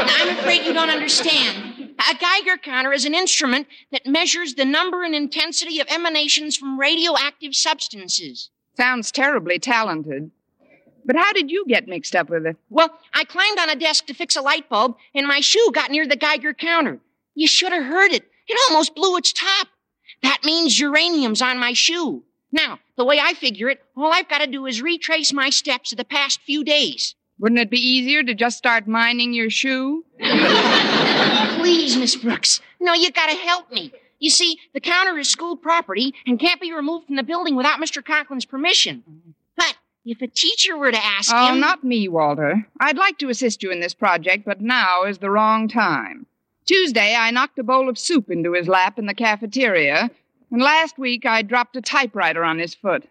I'm 0.07 0.37
afraid 0.37 0.63
you 0.65 0.71
don't 0.71 0.89
understand. 0.89 1.95
A 2.09 2.15
Geiger 2.15 2.57
counter 2.63 2.93
is 2.93 3.03
an 3.03 3.13
instrument 3.13 3.67
that 3.91 4.05
measures 4.05 4.53
the 4.53 4.65
number 4.65 5.03
and 5.03 5.13
intensity 5.13 5.81
of 5.81 5.87
emanations 5.89 6.55
from 6.55 6.79
radioactive 6.79 7.55
substances. 7.55 8.51
Sounds 8.77 9.11
terribly 9.11 9.59
talented. 9.59 10.31
But 11.05 11.15
how 11.15 11.33
did 11.33 11.51
you 11.51 11.65
get 11.67 11.87
mixed 11.87 12.15
up 12.15 12.29
with 12.29 12.45
it? 12.45 12.57
Well, 12.69 12.89
I 13.13 13.23
climbed 13.25 13.59
on 13.59 13.69
a 13.69 13.75
desk 13.75 14.07
to 14.07 14.13
fix 14.13 14.35
a 14.35 14.41
light 14.41 14.67
bulb, 14.69 14.97
and 15.13 15.27
my 15.27 15.39
shoe 15.39 15.71
got 15.73 15.91
near 15.91 16.07
the 16.07 16.15
Geiger 16.15 16.53
counter. 16.53 16.99
You 17.35 17.47
should 17.47 17.71
have 17.71 17.85
heard 17.85 18.11
it. 18.11 18.23
It 18.47 18.57
almost 18.69 18.95
blew 18.95 19.17
its 19.17 19.31
top. 19.33 19.67
That 20.23 20.39
means 20.43 20.79
uranium's 20.79 21.41
on 21.41 21.59
my 21.59 21.73
shoe. 21.73 22.23
Now, 22.51 22.79
the 22.95 23.05
way 23.05 23.19
I 23.19 23.33
figure 23.33 23.69
it, 23.69 23.83
all 23.95 24.11
I've 24.11 24.29
got 24.29 24.39
to 24.39 24.47
do 24.47 24.65
is 24.65 24.81
retrace 24.81 25.33
my 25.33 25.49
steps 25.49 25.91
of 25.91 25.97
the 25.97 26.05
past 26.05 26.39
few 26.41 26.63
days. 26.63 27.15
Wouldn't 27.37 27.59
it 27.59 27.69
be 27.69 27.79
easier 27.79 28.23
to 28.23 28.33
just 28.33 28.57
start 28.57 28.87
mining 28.87 29.33
your 29.33 29.49
shoe? 29.49 30.05
Please, 31.59 31.97
Miss 31.97 32.15
Brooks. 32.15 32.61
No, 32.79 32.93
you 32.93 33.11
gotta 33.11 33.35
help 33.35 33.71
me. 33.71 33.91
You 34.19 34.29
see, 34.29 34.57
the 34.73 34.79
counter 34.79 35.17
is 35.17 35.29
school 35.29 35.57
property 35.57 36.13
and 36.25 36.39
can't 36.39 36.61
be 36.61 36.71
removed 36.71 37.07
from 37.07 37.17
the 37.17 37.23
building 37.23 37.55
without 37.55 37.81
Mr. 37.81 38.01
Conklin's 38.01 38.45
permission. 38.45 39.03
If 40.07 40.21
a 40.21 40.27
teacher 40.27 40.77
were 40.77 40.91
to 40.91 41.03
ask 41.03 41.31
oh, 41.33 41.53
him. 41.53 41.59
not 41.59 41.83
me, 41.83 42.07
Walter. 42.07 42.67
I'd 42.79 42.97
like 42.97 43.17
to 43.17 43.29
assist 43.29 43.63
you 43.63 43.71
in 43.71 43.79
this 43.79 43.95
project, 43.95 44.45
but 44.45 44.61
now 44.61 45.03
is 45.03 45.17
the 45.17 45.31
wrong 45.31 45.67
time. 45.67 46.27
Tuesday, 46.65 47.15
I 47.15 47.31
knocked 47.31 47.57
a 47.57 47.63
bowl 47.63 47.89
of 47.89 47.97
soup 47.97 48.29
into 48.29 48.53
his 48.53 48.67
lap 48.67 48.99
in 48.99 49.07
the 49.07 49.15
cafeteria, 49.15 50.11
and 50.51 50.61
last 50.61 50.99
week 50.99 51.25
I 51.25 51.41
dropped 51.41 51.75
a 51.75 51.81
typewriter 51.81 52.43
on 52.43 52.59
his 52.59 52.75
foot. 52.75 53.07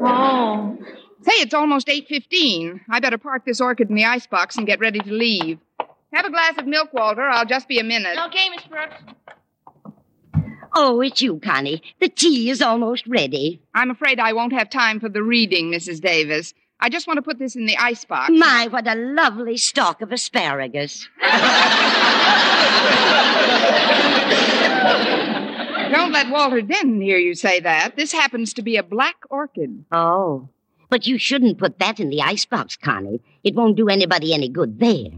Oh. 0.00 0.78
Say, 1.20 1.32
it's 1.34 1.54
almost 1.54 1.86
8.15. 1.86 2.80
I 2.88 2.98
better 2.98 3.18
park 3.18 3.44
this 3.44 3.60
orchid 3.60 3.90
in 3.90 3.94
the 3.94 4.06
icebox 4.06 4.56
and 4.56 4.66
get 4.66 4.80
ready 4.80 5.00
to 5.00 5.12
leave. 5.12 5.58
Have 6.14 6.24
a 6.24 6.30
glass 6.30 6.54
of 6.56 6.66
milk, 6.66 6.94
Walter. 6.94 7.22
I'll 7.22 7.46
just 7.46 7.68
be 7.68 7.78
a 7.78 7.84
minute. 7.84 8.18
Okay, 8.26 8.48
Miss 8.48 8.64
Brooks. 8.64 8.96
Oh, 10.74 11.00
it's 11.02 11.20
you, 11.20 11.38
Connie. 11.38 11.82
The 12.00 12.08
tea 12.08 12.48
is 12.48 12.62
almost 12.62 13.06
ready. 13.06 13.60
I'm 13.74 13.90
afraid 13.90 14.18
I 14.18 14.32
won't 14.32 14.54
have 14.54 14.70
time 14.70 15.00
for 15.00 15.08
the 15.08 15.22
reading, 15.22 15.70
Mrs. 15.70 16.00
Davis. 16.00 16.54
I 16.80 16.88
just 16.88 17.06
want 17.06 17.18
to 17.18 17.22
put 17.22 17.38
this 17.38 17.54
in 17.54 17.66
the 17.66 17.76
icebox. 17.76 18.30
My, 18.32 18.66
what 18.68 18.88
a 18.88 18.94
lovely 18.94 19.56
stalk 19.56 20.00
of 20.00 20.10
asparagus. 20.10 21.08
Don't 25.92 26.12
let 26.12 26.30
Walter 26.30 26.62
Denton 26.62 27.00
hear 27.00 27.18
you 27.18 27.34
say 27.34 27.60
that. 27.60 27.96
This 27.96 28.12
happens 28.12 28.54
to 28.54 28.62
be 28.62 28.76
a 28.78 28.82
black 28.82 29.16
orchid. 29.28 29.84
Oh. 29.92 30.48
But 30.88 31.06
you 31.06 31.18
shouldn't 31.18 31.58
put 31.58 31.78
that 31.78 32.00
in 32.00 32.08
the 32.08 32.22
icebox, 32.22 32.76
Connie. 32.76 33.20
It 33.44 33.54
won't 33.54 33.76
do 33.76 33.88
anybody 33.88 34.32
any 34.32 34.48
good 34.48 34.80
there. 34.80 35.10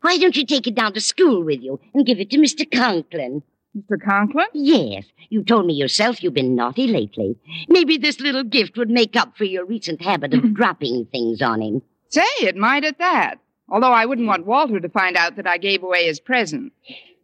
Why 0.00 0.16
don't 0.16 0.36
you 0.36 0.46
take 0.46 0.66
it 0.66 0.74
down 0.74 0.94
to 0.94 1.00
school 1.00 1.44
with 1.44 1.60
you 1.60 1.78
and 1.94 2.06
give 2.06 2.20
it 2.20 2.30
to 2.30 2.38
Mr. 2.38 2.68
Conklin? 2.70 3.42
Mr. 3.76 4.00
Conklin? 4.02 4.46
Yes. 4.54 5.04
You 5.28 5.44
told 5.44 5.66
me 5.66 5.74
yourself 5.74 6.22
you've 6.22 6.34
been 6.34 6.54
naughty 6.54 6.86
lately. 6.86 7.36
Maybe 7.68 7.98
this 7.98 8.20
little 8.20 8.44
gift 8.44 8.76
would 8.76 8.90
make 8.90 9.14
up 9.14 9.36
for 9.36 9.44
your 9.44 9.64
recent 9.66 10.00
habit 10.02 10.34
of 10.34 10.54
dropping 10.54 11.06
things 11.06 11.42
on 11.42 11.60
him. 11.60 11.82
Say, 12.08 12.22
it 12.40 12.56
might 12.56 12.84
at 12.84 12.98
that. 12.98 13.36
Although 13.68 13.92
I 13.92 14.06
wouldn't 14.06 14.26
want 14.26 14.46
Walter 14.46 14.80
to 14.80 14.88
find 14.88 15.16
out 15.16 15.36
that 15.36 15.46
I 15.46 15.58
gave 15.58 15.82
away 15.82 16.06
his 16.06 16.20
present. 16.20 16.72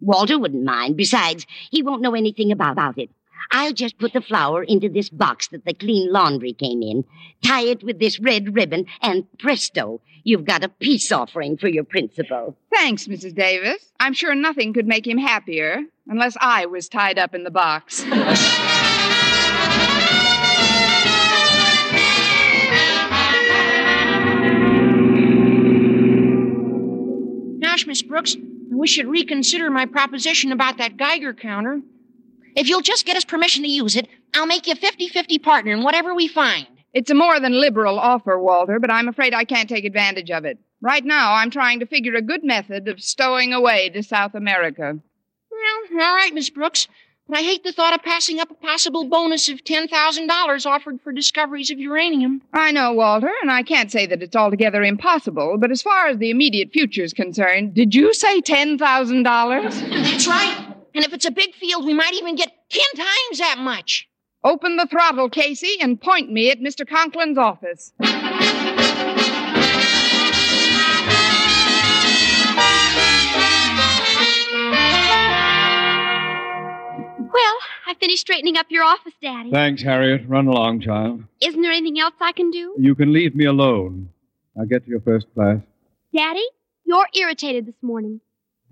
Walter 0.01 0.39
wouldn't 0.39 0.65
mind. 0.65 0.97
Besides, 0.97 1.47
he 1.71 1.83
won't 1.83 2.03
know 2.03 2.15
anything 2.15 2.53
about 2.53 2.99
it. 2.99 3.09
I'll 3.51 3.73
just 3.73 3.99
put 3.99 4.13
the 4.13 4.21
flower 4.21 4.63
into 4.63 4.89
this 4.89 5.09
box 5.09 5.49
that 5.49 5.65
the 5.65 5.75
clean 5.75 6.13
laundry 6.13 6.53
came 6.53 6.83
in, 6.83 7.05
tie 7.45 7.65
it 7.65 7.83
with 7.83 7.99
this 7.99 8.19
red 8.21 8.55
ribbon, 8.55 8.87
and 9.03 9.27
presto, 9.39 10.01
you've 10.25 10.45
got 10.45 10.65
a 10.65 10.69
peace 10.69 11.13
offering 11.13 11.57
for 11.57 11.69
your 11.69 11.85
principal. 11.85 12.57
Thanks, 12.75 13.07
Mrs. 13.07 13.35
Davis. 13.35 13.93
I'm 14.01 14.15
sure 14.15 14.35
nothing 14.35 14.73
could 14.73 14.87
make 14.87 15.07
him 15.07 15.19
happier 15.19 15.83
unless 16.07 16.37
I 16.41 16.67
was 16.67 16.89
tied 16.89 17.19
up 17.19 17.35
in 17.35 17.45
the 17.45 17.51
box. 17.51 18.05
Gosh, 27.61 27.87
Miss 27.87 28.03
Brooks, 28.03 28.37
I 28.37 28.77
wish 28.77 28.97
you'd 28.97 29.07
reconsider 29.07 29.71
my 29.71 29.87
proposition 29.87 30.53
about 30.53 30.79
that 30.79 30.97
Geiger 30.97 31.35
counter. 31.35 31.81
If 32.57 32.69
you'll 32.69 32.81
just 32.81 33.07
get 33.07 33.17
us 33.17 33.25
permission 33.25 33.63
to 33.65 33.69
use 33.69 33.97
it, 33.97 34.09
I'll 34.35 34.47
make 34.47 34.67
you 34.67 34.75
50 34.75 35.09
50 35.09 35.39
partner 35.39 35.73
in 35.73 35.83
whatever 35.83 36.15
we 36.15 36.29
find. 36.29 36.67
It's 36.93 37.11
a 37.11 37.15
more 37.15 37.41
than 37.41 37.61
liberal 37.61 37.99
offer, 37.99 38.39
Walter, 38.39 38.79
but 38.79 38.91
I'm 38.91 39.09
afraid 39.09 39.35
I 39.35 39.45
can't 39.45 39.69
take 39.69 39.85
advantage 39.85 40.31
of 40.31 40.45
it. 40.45 40.59
Right 40.81 41.05
now, 41.05 41.35
I'm 41.35 41.51
trying 41.51 41.81
to 41.81 41.87
figure 41.87 42.15
a 42.15 42.23
good 42.23 42.45
method 42.45 42.87
of 42.87 43.01
stowing 43.01 43.53
away 43.53 43.89
to 43.91 44.03
South 44.03 44.35
America. 44.35 44.99
Well, 45.51 46.03
all 46.03 46.15
right, 46.15 46.33
Miss 46.33 46.51
Brooks. 46.51 46.87
But 47.27 47.39
I 47.39 47.43
hate 47.43 47.65
the 47.65 47.73
thought 47.73 47.95
of 47.95 48.03
passing 48.03 48.39
up 48.39 48.51
a 48.51 48.55
possible 48.55 49.05
bonus 49.05 49.49
of 49.49 49.65
$10,000 49.65 50.67
offered 50.67 51.01
for 51.01 51.11
discoveries 51.11 51.71
of 51.71 51.79
uranium. 51.79 52.43
I 52.53 52.71
know, 52.71 52.93
Walter, 52.93 53.33
and 53.41 53.51
I 53.51 53.63
can't 53.63 53.91
say 53.91 54.05
that 54.07 54.23
it's 54.23 54.37
altogether 54.37 54.83
impossible, 54.83 55.57
but 55.59 55.71
as 55.71 55.81
far 55.81 56.09
as 56.09 56.19
the 56.19 56.29
immediate 56.29 56.71
future 56.71 57.03
is 57.03 57.15
concerned, 57.15 57.73
did 57.73 57.95
you 57.95 58.13
say 58.13 58.43
$10,000? 58.43 58.79
That's 60.05 60.27
right. 60.29 60.74
And 60.95 61.05
if 61.05 61.13
it's 61.13 61.25
a 61.25 61.33
big 61.33 61.55
field, 61.57 61.85
we 61.85 61.93
might 61.93 62.15
even 62.15 62.37
get 62.37 62.53
10 62.71 62.83
times 62.97 63.39
that 63.39 63.59
much. 63.59 64.09
Open 64.45 64.77
the 64.77 64.87
throttle, 64.87 65.29
Casey, 65.29 65.77
and 65.81 66.01
point 66.01 66.31
me 66.31 66.51
at 66.51 66.61
Mr. 66.61 66.89
Conklin's 66.89 67.37
office. 67.37 67.93
Well, 77.33 77.59
I 77.87 77.95
finished 77.99 78.21
straightening 78.21 78.57
up 78.57 78.67
your 78.71 78.85
office, 78.85 79.15
Daddy. 79.21 79.51
Thanks, 79.51 79.83
Harriet. 79.83 80.29
Run 80.29 80.47
along, 80.47 80.83
child. 80.83 81.25
Isn't 81.41 81.61
there 81.61 81.73
anything 81.73 81.99
else 81.99 82.15
I 82.21 82.31
can 82.31 82.53
do? 82.53 82.77
You 82.79 82.95
can 82.95 83.13
leave 83.13 83.35
me 83.35 83.47
alone. 83.47 84.11
I'll 84.57 84.67
get 84.67 84.85
to 84.85 84.91
your 84.91 85.01
first 85.01 85.27
class. 85.35 85.59
Daddy, 86.17 86.45
you're 86.85 87.09
irritated 87.15 87.67
this 87.67 87.75
morning. 87.83 88.21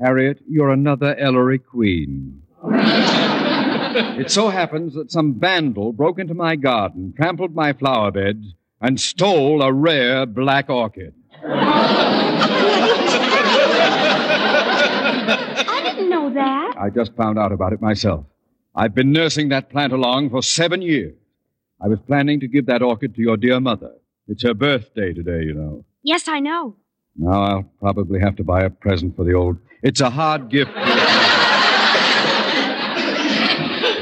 Harriet, 0.03 0.40
you're 0.48 0.70
another 0.70 1.14
Ellery 1.16 1.61
Queen. 1.61 2.42
it 2.64 4.30
so 4.32 4.48
happens 4.48 4.94
that 4.94 5.12
some 5.12 5.38
vandal 5.38 5.92
broke 5.92 6.18
into 6.18 6.34
my 6.34 6.57
garden, 6.57 7.14
trampled 7.16 7.55
my 7.55 7.72
flower 7.72 8.11
bed, 8.11 8.42
and 8.80 9.00
stole 9.00 9.62
a 9.62 9.72
rare 9.72 10.26
black 10.26 10.68
orchid. 10.68 11.14
I 15.64 15.82
didn't 15.84 16.11
know 16.11 16.34
that. 16.34 16.74
I 16.76 16.90
just 16.90 17.14
found 17.14 17.38
out 17.38 17.53
about 17.53 17.72
it 17.72 17.80
myself. 17.80 18.26
I've 18.74 18.96
been 18.96 19.12
nursing 19.12 19.50
that 19.50 19.70
plant 19.70 19.92
along 19.92 20.30
for 20.30 20.42
seven 20.42 20.82
years. 20.82 21.14
I 21.80 21.86
was 21.86 22.00
planning 22.00 22.40
to 22.40 22.48
give 22.48 22.66
that 22.66 22.82
orchid 22.82 23.14
to 23.14 23.20
your 23.20 23.36
dear 23.36 23.61
mother. 23.61 23.92
It's 24.26 24.42
her 24.42 24.55
birthday 24.55 25.12
today, 25.12 25.42
you 25.44 25.55
know. 25.55 25.84
Yes, 26.03 26.26
I 26.26 26.40
know. 26.40 26.74
Now 27.16 27.42
I'll 27.42 27.62
probably 27.80 28.20
have 28.20 28.36
to 28.36 28.44
buy 28.44 28.62
a 28.62 28.70
present 28.70 29.16
for 29.16 29.24
the 29.24 29.34
old. 29.34 29.58
It's 29.82 30.00
a 30.00 30.10
hard 30.10 30.48
gift. 30.48 30.70
if 30.70 30.76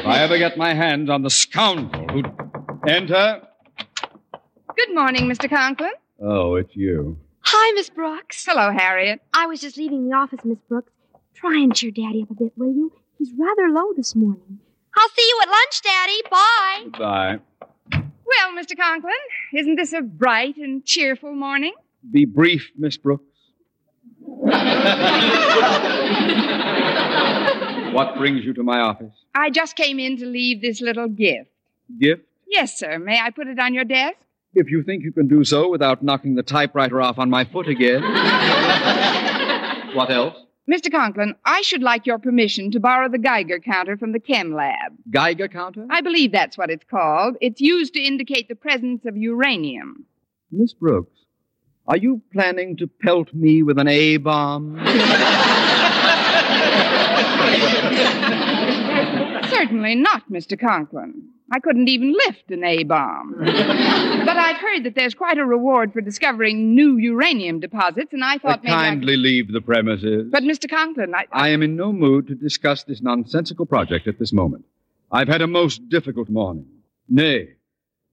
I 0.07 0.21
ever 0.23 0.39
get 0.39 0.57
my 0.57 0.75
hands 0.75 1.11
on 1.11 1.23
the 1.23 1.31
scoundrel 1.31 2.07
who. 2.09 2.23
Enter. 2.89 3.43
Good 4.75 4.95
morning, 4.95 5.25
Mr. 5.25 5.51
Conklin. 5.51 5.93
Oh, 6.23 6.55
it's 6.55 6.75
you. 6.75 7.19
Hi, 7.43 7.73
Miss 7.75 7.91
Brooks. 7.91 8.43
Hello, 8.47 8.73
Harriet. 8.73 9.21
I 9.35 9.45
was 9.47 9.61
just 9.61 9.77
leaving 9.77 10.09
the 10.09 10.17
office, 10.17 10.41
Miss 10.45 10.57
Brooks. 10.67 10.91
Try 11.35 11.57
and 11.59 11.75
cheer 11.75 11.91
Daddy 11.91 12.23
up 12.23 12.31
a 12.31 12.35
bit, 12.35 12.53
will 12.57 12.73
you? 12.73 12.91
He's 13.19 13.33
rather 13.39 13.69
low 13.71 13.93
this 13.95 14.17
morning. 14.17 14.61
I'll 14.97 15.09
see 15.11 15.23
you 15.29 15.41
at 15.43 15.49
lunch, 15.49 15.83
Daddy. 15.83 16.23
Bye. 16.31 16.99
Bye. 16.99 17.39
Well, 18.25 18.53
Mr. 18.59 18.77
Conklin, 18.79 19.13
isn't 19.55 19.77
this 19.77 19.93
a 19.93 20.01
bright 20.01 20.57
and 20.57 20.83
cheerful 20.85 21.35
morning? 21.35 21.75
Be 22.09 22.25
brief, 22.25 22.71
Miss 22.79 22.97
Brooks. 22.97 23.25
what 27.93 28.17
brings 28.17 28.45
you 28.45 28.55
to 28.55 28.63
my 28.63 28.81
office? 28.81 29.13
I 29.35 29.51
just 29.51 29.77
came 29.77 29.99
in 29.99 30.17
to 30.19 30.27
leave 30.27 30.63
this 30.63 30.81
little 30.81 31.09
gift. 31.09 31.51
Gift? 31.99 32.23
Yes, 32.47 32.79
sir. 32.79 32.99
May 32.99 33.21
I 33.21 33.31
put 33.31 33.47
it 33.47 33.59
on 33.59 33.75
your 33.75 33.85
desk? 33.85 34.17
If 34.55 34.71
you 34.71 34.83
think 34.83 35.05
you 35.05 35.13
can 35.13 35.29
do 35.29 35.45
so 35.45 35.69
without 35.69 36.03
knocking 36.03 36.35
the 36.35 36.43
typewriter 36.43 37.01
off 37.01 37.19
on 37.19 37.31
my 37.31 37.45
foot 37.45 37.69
again. 37.69 38.03
what 39.95 40.11
else? 40.11 40.37
Mr. 40.71 40.91
Conklin, 40.91 41.35
I 41.45 41.63
should 41.63 41.83
like 41.83 42.07
your 42.07 42.19
permission 42.19 42.71
to 42.73 42.81
borrow 42.81 43.09
the 43.09 43.19
Geiger 43.19 43.59
counter 43.59 43.97
from 43.97 44.13
the 44.13 44.21
chem 44.21 44.55
lab. 44.55 44.93
Geiger 45.11 45.49
counter? 45.49 45.87
I 45.91 46.01
believe 46.01 46.33
that's 46.33 46.57
what 46.57 46.71
it's 46.71 46.85
called. 46.85 47.37
It's 47.41 47.61
used 47.61 47.95
to 47.95 48.01
indicate 48.01 48.49
the 48.49 48.55
presence 48.55 49.05
of 49.05 49.17
uranium. 49.17 50.05
Miss 50.53 50.73
Brooks, 50.73 51.20
are 51.91 51.97
you 51.97 52.23
planning 52.33 52.77
to 52.77 52.87
pelt 52.87 53.35
me 53.35 53.65
with 53.65 53.77
an 53.77 53.89
A 53.89 54.17
bomb? 54.19 54.77
Certainly 59.51 59.97
not, 59.97 60.23
Mr. 60.31 60.59
Conklin. 60.59 61.29
I 61.51 61.59
couldn't 61.59 61.89
even 61.89 62.13
lift 62.13 62.49
an 62.51 62.63
A 62.63 62.85
bomb. 62.85 63.35
but 63.41 64.37
I've 64.37 64.59
heard 64.59 64.85
that 64.85 64.95
there's 64.95 65.15
quite 65.15 65.37
a 65.37 65.45
reward 65.45 65.93
for 65.93 66.01
discovering 66.01 66.77
new 66.77 66.97
uranium 66.97 67.59
deposits, 67.59 68.13
and 68.13 68.23
I 68.23 68.39
thought 68.39 68.63
maybe. 68.63 68.73
I 68.73 68.91
Kindly 68.91 69.17
leave 69.17 69.53
the 69.53 69.61
premises. 69.61 70.29
But, 70.31 70.45
Mr. 70.45 70.71
Conklin, 70.71 71.13
I. 71.13 71.27
I 71.33 71.49
am 71.49 71.61
in 71.61 71.75
no 71.75 71.93
mood 71.93 72.29
to 72.29 72.37
discuss 72.37 72.85
this 72.85 73.03
nonsensical 73.03 73.67
project 73.67 74.07
at 74.07 74.21
this 74.21 74.33
moment. 74.33 74.65
I've 75.11 75.27
had 75.27 75.43
a 75.43 75.49
most 75.49 75.89
difficult 75.89 76.29
morning. 76.29 76.67
Nay, 77.09 77.55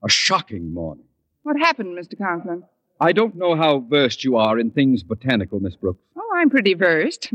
a 0.04 0.10
shocking 0.10 0.74
morning. 0.74 1.06
What 1.44 1.58
happened, 1.60 1.96
Mr. 1.96 2.18
Conklin? 2.18 2.64
I 3.00 3.12
don't 3.12 3.36
know 3.36 3.56
how 3.56 3.80
versed 3.80 4.24
you 4.24 4.38
are 4.38 4.58
in 4.58 4.72
things 4.72 5.04
botanical, 5.04 5.60
Miss 5.60 5.76
Brooks. 5.76 6.00
Oh, 6.16 6.32
I'm 6.36 6.50
pretty 6.50 6.74
versed. 6.74 7.26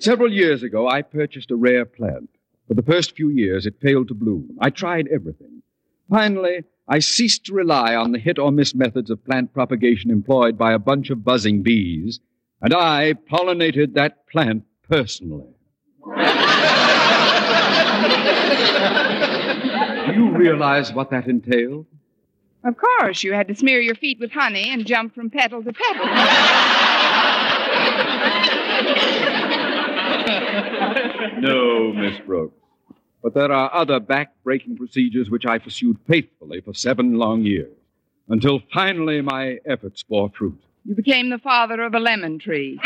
Several 0.00 0.32
years 0.32 0.64
ago, 0.64 0.88
I 0.88 1.02
purchased 1.02 1.52
a 1.52 1.56
rare 1.56 1.84
plant. 1.84 2.28
For 2.66 2.74
the 2.74 2.82
first 2.82 3.14
few 3.16 3.28
years, 3.28 3.66
it 3.66 3.80
failed 3.80 4.08
to 4.08 4.14
bloom. 4.14 4.56
I 4.60 4.70
tried 4.70 5.06
everything. 5.08 5.62
Finally, 6.10 6.64
I 6.88 6.98
ceased 6.98 7.46
to 7.46 7.54
rely 7.54 7.94
on 7.94 8.10
the 8.12 8.18
hit 8.18 8.38
or 8.38 8.50
miss 8.50 8.74
methods 8.74 9.10
of 9.10 9.24
plant 9.24 9.52
propagation 9.52 10.10
employed 10.10 10.58
by 10.58 10.72
a 10.72 10.78
bunch 10.78 11.10
of 11.10 11.24
buzzing 11.24 11.62
bees, 11.62 12.18
and 12.60 12.74
I 12.74 13.14
pollinated 13.30 13.94
that 13.94 14.26
plant 14.26 14.64
personally. 14.88 15.54
Do 20.08 20.14
you 20.24 20.30
realize 20.36 20.92
what 20.92 21.10
that 21.10 21.26
entailed? 21.26 21.86
Of 22.64 22.76
course, 22.76 23.22
you 23.22 23.32
had 23.32 23.48
to 23.48 23.54
smear 23.54 23.80
your 23.80 23.94
feet 23.94 24.18
with 24.18 24.32
honey 24.32 24.70
and 24.70 24.84
jump 24.86 25.14
from 25.14 25.30
petal 25.30 25.62
to 25.62 25.72
petal. 25.72 26.06
No, 31.40 31.92
Miss 31.92 32.18
Brooks. 32.26 32.54
But 33.22 33.34
there 33.34 33.52
are 33.52 33.72
other 33.72 34.00
back-breaking 34.00 34.76
procedures 34.76 35.30
which 35.30 35.46
I 35.46 35.58
pursued 35.58 35.96
faithfully 36.08 36.60
for 36.60 36.74
seven 36.74 37.14
long 37.14 37.42
years, 37.42 37.76
until 38.28 38.60
finally 38.72 39.20
my 39.20 39.58
efforts 39.64 40.02
bore 40.02 40.30
fruit. 40.30 40.60
You 40.84 40.94
became 40.96 41.30
the 41.30 41.38
father 41.38 41.82
of 41.82 41.94
a 41.94 42.00
lemon 42.00 42.38
tree. 42.38 42.80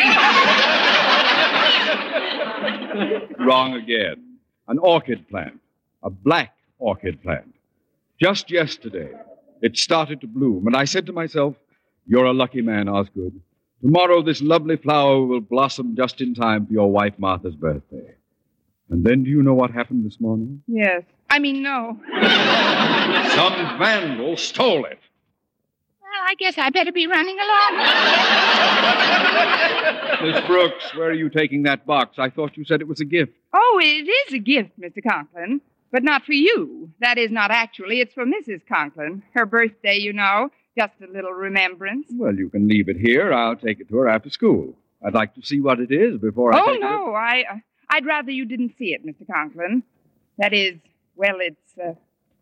Wrong 3.38 3.74
again. 3.74 4.38
An 4.68 4.78
orchid 4.78 5.28
plant. 5.28 5.60
A 6.02 6.10
black 6.10 6.54
orchid 6.82 7.22
plant. 7.22 7.54
Just 8.20 8.50
yesterday, 8.50 9.10
it 9.62 9.76
started 9.76 10.20
to 10.20 10.26
bloom, 10.26 10.66
and 10.66 10.76
I 10.76 10.84
said 10.84 11.06
to 11.06 11.12
myself, 11.12 11.54
You're 12.06 12.26
a 12.26 12.32
lucky 12.32 12.60
man, 12.62 12.88
Osgood. 12.88 13.40
Tomorrow, 13.80 14.22
this 14.22 14.40
lovely 14.42 14.76
flower 14.76 15.24
will 15.24 15.40
blossom 15.40 15.96
just 15.96 16.20
in 16.20 16.34
time 16.34 16.66
for 16.66 16.72
your 16.72 16.90
wife 16.90 17.14
Martha's 17.18 17.56
birthday. 17.56 18.14
And 18.90 19.04
then 19.04 19.24
do 19.24 19.30
you 19.30 19.42
know 19.42 19.54
what 19.54 19.70
happened 19.70 20.04
this 20.06 20.20
morning? 20.20 20.62
Yes. 20.66 21.02
I 21.30 21.38
mean, 21.38 21.62
no. 21.62 21.98
Some 23.34 23.78
vandal 23.78 24.36
stole 24.36 24.84
it. 24.84 24.98
Well, 26.00 26.22
I 26.28 26.34
guess 26.38 26.58
I 26.58 26.68
better 26.70 26.92
be 26.92 27.06
running 27.06 27.38
along. 27.40 27.72
Miss 30.32 30.46
Brooks, 30.46 30.94
where 30.94 31.08
are 31.08 31.14
you 31.14 31.30
taking 31.30 31.62
that 31.64 31.86
box? 31.86 32.18
I 32.18 32.28
thought 32.30 32.56
you 32.56 32.64
said 32.64 32.80
it 32.80 32.88
was 32.88 33.00
a 33.00 33.04
gift. 33.04 33.32
oh, 33.54 33.80
it 33.82 34.08
is 34.08 34.34
a 34.34 34.38
gift, 34.38 34.78
Mr. 34.78 35.02
Conklin, 35.02 35.60
but 35.92 36.02
not 36.02 36.24
for 36.24 36.32
you. 36.32 36.90
That 37.00 37.18
is, 37.18 37.30
not 37.30 37.50
actually. 37.50 38.00
It's 38.00 38.14
for 38.14 38.24
Mrs. 38.24 38.66
Conklin. 38.66 39.22
Her 39.34 39.46
birthday, 39.46 39.96
you 39.96 40.12
know. 40.12 40.48
Just 40.76 40.94
a 41.02 41.12
little 41.12 41.32
remembrance. 41.32 42.06
Well, 42.10 42.34
you 42.34 42.48
can 42.48 42.66
leave 42.66 42.88
it 42.88 42.96
here. 42.96 43.32
I'll 43.32 43.56
take 43.56 43.78
it 43.78 43.90
to 43.90 43.96
her 43.98 44.08
after 44.08 44.30
school. 44.30 44.74
I'd 45.04 45.12
like 45.14 45.34
to 45.34 45.42
see 45.42 45.60
what 45.60 45.80
it 45.80 45.92
is 45.92 46.18
before 46.18 46.54
I 46.54 46.60
oh, 46.60 46.74
no. 46.80 47.12
I, 47.12 47.44
uh, 47.50 47.56
I'd 47.90 48.06
rather 48.06 48.30
you 48.30 48.46
didn't 48.46 48.72
see 48.78 48.94
it, 48.94 49.04
Mr. 49.06 49.26
Conklin. 49.30 49.82
That 50.38 50.54
is, 50.54 50.76
well, 51.14 51.36
it's 51.40 51.78
uh, 51.78 51.92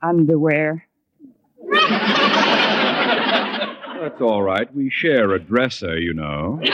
underwear. 0.00 0.86
That's 4.00 4.20
all 4.20 4.42
right. 4.42 4.72
We 4.74 4.90
share 4.90 5.32
a 5.32 5.40
dresser, 5.40 5.98
you 5.98 6.14
know. 6.14 6.60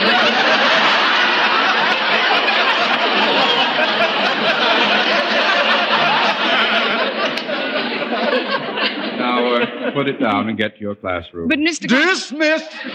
now, 9.17 9.55
uh, 9.55 9.86
put 9.97 10.07
it 10.07 10.19
down 10.19 10.47
and 10.47 10.57
get 10.57 10.75
to 10.75 10.81
your 10.81 10.93
classroom. 10.93 11.47
But, 11.47 11.57
Mr. 11.57 11.87
Dismissed! 11.87 12.71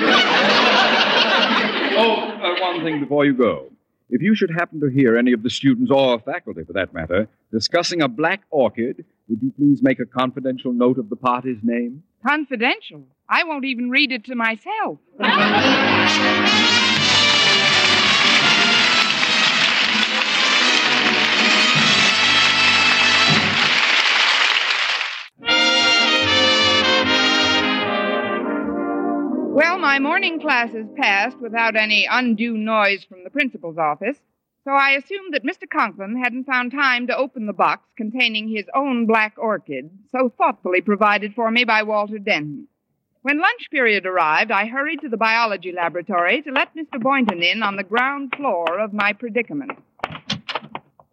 oh, 1.98 2.38
uh, 2.40 2.60
one 2.60 2.84
thing 2.84 3.00
before 3.00 3.24
you 3.24 3.34
go. 3.34 3.70
If 4.08 4.22
you 4.22 4.36
should 4.36 4.50
happen 4.50 4.78
to 4.80 4.88
hear 4.88 5.16
any 5.16 5.32
of 5.32 5.42
the 5.42 5.50
students, 5.50 5.90
or 5.90 6.20
faculty 6.20 6.62
for 6.64 6.74
that 6.74 6.94
matter, 6.94 7.28
discussing 7.50 8.02
a 8.02 8.08
black 8.08 8.42
orchid, 8.50 9.04
would 9.28 9.42
you 9.42 9.52
please 9.58 9.82
make 9.82 9.98
a 9.98 10.06
confidential 10.06 10.72
note 10.72 10.98
of 10.98 11.08
the 11.08 11.16
party's 11.16 11.58
name? 11.62 12.04
Confidential. 12.24 13.02
I 13.28 13.42
won't 13.44 13.64
even 13.64 13.90
read 13.90 14.12
it 14.12 14.24
to 14.26 14.36
myself. 14.36 14.98
Well, 29.52 29.78
my 29.78 29.98
morning 29.98 30.40
classes 30.40 30.86
passed 30.96 31.36
without 31.36 31.76
any 31.76 32.08
undue 32.10 32.56
noise 32.56 33.04
from 33.04 33.22
the 33.22 33.28
principal's 33.28 33.76
office, 33.76 34.16
so 34.64 34.70
I 34.70 34.92
assumed 34.92 35.34
that 35.34 35.44
Mr. 35.44 35.68
Conklin 35.68 36.16
hadn't 36.16 36.46
found 36.46 36.72
time 36.72 37.06
to 37.08 37.16
open 37.16 37.44
the 37.44 37.52
box 37.52 37.86
containing 37.94 38.48
his 38.48 38.64
own 38.74 39.04
black 39.04 39.34
orchid, 39.36 39.90
so 40.10 40.32
thoughtfully 40.38 40.80
provided 40.80 41.34
for 41.34 41.50
me 41.50 41.64
by 41.64 41.82
Walter 41.82 42.18
Denton. 42.18 42.66
When 43.20 43.42
lunch 43.42 43.68
period 43.70 44.06
arrived, 44.06 44.50
I 44.50 44.68
hurried 44.68 45.02
to 45.02 45.10
the 45.10 45.18
biology 45.18 45.70
laboratory 45.70 46.40
to 46.40 46.50
let 46.50 46.74
Mr. 46.74 46.98
Boynton 46.98 47.42
in 47.42 47.62
on 47.62 47.76
the 47.76 47.84
ground 47.84 48.32
floor 48.34 48.78
of 48.78 48.94
my 48.94 49.12
predicament. 49.12 49.72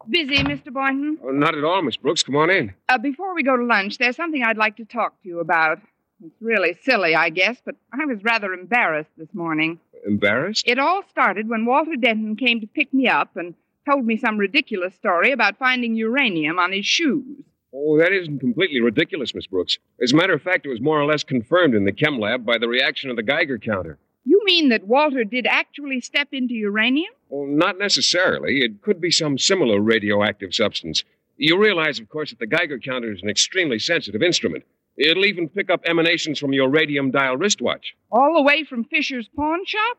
Busy, 0.08 0.36
Mr. 0.36 0.72
Boynton? 0.72 1.18
Oh, 1.22 1.30
not 1.30 1.54
at 1.54 1.62
all, 1.62 1.82
Miss 1.82 1.98
Brooks. 1.98 2.22
Come 2.22 2.36
on 2.36 2.48
in. 2.48 2.72
Uh, 2.88 2.96
before 2.96 3.34
we 3.34 3.42
go 3.42 3.58
to 3.58 3.64
lunch, 3.64 3.98
there's 3.98 4.16
something 4.16 4.42
I'd 4.42 4.56
like 4.56 4.78
to 4.78 4.86
talk 4.86 5.20
to 5.22 5.28
you 5.28 5.40
about. 5.40 5.78
It's 6.24 6.42
really 6.42 6.76
silly, 6.82 7.14
I 7.14 7.30
guess, 7.30 7.58
but 7.64 7.76
I 7.92 8.04
was 8.04 8.22
rather 8.22 8.52
embarrassed 8.52 9.10
this 9.16 9.32
morning. 9.32 9.80
Embarrassed? 10.06 10.64
It 10.66 10.78
all 10.78 11.02
started 11.08 11.48
when 11.48 11.64
Walter 11.64 11.96
Denton 11.96 12.36
came 12.36 12.60
to 12.60 12.66
pick 12.66 12.92
me 12.92 13.08
up 13.08 13.36
and 13.36 13.54
told 13.88 14.04
me 14.04 14.16
some 14.16 14.36
ridiculous 14.36 14.94
story 14.94 15.32
about 15.32 15.58
finding 15.58 15.94
uranium 15.94 16.58
on 16.58 16.72
his 16.72 16.84
shoes. 16.84 17.44
Oh, 17.72 17.98
that 17.98 18.12
isn't 18.12 18.40
completely 18.40 18.80
ridiculous, 18.80 19.34
Miss 19.34 19.46
Brooks. 19.46 19.78
As 20.02 20.12
a 20.12 20.16
matter 20.16 20.34
of 20.34 20.42
fact, 20.42 20.66
it 20.66 20.70
was 20.70 20.80
more 20.80 21.00
or 21.00 21.06
less 21.06 21.22
confirmed 21.22 21.74
in 21.74 21.84
the 21.84 21.92
chem 21.92 22.18
lab 22.18 22.44
by 22.44 22.58
the 22.58 22.68
reaction 22.68 23.10
of 23.10 23.16
the 23.16 23.22
Geiger 23.22 23.58
counter. 23.58 23.98
You 24.24 24.42
mean 24.44 24.68
that 24.68 24.86
Walter 24.86 25.24
did 25.24 25.46
actually 25.46 26.00
step 26.00 26.28
into 26.32 26.54
uranium? 26.54 27.12
Well, 27.28 27.46
not 27.46 27.78
necessarily. 27.78 28.58
It 28.60 28.82
could 28.82 29.00
be 29.00 29.10
some 29.10 29.38
similar 29.38 29.80
radioactive 29.80 30.54
substance. 30.54 31.04
You 31.36 31.56
realize, 31.58 31.98
of 31.98 32.08
course, 32.10 32.30
that 32.30 32.40
the 32.40 32.46
Geiger 32.46 32.78
counter 32.78 33.12
is 33.12 33.22
an 33.22 33.30
extremely 33.30 33.78
sensitive 33.78 34.22
instrument. 34.22 34.64
It'll 34.96 35.24
even 35.24 35.48
pick 35.48 35.70
up 35.70 35.80
emanations 35.86 36.38
from 36.38 36.52
your 36.52 36.68
radium 36.68 37.10
dial 37.10 37.36
wristwatch. 37.36 37.94
All 38.10 38.34
the 38.34 38.42
way 38.42 38.64
from 38.64 38.84
Fisher's 38.84 39.28
pawn 39.34 39.64
shop? 39.64 39.98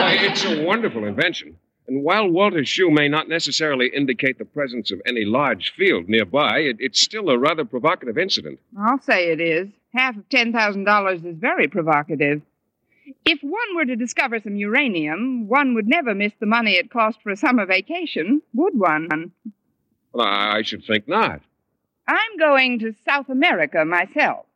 Why, 0.00 0.16
it's 0.20 0.44
a 0.44 0.64
wonderful 0.64 1.04
invention. 1.04 1.56
And 1.86 2.02
while 2.04 2.28
Walter's 2.28 2.68
shoe 2.68 2.90
may 2.90 3.08
not 3.08 3.28
necessarily 3.28 3.88
indicate 3.94 4.38
the 4.38 4.44
presence 4.44 4.90
of 4.90 5.02
any 5.06 5.24
large 5.24 5.72
field 5.72 6.08
nearby, 6.08 6.60
it, 6.60 6.76
it's 6.78 7.00
still 7.00 7.28
a 7.30 7.38
rather 7.38 7.64
provocative 7.64 8.16
incident. 8.16 8.60
I'll 8.78 9.00
say 9.00 9.32
it 9.32 9.40
is. 9.40 9.68
Half 9.92 10.16
of 10.16 10.28
$10,000 10.28 11.26
is 11.26 11.36
very 11.36 11.66
provocative. 11.66 12.42
If 13.24 13.40
one 13.42 13.74
were 13.74 13.84
to 13.86 13.96
discover 13.96 14.38
some 14.38 14.54
uranium, 14.54 15.48
one 15.48 15.74
would 15.74 15.88
never 15.88 16.14
miss 16.14 16.32
the 16.38 16.46
money 16.46 16.72
it 16.72 16.90
cost 16.90 17.20
for 17.22 17.30
a 17.30 17.36
summer 17.36 17.66
vacation, 17.66 18.40
would 18.54 18.78
one? 18.78 19.32
Well, 20.12 20.26
I 20.26 20.62
should 20.62 20.84
think 20.84 21.06
not. 21.08 21.40
I'm 22.06 22.36
going 22.38 22.78
to 22.80 22.94
South 23.04 23.28
America 23.28 23.84
myself. 23.84 24.46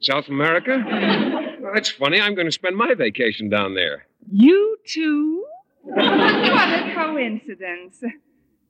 South 0.00 0.28
America? 0.28 0.78
Well, 1.60 1.72
that's 1.74 1.90
funny. 1.90 2.18
I'm 2.18 2.34
going 2.34 2.46
to 2.46 2.52
spend 2.52 2.74
my 2.74 2.94
vacation 2.94 3.50
down 3.50 3.74
there. 3.74 4.06
You 4.32 4.78
too? 4.86 5.44
what 5.82 5.98
a 6.02 6.94
coincidence. 6.94 8.02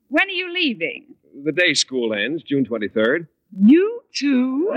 When 0.08 0.26
are 0.26 0.32
you 0.32 0.52
leaving? 0.52 1.14
The 1.44 1.52
day 1.52 1.74
school 1.74 2.12
ends, 2.12 2.42
June 2.42 2.66
23rd. 2.66 3.28
You 3.56 4.02
too? 4.12 4.70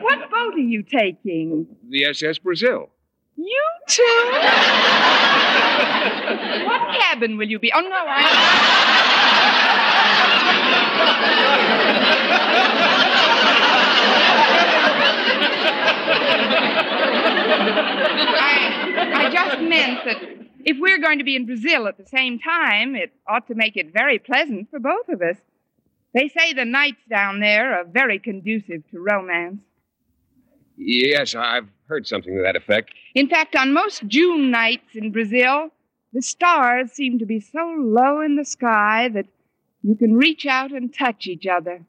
what 0.00 0.30
boat 0.30 0.54
are 0.54 0.58
you 0.58 0.84
taking? 0.84 1.66
The 1.88 2.04
SS 2.06 2.38
Brazil. 2.38 2.90
You 3.36 3.62
too? 3.86 4.02
what 6.64 6.80
cabin 6.98 7.36
will 7.36 7.48
you 7.48 7.58
be? 7.58 7.70
Oh, 7.72 7.80
no, 7.80 7.90
I. 7.90 9.36
I, 19.14 19.30
just 19.30 19.60
meant 19.60 20.04
that 20.04 20.16
if 20.64 20.78
we're 20.78 20.98
going 20.98 21.18
to 21.18 21.24
be 21.24 21.36
in 21.36 21.44
Brazil 21.46 21.86
at 21.88 21.98
the 21.98 22.06
same 22.06 22.38
time, 22.38 22.94
it 22.94 23.12
ought 23.28 23.46
to 23.48 23.54
make 23.54 23.76
it 23.76 23.92
very 23.92 24.18
pleasant 24.18 24.70
for 24.70 24.78
both 24.78 25.08
of 25.08 25.20
us. 25.20 25.36
They 26.14 26.28
say 26.28 26.54
the 26.54 26.64
nights 26.64 27.02
down 27.10 27.40
there 27.40 27.78
are 27.78 27.84
very 27.84 28.18
conducive 28.18 28.82
to 28.90 28.98
romance. 28.98 29.60
Yes, 30.76 31.34
I've 31.34 31.68
heard 31.88 32.06
something 32.06 32.34
to 32.34 32.42
that 32.42 32.56
effect. 32.56 32.92
In 33.16 33.28
fact, 33.30 33.56
on 33.56 33.72
most 33.72 34.06
June 34.06 34.50
nights 34.50 34.94
in 34.94 35.10
Brazil, 35.10 35.70
the 36.12 36.20
stars 36.20 36.92
seem 36.92 37.18
to 37.18 37.24
be 37.24 37.40
so 37.40 37.74
low 37.78 38.20
in 38.20 38.36
the 38.36 38.44
sky 38.44 39.08
that 39.08 39.24
you 39.82 39.96
can 39.96 40.16
reach 40.16 40.44
out 40.44 40.70
and 40.70 40.92
touch 40.92 41.26
each 41.26 41.46
other. 41.46 41.80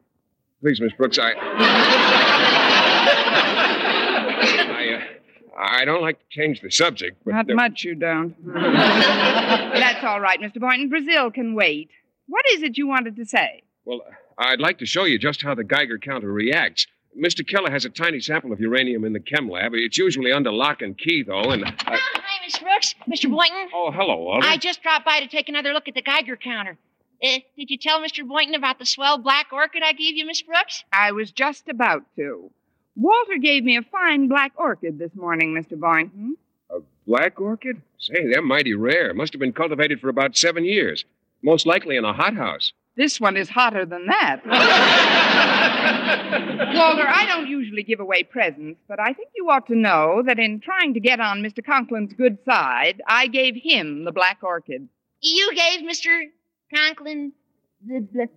Please, 0.62 0.80
Miss 0.80 0.94
Brooks, 0.94 1.20
I. 1.20 1.34
I, 4.70 4.94
uh, 4.94 5.02
I 5.60 5.84
don't 5.84 6.02
like 6.02 6.18
to 6.20 6.26
change 6.30 6.62
the 6.62 6.72
subject, 6.72 7.18
but. 7.26 7.34
Not 7.34 7.52
uh, 7.52 7.56
much 7.56 7.84
you 7.84 7.96
don't. 7.96 8.34
That's 8.54 10.06
all 10.06 10.22
right, 10.22 10.40
Mr. 10.40 10.62
Boynton. 10.62 10.88
Brazil 10.88 11.30
can 11.30 11.56
wait. 11.56 11.90
What 12.28 12.46
is 12.54 12.64
it 12.64 12.78
you 12.78 12.88
wanted 12.88 13.18
to 13.18 13.26
say? 13.26 13.64
Well, 13.84 14.00
I'd 14.38 14.62
like 14.62 14.78
to 14.78 14.86
show 14.86 15.04
you 15.04 15.20
just 15.20 15.42
how 15.42 15.56
the 15.56 15.66
Geiger 15.66 15.98
counter 15.98 16.32
reacts. 16.32 16.88
Mr. 17.18 17.48
Keller 17.48 17.72
has 17.72 17.86
a 17.86 17.90
tiny 17.90 18.20
sample 18.20 18.52
of 18.52 18.60
uranium 18.60 19.04
in 19.04 19.14
the 19.14 19.20
chem 19.20 19.50
lab. 19.50 19.74
It's 19.74 19.98
usually 19.98 20.32
under 20.32 20.52
lock 20.52 20.82
and 20.82 20.98
key, 20.98 21.24
though, 21.24 21.52
and. 21.52 21.64
Uh, 21.64 21.72
Hi, 21.86 22.46
Miss 22.46 22.58
Brooks. 22.60 22.96
Mr. 23.08 23.30
Boynton. 23.30 23.70
oh, 23.74 23.92
hello, 23.92 24.18
Walter. 24.18 24.48
I 24.48 24.58
just 24.58 24.84
dropped 24.84 25.06
by 25.06 25.20
to 25.20 25.28
take 25.28 25.50
another 25.50 25.74
look 25.74 25.88
at 25.88 25.96
the 25.96 26.02
Geiger 26.02 26.36
counter. 26.38 26.78
Uh, 27.24 27.40
did 27.58 27.72
you 27.72 27.78
tell 27.78 28.00
Mr. 28.02 28.28
Boynton 28.28 28.54
about 28.54 28.78
the 28.78 28.86
swell 28.86 29.18
black 29.18 29.48
orchid 29.52 29.82
I 29.84 29.94
gave 29.94 30.16
you, 30.16 30.26
Miss 30.26 30.42
Brooks? 30.44 30.84
I 30.94 31.12
was 31.12 31.32
just 31.32 31.68
about 31.68 32.04
to. 32.18 32.52
Walter 32.96 33.38
gave 33.42 33.64
me 33.64 33.78
a 33.78 33.82
fine 33.82 34.28
black 34.28 34.52
orchid 34.56 35.00
this 35.00 35.16
morning, 35.16 35.54
Mr. 35.54 35.80
Boynton. 35.80 36.38
A 36.70 36.80
black 37.08 37.40
orchid? 37.42 37.82
Say, 37.98 38.28
they're 38.32 38.42
mighty 38.44 38.76
rare. 38.76 39.14
Must 39.16 39.34
have 39.34 39.40
been 39.40 39.54
cultivated 39.54 40.00
for 40.00 40.10
about 40.10 40.38
seven 40.38 40.66
years. 40.66 41.06
Most 41.42 41.66
likely 41.66 41.98
in 41.98 42.06
a 42.06 42.14
hothouse. 42.14 42.74
This 42.98 43.22
one 43.22 43.38
is 43.38 43.48
hotter 43.48 43.86
than 43.86 44.08
that. 44.08 44.42
Walter, 46.76 47.08
I 47.08 47.28
don't 47.28 47.48
usually 47.48 47.84
give 47.84 48.00
away 48.00 48.24
presents, 48.24 48.80
but 48.88 49.00
I 49.00 49.14
think 49.14 49.30
you 49.36 49.52
ought 49.52 49.68
to 49.68 49.76
know 49.76 50.24
that 50.26 50.40
in 50.40 50.60
trying 50.60 50.96
to 50.96 51.00
get 51.00 51.20
on 51.20 51.44
Mr. 51.44 51.64
Conklin's 51.64 52.14
good 52.14 52.40
side, 52.44 53.00
I 53.08 53.28
gave 53.28 53.54
him 53.56 54.04
the 54.04 54.12
black 54.12 54.40
orchid. 54.42 54.90
You 55.22 55.54
gave 55.54 55.82
Mr. 55.82 56.24
Conklin 56.74 57.34
the, 57.86 58.08
the. 58.12 58.30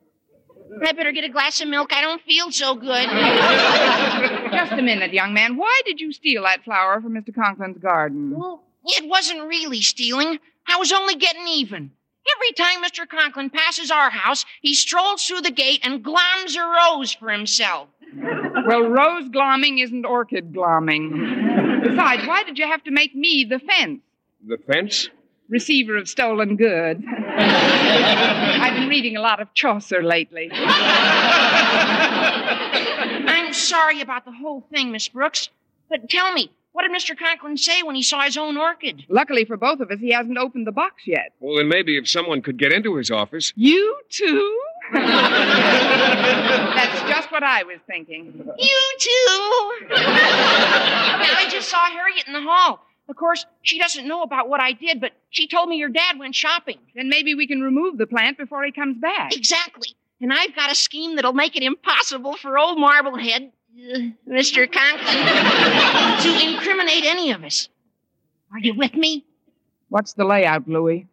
I 0.86 0.92
better 0.92 1.12
get 1.12 1.24
a 1.24 1.30
glass 1.30 1.62
of 1.62 1.68
milk. 1.68 1.94
I 1.94 2.02
don't 2.02 2.20
feel 2.22 2.52
so 2.52 2.74
good. 2.74 2.84
Just 4.52 4.72
a 4.72 4.82
minute, 4.82 5.14
young 5.14 5.32
man. 5.32 5.56
Why 5.56 5.80
did 5.86 6.00
you 6.00 6.12
steal 6.12 6.42
that 6.42 6.64
flower 6.64 7.00
from 7.00 7.14
Mr. 7.14 7.34
Conklin's 7.34 7.78
garden? 7.78 8.38
Well, 8.38 8.62
it 8.84 9.08
wasn't 9.08 9.48
really 9.48 9.80
stealing. 9.80 10.38
I 10.68 10.76
was 10.76 10.92
only 10.92 11.16
getting 11.16 11.48
even. 11.48 11.92
Every 12.36 12.52
time 12.52 12.82
Mr. 12.84 13.08
Conklin 13.08 13.50
passes 13.50 13.90
our 13.90 14.10
house, 14.10 14.44
he 14.60 14.74
strolls 14.74 15.24
through 15.24 15.40
the 15.40 15.50
gate 15.50 15.80
and 15.82 16.04
gloms 16.04 16.56
a 16.56 16.64
rose 16.64 17.12
for 17.14 17.30
himself. 17.30 17.88
Well, 18.66 18.82
rose 18.82 19.28
glomming 19.28 19.82
isn't 19.82 20.04
orchid 20.04 20.52
glomming. 20.52 21.82
Besides, 21.82 22.26
why 22.26 22.42
did 22.44 22.58
you 22.58 22.66
have 22.66 22.84
to 22.84 22.90
make 22.90 23.14
me 23.14 23.44
the 23.44 23.58
fence? 23.58 24.00
The 24.46 24.58
fence? 24.58 25.08
Receiver 25.48 25.96
of 25.96 26.08
stolen 26.08 26.56
goods. 26.56 27.02
I've 27.08 28.74
been 28.74 28.88
reading 28.88 29.16
a 29.16 29.20
lot 29.20 29.40
of 29.40 29.52
Chaucer 29.54 30.02
lately. 30.02 30.50
I'm 33.32 33.52
sorry 33.52 34.00
about 34.00 34.24
the 34.24 34.32
whole 34.32 34.64
thing, 34.72 34.92
Miss 34.92 35.08
Brooks. 35.08 35.48
But 35.88 36.08
tell 36.08 36.32
me, 36.32 36.52
what 36.72 36.82
did 36.82 36.92
Mr. 36.92 37.18
Conklin 37.18 37.56
say 37.56 37.82
when 37.82 37.96
he 37.96 38.02
saw 38.02 38.22
his 38.22 38.36
own 38.36 38.56
orchid? 38.56 39.04
Luckily 39.08 39.44
for 39.44 39.56
both 39.56 39.80
of 39.80 39.90
us, 39.90 39.98
he 40.00 40.12
hasn't 40.12 40.38
opened 40.38 40.66
the 40.66 40.72
box 40.72 41.02
yet. 41.06 41.32
Well, 41.40 41.56
then 41.56 41.68
maybe 41.68 41.96
if 41.96 42.08
someone 42.08 42.42
could 42.42 42.58
get 42.58 42.72
into 42.72 42.96
his 42.96 43.10
office. 43.10 43.52
You 43.56 43.96
too? 44.08 44.60
That's 44.92 45.08
just 47.10 47.32
what 47.32 47.42
I 47.42 47.64
was 47.64 47.78
thinking. 47.86 48.48
You 48.58 48.96
too. 48.98 49.86
now, 49.90 51.36
I 51.38 51.46
just 51.50 51.68
saw 51.68 51.84
Harriet 51.86 52.26
in 52.26 52.32
the 52.32 52.42
hall. 52.42 52.84
Of 53.08 53.16
course, 53.16 53.44
she 53.62 53.78
doesn't 53.80 54.06
know 54.06 54.22
about 54.22 54.48
what 54.48 54.60
I 54.60 54.72
did, 54.72 55.00
but 55.00 55.12
she 55.30 55.48
told 55.48 55.68
me 55.68 55.76
your 55.76 55.88
dad 55.88 56.18
went 56.18 56.36
shopping. 56.36 56.78
Then 56.94 57.08
maybe 57.08 57.34
we 57.34 57.48
can 57.48 57.60
remove 57.60 57.98
the 57.98 58.06
plant 58.06 58.38
before 58.38 58.62
he 58.62 58.70
comes 58.70 58.98
back. 58.98 59.34
Exactly. 59.34 59.88
And 60.20 60.32
I've 60.32 60.54
got 60.54 60.70
a 60.70 60.76
scheme 60.76 61.16
that'll 61.16 61.32
make 61.32 61.56
it 61.56 61.64
impossible 61.64 62.36
for 62.36 62.56
old 62.56 62.78
Marblehead, 62.78 63.50
Mr. 64.28 64.70
Conklin, 64.70 65.26
to 66.22 66.48
incriminate 66.48 67.04
any 67.04 67.30
of 67.30 67.44
us. 67.44 67.68
Are 68.52 68.58
you 68.58 68.74
with 68.74 68.94
me? 68.94 69.24
What's 69.88 70.12
the 70.12 70.24
layout, 70.24 70.68
Louis? 70.68 71.06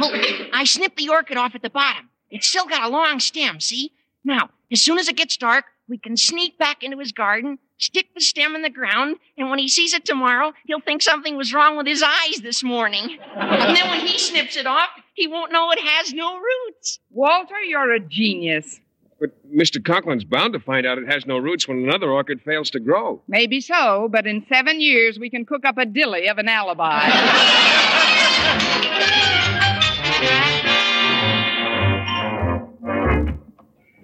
Well, 0.00 0.12
I 0.52 0.64
snipped 0.64 0.96
the 0.96 1.08
orchid 1.08 1.36
off 1.36 1.54
at 1.54 1.62
the 1.62 1.70
bottom. 1.70 2.08
It's 2.30 2.46
still 2.46 2.66
got 2.66 2.84
a 2.84 2.88
long 2.88 3.20
stem, 3.20 3.60
see? 3.60 3.92
Now, 4.24 4.50
as 4.70 4.80
soon 4.80 4.98
as 4.98 5.08
it 5.08 5.16
gets 5.16 5.36
dark, 5.36 5.64
we 5.88 5.98
can 5.98 6.16
sneak 6.16 6.58
back 6.58 6.82
into 6.82 6.98
his 6.98 7.12
garden, 7.12 7.58
stick 7.78 8.12
the 8.14 8.20
stem 8.20 8.54
in 8.54 8.62
the 8.62 8.70
ground, 8.70 9.16
and 9.36 9.48
when 9.50 9.58
he 9.58 9.68
sees 9.68 9.94
it 9.94 10.04
tomorrow, 10.04 10.52
he'll 10.66 10.80
think 10.80 11.00
something 11.02 11.36
was 11.36 11.54
wrong 11.54 11.76
with 11.76 11.86
his 11.86 12.02
eyes 12.02 12.40
this 12.42 12.62
morning. 12.62 13.18
And 13.34 13.76
then 13.76 13.88
when 13.88 14.00
he 14.00 14.18
snips 14.18 14.56
it 14.56 14.66
off, 14.66 14.90
he 15.14 15.26
won't 15.26 15.52
know 15.52 15.70
it 15.70 15.80
has 15.80 16.12
no 16.12 16.38
roots. 16.38 17.00
Walter, 17.10 17.60
you're 17.60 17.92
a 17.92 18.00
genius. 18.00 18.80
But 19.20 19.30
Mr. 19.52 19.78
Conklin's 19.82 20.22
bound 20.24 20.52
to 20.52 20.60
find 20.60 20.86
out 20.86 20.98
it 20.98 21.08
has 21.10 21.26
no 21.26 21.38
roots 21.38 21.66
when 21.66 21.78
another 21.78 22.10
orchid 22.12 22.40
fails 22.42 22.70
to 22.70 22.78
grow. 22.80 23.20
Maybe 23.26 23.60
so, 23.60 24.08
but 24.12 24.26
in 24.26 24.46
seven 24.48 24.80
years 24.80 25.18
we 25.18 25.28
can 25.28 25.44
cook 25.44 25.64
up 25.64 25.76
a 25.76 25.84
dilly 25.86 26.28
of 26.28 26.38
an 26.38 26.48
alibi. 26.48 27.08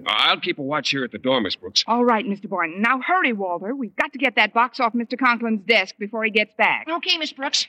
I'll 0.07 0.41
keep 0.41 0.59
a 0.59 0.63
watch 0.63 0.91
here 0.91 1.05
at 1.05 1.13
the 1.13 1.19
door, 1.19 1.41
Miss 1.41 1.57
Brooks. 1.57 1.83
All 1.87 2.05
right, 2.05 2.25
Mr. 2.27 2.49
Boynton. 2.49 2.83
Now 2.83 3.01
hurry, 3.01 3.33
Walter. 3.33 3.75
We've 3.75 3.95
got 3.97 4.13
to 4.13 4.19
get 4.19 4.37
that 4.37 4.53
box 4.53 4.81
off 4.81 4.93
Mr. 4.93 5.19
Conklin's 5.19 5.65
desk 5.67 5.95
before 5.99 6.25
he 6.25 6.31
gets 6.31 6.53
back. 6.59 6.87
Okay, 6.91 7.17
Miss 7.19 7.33
Brooks. 7.33 7.67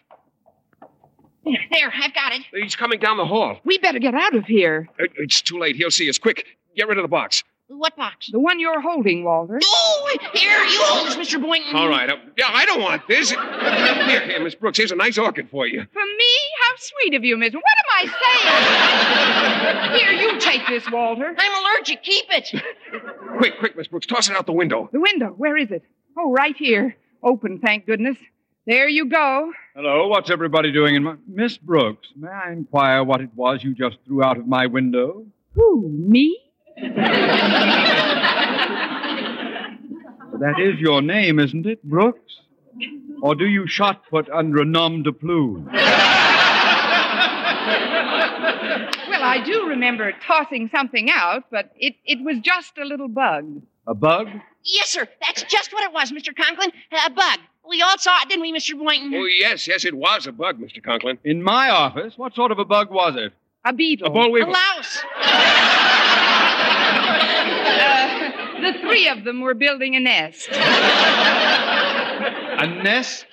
There, 1.45 1.93
I've 1.93 2.13
got 2.13 2.33
it. 2.33 2.41
He's 2.53 2.75
coming 2.75 2.99
down 2.99 3.17
the 3.17 3.25
hall. 3.25 3.59
We 3.63 3.77
better 3.77 3.99
get 3.99 4.15
out 4.15 4.35
of 4.35 4.45
here. 4.45 4.89
It- 4.97 5.11
It's 5.17 5.41
too 5.41 5.59
late. 5.59 5.75
He'll 5.75 5.91
see 5.91 6.09
us. 6.09 6.17
Quick, 6.17 6.45
get 6.75 6.87
rid 6.87 6.97
of 6.97 7.03
the 7.03 7.07
box. 7.09 7.43
What 7.67 7.95
box? 7.95 8.29
The 8.31 8.39
one 8.39 8.59
you're 8.59 8.79
holding, 8.79 9.23
Walter. 9.23 9.59
Oh, 9.63 10.17
here, 10.33 10.63
you 10.65 10.79
hold 10.83 11.07
this, 11.07 11.15
Mr. 11.15 11.41
Boynton. 11.41 11.75
All 11.75 11.89
right. 11.89 12.07
uh, 12.07 12.17
yeah, 12.37 12.49
I 12.51 12.63
don't 12.65 12.79
want 12.79 13.07
this. 13.07 13.31
Here, 13.31 14.21
here, 14.27 14.43
Miss 14.43 14.53
Brooks. 14.53 14.77
Here's 14.77 14.91
a 14.91 14.95
nice 14.95 15.17
orchid 15.17 15.49
for 15.49 15.65
you. 15.65 15.83
For 15.91 15.99
me? 16.05 16.33
How 16.61 16.73
sweet 16.77 17.15
of 17.15 17.23
you, 17.23 17.37
Miss. 17.37 17.55
What 17.55 17.63
am 17.63 18.07
I 18.07 19.91
saying? 19.91 19.99
Here, 19.99 20.11
you 20.11 20.39
take 20.39 20.61
this, 20.67 20.89
Walter. 20.91 21.33
I'm 21.35 21.63
allergic. 21.63 22.03
Keep 22.03 22.25
it. 22.29 22.51
Quick, 23.39 23.57
quick, 23.59 23.75
Miss 23.75 23.87
Brooks, 23.87 24.05
toss 24.05 24.29
it 24.29 24.35
out 24.35 24.45
the 24.45 24.53
window. 24.53 24.87
The 24.93 24.99
window. 25.01 25.29
Where 25.35 25.57
is 25.57 25.69
it? 25.71 25.83
Oh, 26.17 26.31
right 26.31 26.55
here. 26.55 26.95
Open, 27.23 27.59
thank 27.59 27.85
goodness. 27.85 28.15
There 28.67 28.87
you 28.87 29.09
go. 29.09 29.51
Hello, 29.75 30.07
what's 30.07 30.29
everybody 30.29 30.71
doing 30.71 30.95
in 30.95 31.03
my. 31.03 31.15
Miss 31.27 31.57
Brooks, 31.57 32.07
may 32.15 32.29
I 32.29 32.51
inquire 32.53 33.03
what 33.03 33.19
it 33.21 33.29
was 33.35 33.63
you 33.63 33.73
just 33.75 33.97
threw 34.05 34.23
out 34.23 34.37
of 34.37 34.47
my 34.47 34.67
window? 34.67 35.25
Who, 35.55 35.89
me? 35.89 36.39
That 40.39 40.59
is 40.59 40.79
your 40.79 41.01
name, 41.01 41.39
isn't 41.39 41.65
it, 41.65 41.81
Brooks? 41.83 42.41
Or 43.21 43.35
do 43.35 43.45
you 43.47 43.67
shot 43.67 44.01
put 44.09 44.29
under 44.29 44.61
a 44.61 44.65
nom 44.65 45.03
de 45.03 45.13
plume? 45.13 45.69
Well, 49.07 49.23
I 49.23 49.41
do 49.45 49.67
remember 49.67 50.11
tossing 50.25 50.69
something 50.69 51.09
out, 51.09 51.45
but 51.49 51.71
it, 51.77 51.95
it 52.05 52.19
was 52.23 52.39
just 52.39 52.77
a 52.77 52.83
little 52.83 53.07
bug. 53.07 53.61
A 53.87 53.93
bug? 53.93 54.27
Yes, 54.63 54.89
sir. 54.89 55.07
That's 55.25 55.43
just 55.43 55.71
what 55.71 55.83
it 55.83 55.93
was, 55.93 56.11
Mr. 56.11 56.35
Conklin. 56.35 56.71
A 57.05 57.09
bug. 57.09 57.39
We 57.67 57.81
all 57.81 57.97
saw 57.97 58.21
it, 58.21 58.29
didn't 58.29 58.41
we, 58.41 58.53
Mr. 58.53 58.77
Boynton? 58.77 59.13
Oh, 59.15 59.25
yes, 59.25 59.67
yes, 59.67 59.85
it 59.85 59.95
was 59.95 60.27
a 60.27 60.31
bug, 60.31 60.59
Mr. 60.59 60.83
Conklin. 60.83 61.17
In 61.23 61.41
my 61.41 61.69
office? 61.69 62.17
What 62.17 62.35
sort 62.35 62.51
of 62.51 62.59
a 62.59 62.65
bug 62.65 62.91
was 62.91 63.15
it? 63.15 63.31
A 63.63 63.73
beetle. 63.73 64.07
A 64.07 64.09
boll 64.11 64.35
A 64.35 64.45
louse. 64.45 65.03
The 68.65 68.73
three 68.81 69.07
of 69.09 69.23
them 69.23 69.41
were 69.41 69.53
building 69.53 69.95
a 69.95 69.99
nest. 69.99 70.49
A 70.49 70.55
nest? 72.83 73.27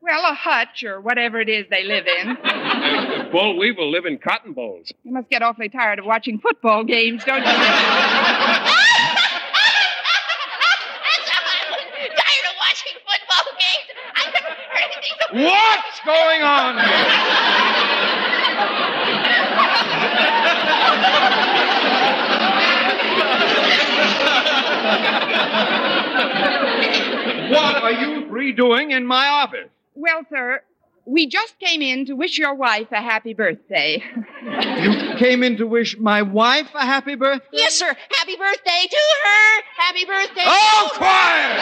Well, 0.00 0.24
a 0.28 0.34
hutch 0.34 0.82
or 0.82 1.00
whatever 1.00 1.40
it 1.40 1.48
is 1.48 1.66
they 1.70 1.84
live 1.84 2.08
in. 2.08 2.36
Uh, 2.36 3.28
boll 3.30 3.56
weevil 3.56 3.88
live 3.92 4.06
in 4.06 4.18
cotton 4.18 4.52
bolls. 4.52 4.92
You 5.04 5.12
must 5.12 5.30
get 5.30 5.40
awfully 5.40 5.68
tired 5.68 6.00
of 6.00 6.04
watching 6.04 6.40
football 6.40 6.82
games, 6.82 7.22
don't 7.24 7.38
you? 7.38 7.44
Tired 7.44 7.62
of 12.48 12.56
watching 12.58 12.98
football 13.06 13.46
games. 13.54 13.86
I 14.16 14.30
never 14.34 14.50
heard 14.50 14.82
anything 14.82 15.14
so 15.20 15.26
What's 15.44 16.00
going 16.04 16.42
on 16.42 16.78
here? 16.84 17.61
What 27.52 27.82
are 27.82 27.92
you 27.92 28.26
three 28.28 28.52
doing 28.52 28.92
in 28.92 29.06
my 29.06 29.28
office? 29.28 29.68
well, 29.94 30.22
sir, 30.30 30.62
we 31.04 31.26
just 31.26 31.58
came 31.58 31.82
in 31.82 32.06
to 32.06 32.14
wish 32.14 32.38
your 32.38 32.54
wife 32.54 32.86
a 32.92 33.02
happy 33.02 33.34
birthday. 33.34 34.02
You 34.80 35.14
came 35.18 35.42
in 35.42 35.56
to 35.58 35.66
wish 35.66 35.98
my 35.98 36.22
wife 36.22 36.68
a 36.74 36.86
happy 36.86 37.14
birthday? 37.14 37.46
Yes, 37.52 37.74
sir. 37.74 37.94
Happy 38.12 38.36
birthday 38.36 38.86
to 38.88 38.96
her. 39.24 39.62
Happy 39.76 40.04
birthday. 40.04 40.44
Oh, 40.46 40.88
to 40.92 40.98
quiet! 40.98 41.60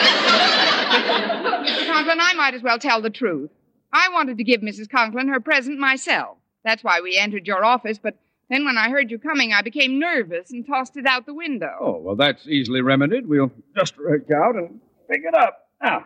Mr. 1.67 1.87
Conklin, 1.91 2.19
I 2.21 2.33
might 2.35 2.53
as 2.53 2.61
well 2.61 2.79
tell 2.79 3.01
the 3.01 3.09
truth. 3.09 3.49
I 3.91 4.09
wanted 4.09 4.37
to 4.37 4.43
give 4.43 4.61
Mrs. 4.61 4.89
Conklin 4.89 5.27
her 5.27 5.39
present 5.39 5.77
myself. 5.79 6.37
That's 6.63 6.83
why 6.83 7.01
we 7.01 7.17
entered 7.17 7.47
your 7.47 7.65
office, 7.65 7.97
but 7.97 8.15
then 8.51 8.65
when 8.65 8.77
I 8.77 8.89
heard 8.89 9.09
you 9.09 9.17
coming, 9.17 9.53
I 9.53 9.61
became 9.61 9.97
nervous 9.97 10.51
and 10.51 10.67
tossed 10.67 10.97
it 10.97 11.05
out 11.05 11.25
the 11.25 11.33
window. 11.33 11.71
Oh, 11.79 11.97
well, 12.01 12.17
that's 12.17 12.45
easily 12.47 12.81
remedied. 12.81 13.25
We'll 13.25 13.49
just 13.77 13.97
reach 13.97 14.29
out 14.29 14.55
and 14.55 14.81
pick 15.09 15.21
it 15.23 15.33
up. 15.33 15.69
Now, 15.81 16.05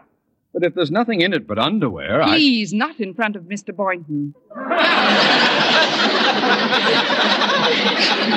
but 0.54 0.64
if 0.64 0.76
there's 0.76 0.92
nothing 0.92 1.22
in 1.22 1.34
it 1.34 1.48
but 1.48 1.58
underwear, 1.58 2.22
I. 2.22 2.36
Please, 2.36 2.72
not 2.72 3.00
in 3.00 3.16
front 3.16 3.36
of 3.36 3.44
Mr. 3.46 3.76
Boynton. 3.76 4.36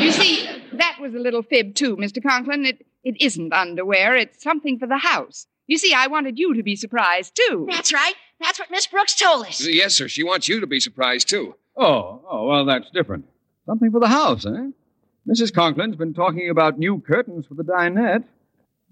you 0.03 0.11
see, 0.11 0.49
that 0.73 0.97
was 1.01 1.15
a 1.15 1.19
little 1.19 1.43
fib, 1.43 1.75
too, 1.75 1.97
Mr. 1.99 2.23
Conklin. 2.23 2.65
It, 2.65 2.87
it 3.05 3.21
isn't 3.21 3.53
underwear, 3.53 4.17
it's 4.17 4.43
something 4.43 4.79
for 4.79 4.87
the 4.87 4.99
house. 4.99 5.47
You 5.67 5.77
see, 5.77 5.93
I 5.93 6.07
wanted 6.07 6.39
you 6.39 6.55
to 6.55 6.63
be 6.63 6.77
surprised, 6.77 7.37
too. 7.37 7.67
That's 7.71 7.93
right. 7.93 8.15
That's 8.41 8.59
what 8.59 8.71
Miss 8.71 8.87
Brooks 8.87 9.15
told 9.15 9.45
us. 9.47 9.65
Yes, 9.67 9.95
sir. 9.95 10.09
She 10.09 10.23
wants 10.23 10.49
you 10.49 10.61
to 10.61 10.67
be 10.67 10.81
surprised, 10.81 11.29
too. 11.29 11.57
Oh, 11.77 12.23
oh, 12.29 12.47
well, 12.47 12.65
that's 12.65 12.91
different. 12.91 13.27
Something 13.69 13.91
for 13.91 14.01
the 14.01 14.09
house, 14.09 14.47
eh? 14.47 14.71
Mrs. 15.29 15.53
Conklin's 15.53 15.95
been 15.95 16.15
talking 16.15 16.49
about 16.49 16.79
new 16.79 17.01
curtains 17.01 17.45
for 17.45 17.53
the 17.53 17.63
dinette. 17.63 18.25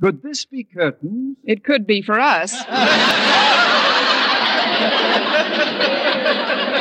Could 0.03 0.23
this 0.23 0.45
be 0.45 0.65
curtains? 0.65 1.39
It 1.45 1.65
could 1.65 1.87
be 1.87 2.03
for 2.03 2.21
us. 2.21 2.55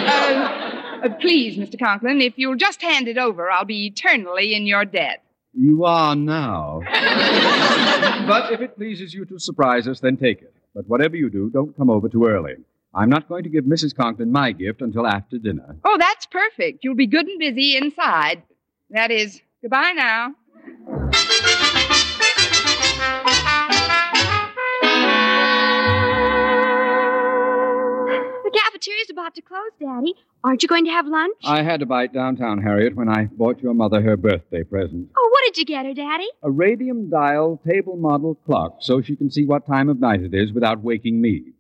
Uh, 0.08 1.02
uh, 1.04 1.10
please, 1.20 1.58
Mr. 1.58 1.80
Conklin, 1.80 2.20
if 2.22 2.34
you'll 2.38 2.56
just 2.56 2.82
hand 2.82 3.08
it 3.08 3.18
over, 3.18 3.50
I'll 3.50 3.66
be 3.66 3.88
eternally 3.88 4.54
in 4.54 4.66
your 4.66 4.84
debt. 4.86 5.24
You 5.54 5.86
are 5.86 6.16
now. 6.16 6.82
but 8.28 8.52
if 8.52 8.60
it 8.62 8.76
pleases 8.76 9.14
you 9.14 9.26
to 9.26 9.40
surprise 9.40 9.88
us, 9.88 10.00
then 10.00 10.18
take 10.18 10.42
it. 10.42 10.54
But 10.74 10.88
whatever 10.88 11.16
you 11.16 11.30
do, 11.30 11.50
don't 11.50 11.76
come 11.78 11.90
over 11.90 12.10
too 12.10 12.26
early. 12.26 12.56
I'm 12.96 13.10
not 13.10 13.28
going 13.28 13.44
to 13.44 13.50
give 13.50 13.66
Mrs. 13.66 13.94
Conklin 13.94 14.32
my 14.32 14.54
gift 14.54 14.82
until 14.82 15.06
after 15.06 15.38
dinner. 15.38 15.76
Oh, 15.84 15.98
that's 16.00 16.26
perfect. 16.28 16.84
You'll 16.84 16.96
be 16.96 17.08
good 17.08 17.28
and 17.28 17.38
busy 17.38 17.76
inside. 17.76 18.42
That 18.90 19.12
is, 19.12 19.42
goodbye 19.62 19.92
now. 19.92 20.34
The 28.44 28.52
cafeteria's 28.54 29.10
about 29.12 29.36
to 29.36 29.42
close, 29.42 29.72
Daddy. 29.80 30.14
Aren't 30.44 30.64
you 30.64 30.70
going 30.70 30.86
to 30.86 30.92
have 30.92 31.08
lunch? 31.08 31.36
I 31.44 31.64
had 31.64 31.82
a 31.82 31.86
bite 31.86 32.14
downtown, 32.14 32.62
Harriet, 32.62 32.96
when 32.96 33.10
I 33.10 33.26
bought 33.26 33.62
your 33.62 33.74
mother 33.74 34.02
her 34.02 34.16
birthday 34.16 34.64
present. 34.64 35.10
Oh, 35.18 35.30
what 35.32 35.42
did 35.46 35.58
you 35.58 35.66
get 35.66 35.86
her, 35.86 35.94
Daddy? 35.94 36.28
A 36.44 36.52
radium 36.52 37.10
dial 37.10 37.60
table 37.68 37.98
model 37.98 38.36
clock 38.46 38.78
so 38.80 39.02
she 39.02 39.16
can 39.16 39.30
see 39.32 39.46
what 39.46 39.66
time 39.66 39.90
of 39.90 40.00
night 40.00 40.22
it 40.22 40.34
is 40.34 40.54
without 40.54 40.82
waking 40.82 41.20
me. 41.20 41.55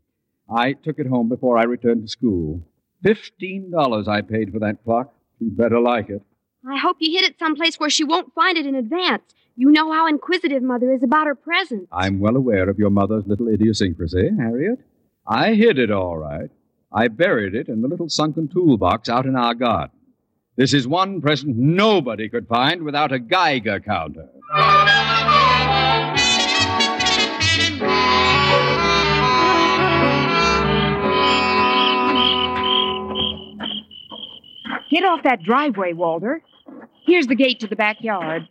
I 0.49 0.73
took 0.73 0.99
it 0.99 1.07
home 1.07 1.29
before 1.29 1.57
I 1.57 1.63
returned 1.63 2.03
to 2.03 2.07
school. 2.07 2.61
Fifteen 3.03 3.71
dollars 3.71 4.07
I 4.07 4.21
paid 4.21 4.51
for 4.51 4.59
that 4.59 4.83
clock. 4.83 5.13
She'd 5.39 5.57
better 5.57 5.79
like 5.79 6.09
it. 6.09 6.21
I 6.67 6.77
hope 6.77 6.97
you 6.99 7.11
hid 7.11 7.29
it 7.29 7.37
someplace 7.39 7.79
where 7.79 7.89
she 7.89 8.03
won't 8.03 8.33
find 8.33 8.57
it 8.57 8.65
in 8.65 8.75
advance. 8.75 9.23
You 9.55 9.71
know 9.71 9.91
how 9.91 10.07
inquisitive 10.07 10.63
Mother 10.63 10.91
is 10.91 11.03
about 11.03 11.27
her 11.27 11.35
presents. 11.35 11.87
I'm 11.91 12.19
well 12.19 12.35
aware 12.35 12.69
of 12.69 12.79
your 12.79 12.89
mother's 12.89 13.25
little 13.27 13.47
idiosyncrasy, 13.47 14.31
Harriet. 14.37 14.79
I 15.27 15.53
hid 15.53 15.79
it 15.79 15.91
all 15.91 16.17
right. 16.17 16.49
I 16.91 17.07
buried 17.07 17.55
it 17.55 17.67
in 17.67 17.81
the 17.81 17.87
little 17.87 18.09
sunken 18.09 18.47
toolbox 18.47 19.09
out 19.09 19.25
in 19.25 19.35
our 19.35 19.53
garden. 19.53 19.95
This 20.55 20.73
is 20.73 20.87
one 20.87 21.21
present 21.21 21.57
nobody 21.57 22.29
could 22.29 22.47
find 22.47 22.83
without 22.83 23.11
a 23.11 23.19
Geiger 23.19 23.79
counter. 23.79 24.29
Get 34.95 35.03
off 35.03 35.23
that 35.23 35.43
driveway, 35.43 35.91
Walter. 35.91 36.41
Here's 37.05 37.27
the 37.27 37.35
gate 37.35 37.59
to 37.59 37.67
the 37.67 37.75
backyard. 37.75 38.47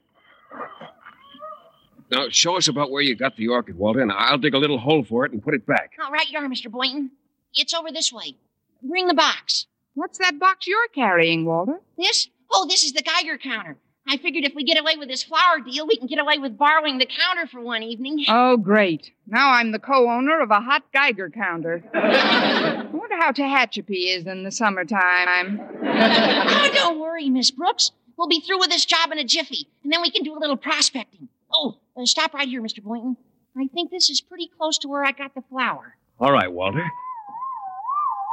Now, 2.11 2.26
show 2.28 2.59
us 2.59 2.68
about 2.68 2.90
where 2.90 3.01
you 3.01 3.16
got 3.16 3.34
the 3.36 3.49
orchid, 3.49 3.78
Walter, 3.78 4.03
and 4.03 4.12
I'll 4.12 4.36
dig 4.36 4.53
a 4.53 4.59
little 4.59 4.76
hole 4.76 5.05
for 5.05 5.24
it 5.24 5.32
and 5.32 5.42
put 5.42 5.55
it 5.55 5.64
back. 5.64 5.92
All 6.05 6.12
right, 6.12 6.28
you 6.28 6.38
are, 6.38 6.47
Mr. 6.47 6.70
Boynton. 6.70 7.12
It's 7.55 7.72
over 7.72 7.90
this 7.90 8.12
way. 8.12 8.36
Bring 8.82 9.07
the 9.07 9.14
box. 9.14 9.64
What's 9.95 10.18
that 10.18 10.38
box 10.38 10.66
you're 10.66 10.86
carrying, 10.88 11.47
Walter? 11.47 11.80
This? 11.97 12.28
Oh, 12.53 12.66
this 12.68 12.84
is 12.84 12.92
the 12.92 13.01
Geiger 13.01 13.38
counter. 13.38 13.78
I 14.07 14.18
figured 14.18 14.44
if 14.44 14.55
we 14.55 14.64
get 14.64 14.78
away 14.78 14.96
with 14.98 15.09
this 15.09 15.22
flower 15.22 15.61
deal, 15.64 15.86
we 15.86 15.96
can 15.96 16.07
get 16.07 16.18
away 16.18 16.38
with 16.38 16.59
borrowing 16.59 16.98
the 16.98 17.07
counter 17.07 17.46
for 17.46 17.61
one 17.61 17.82
evening. 17.82 18.24
Oh, 18.36 18.57
great. 18.57 19.11
Now 19.26 19.50
I'm 19.52 19.72
the 19.72 19.78
co 19.78 20.11
owner 20.11 20.40
of 20.40 20.50
a 20.50 20.61
hot 20.61 20.82
Geiger 20.92 21.30
counter. 21.30 21.82
I 21.94 22.86
wonder 22.92 23.16
how 23.18 23.32
Tehachapi 23.32 24.16
is 24.16 24.26
in 24.26 24.42
the 24.44 24.50
summertime. 24.50 25.61
oh, 25.82 26.70
don't 26.74 26.98
worry, 27.00 27.30
Miss 27.30 27.50
Brooks. 27.50 27.92
We'll 28.16 28.28
be 28.28 28.40
through 28.40 28.59
with 28.61 28.70
this 28.70 28.84
job 28.84 29.11
in 29.12 29.18
a 29.18 29.24
jiffy, 29.24 29.66
and 29.82 29.92
then 29.92 30.02
we 30.02 30.11
can 30.11 30.22
do 30.22 30.36
a 30.36 30.38
little 30.38 30.57
prospecting. 30.57 31.28
Oh, 31.52 31.78
uh, 31.96 32.05
stop 32.05 32.34
right 32.34 32.48
here, 32.48 32.61
Mr. 32.62 32.82
Boynton. 32.82 33.16
I 33.57 33.68
think 33.68 33.90
this 33.90 34.11
is 34.11 34.20
pretty 34.20 34.50
close 34.59 34.78
to 34.78 34.88
where 34.88 35.05
I 35.05 35.12
got 35.12 35.34
the 35.34 35.42
flower. 35.48 35.96
All 36.20 36.32
right, 36.32 36.52
Walter. 36.52 36.84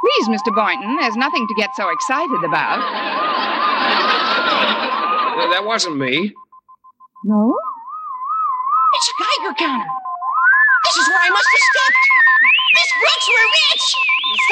Please, 0.02 0.28
Mr. 0.28 0.54
Boynton, 0.54 0.96
there's 0.96 1.16
nothing 1.16 1.46
to 1.46 1.54
get 1.56 1.70
so 1.76 1.88
excited 1.90 2.44
about. 2.44 2.78
Uh, 5.32 5.50
That 5.50 5.64
wasn't 5.64 5.96
me. 5.96 6.32
No? 7.24 7.56
It's 8.94 9.08
a 9.08 9.14
Geiger 9.22 9.54
counter. 9.58 9.90
This 10.84 10.96
is 11.02 11.08
where 11.08 11.18
I 11.22 11.30
must 11.30 11.46
have 11.48 11.64
stepped. 11.72 12.04
Miss 12.74 12.90
Brooks, 13.00 13.26
we're 13.32 13.50
rich. 13.72 13.86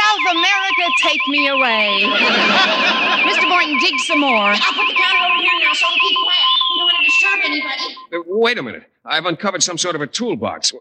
South 0.00 0.24
America, 0.36 0.84
take 1.02 1.20
me 1.28 1.48
away. 1.48 1.88
Mr. 3.28 3.48
Boynton, 3.48 3.78
dig 3.80 3.98
some 4.00 4.20
more. 4.20 4.30
I'll 4.52 4.56
put 4.74 4.86
the 4.88 4.94
counter 4.94 5.24
over 5.24 5.40
here 5.40 5.52
now 5.60 5.72
so 5.74 5.86
we 5.88 5.98
keep 6.08 6.16
quiet. 6.16 6.46
We 6.70 6.76
don't 6.78 6.86
want 6.86 6.96
to 6.98 7.04
disturb 7.04 7.38
anybody. 7.44 7.86
Uh, 8.12 8.22
wait 8.26 8.58
a 8.58 8.62
minute. 8.62 8.84
I've 9.04 9.26
uncovered 9.26 9.62
some 9.62 9.78
sort 9.78 9.94
of 9.94 10.00
a 10.00 10.06
toolbox. 10.06 10.72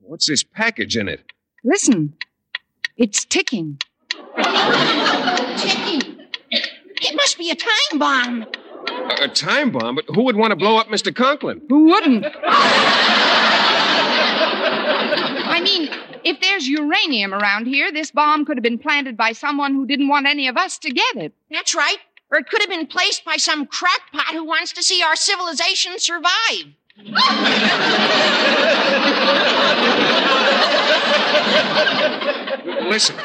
What's 0.00 0.26
this 0.26 0.42
package 0.42 0.96
in 0.96 1.08
it? 1.08 1.20
Listen, 1.64 2.14
it's 2.96 3.24
ticking. 3.24 3.78
Ticking. 5.56 6.18
It 6.50 7.14
must 7.16 7.38
be 7.38 7.50
a 7.50 7.54
time 7.54 7.98
bomb. 7.98 8.46
A, 9.10 9.24
a 9.24 9.28
time 9.28 9.70
bomb? 9.70 9.96
But 9.96 10.04
who 10.08 10.22
would 10.24 10.36
want 10.36 10.50
to 10.52 10.56
blow 10.56 10.76
up 10.76 10.88
Mr. 10.88 11.14
Conklin? 11.14 11.60
Who 11.68 11.84
wouldn't? 11.86 12.24
I 15.52 15.60
mean, 15.62 15.88
if 16.24 16.40
there's 16.40 16.68
uranium 16.68 17.34
around 17.34 17.66
here, 17.66 17.90
this 17.92 18.10
bomb 18.10 18.44
could 18.44 18.56
have 18.56 18.62
been 18.62 18.78
planted 18.78 19.16
by 19.16 19.32
someone 19.32 19.74
who 19.74 19.86
didn't 19.86 20.08
want 20.08 20.26
any 20.26 20.48
of 20.48 20.56
us 20.56 20.78
to 20.78 20.90
get 20.90 21.16
it. 21.16 21.32
That's 21.50 21.74
right. 21.74 21.98
Or 22.30 22.38
it 22.38 22.48
could 22.48 22.60
have 22.60 22.70
been 22.70 22.86
placed 22.86 23.24
by 23.24 23.36
some 23.36 23.66
crackpot 23.66 24.32
who 24.34 24.44
wants 24.44 24.72
to 24.74 24.82
see 24.82 25.02
our 25.02 25.16
civilization 25.16 25.98
survive. 25.98 26.66
Listen, 32.88 33.16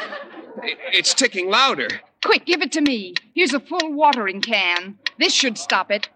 it's 0.92 1.14
ticking 1.14 1.50
louder. 1.50 1.88
Quick, 2.24 2.46
give 2.46 2.62
it 2.62 2.72
to 2.72 2.80
me. 2.80 3.14
Here's 3.34 3.54
a 3.54 3.60
full 3.60 3.92
watering 3.92 4.40
can. 4.40 4.98
This 5.18 5.32
should 5.32 5.58
stop 5.58 5.90
it. 5.90 6.08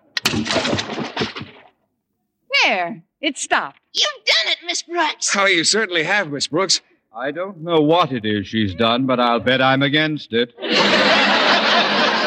There, 2.65 3.03
it 3.21 3.39
stopped. 3.39 3.81
You've 3.93 4.25
done 4.25 4.53
it, 4.53 4.59
Miss 4.67 4.83
Brooks. 4.83 5.35
Oh, 5.37 5.47
you 5.47 5.65
certainly 5.65 6.05
have, 6.05 6.31
Miss 6.31 6.47
Brooks. 6.47 6.81
I 7.13 7.33
don't 7.33 7.63
know 7.63 7.81
what 7.81 8.13
it 8.13 8.25
is 8.25 8.47
she's 8.47 8.75
done, 8.75 9.07
but 9.07 9.19
I'll 9.19 9.41
bet 9.41 9.61
I'm 9.61 9.83
against 9.83 10.33
it. 10.33 10.57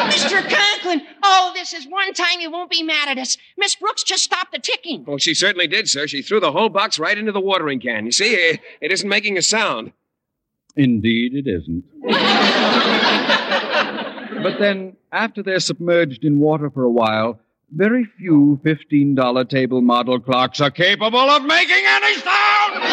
Mr. 0.04 0.46
Conklin, 0.48 1.02
oh, 1.22 1.52
this 1.54 1.72
is 1.72 1.86
one 1.86 2.12
time 2.12 2.40
you 2.40 2.50
won't 2.50 2.70
be 2.70 2.82
mad 2.82 3.08
at 3.08 3.16
us. 3.16 3.38
Miss 3.56 3.74
Brooks 3.74 4.02
just 4.02 4.24
stopped 4.24 4.52
the 4.52 4.58
ticking. 4.58 5.04
Well, 5.06 5.18
she 5.18 5.32
certainly 5.32 5.66
did, 5.66 5.88
sir. 5.88 6.06
She 6.06 6.20
threw 6.20 6.38
the 6.38 6.52
whole 6.52 6.68
box 6.68 6.98
right 6.98 7.16
into 7.16 7.32
the 7.32 7.40
watering 7.40 7.80
can. 7.80 8.04
You 8.04 8.12
see, 8.12 8.34
it, 8.34 8.60
it 8.82 8.92
isn't 8.92 9.08
making 9.08 9.38
a 9.38 9.42
sound. 9.42 9.92
Indeed, 10.76 11.34
it 11.34 11.46
isn't. 11.46 11.84
but 14.42 14.58
then, 14.58 14.96
after 15.14 15.42
they're 15.42 15.60
submerged 15.60 16.24
in 16.24 16.40
water 16.40 16.68
for 16.68 16.82
a 16.82 16.90
while, 16.90 17.38
very 17.70 18.04
few 18.04 18.60
$15 18.64 19.48
table 19.48 19.80
model 19.80 20.18
clocks 20.20 20.60
are 20.60 20.70
capable 20.70 21.18
of 21.18 21.44
making 21.44 21.84
any 21.86 22.14
sound! 22.16 22.84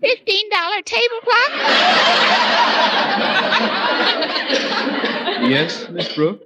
Fifteen 0.00 0.50
dollar 0.50 0.82
table 0.82 1.20
clock? 1.22 1.50
yes, 5.48 5.88
Miss 5.88 6.14
Brooks. 6.14 6.44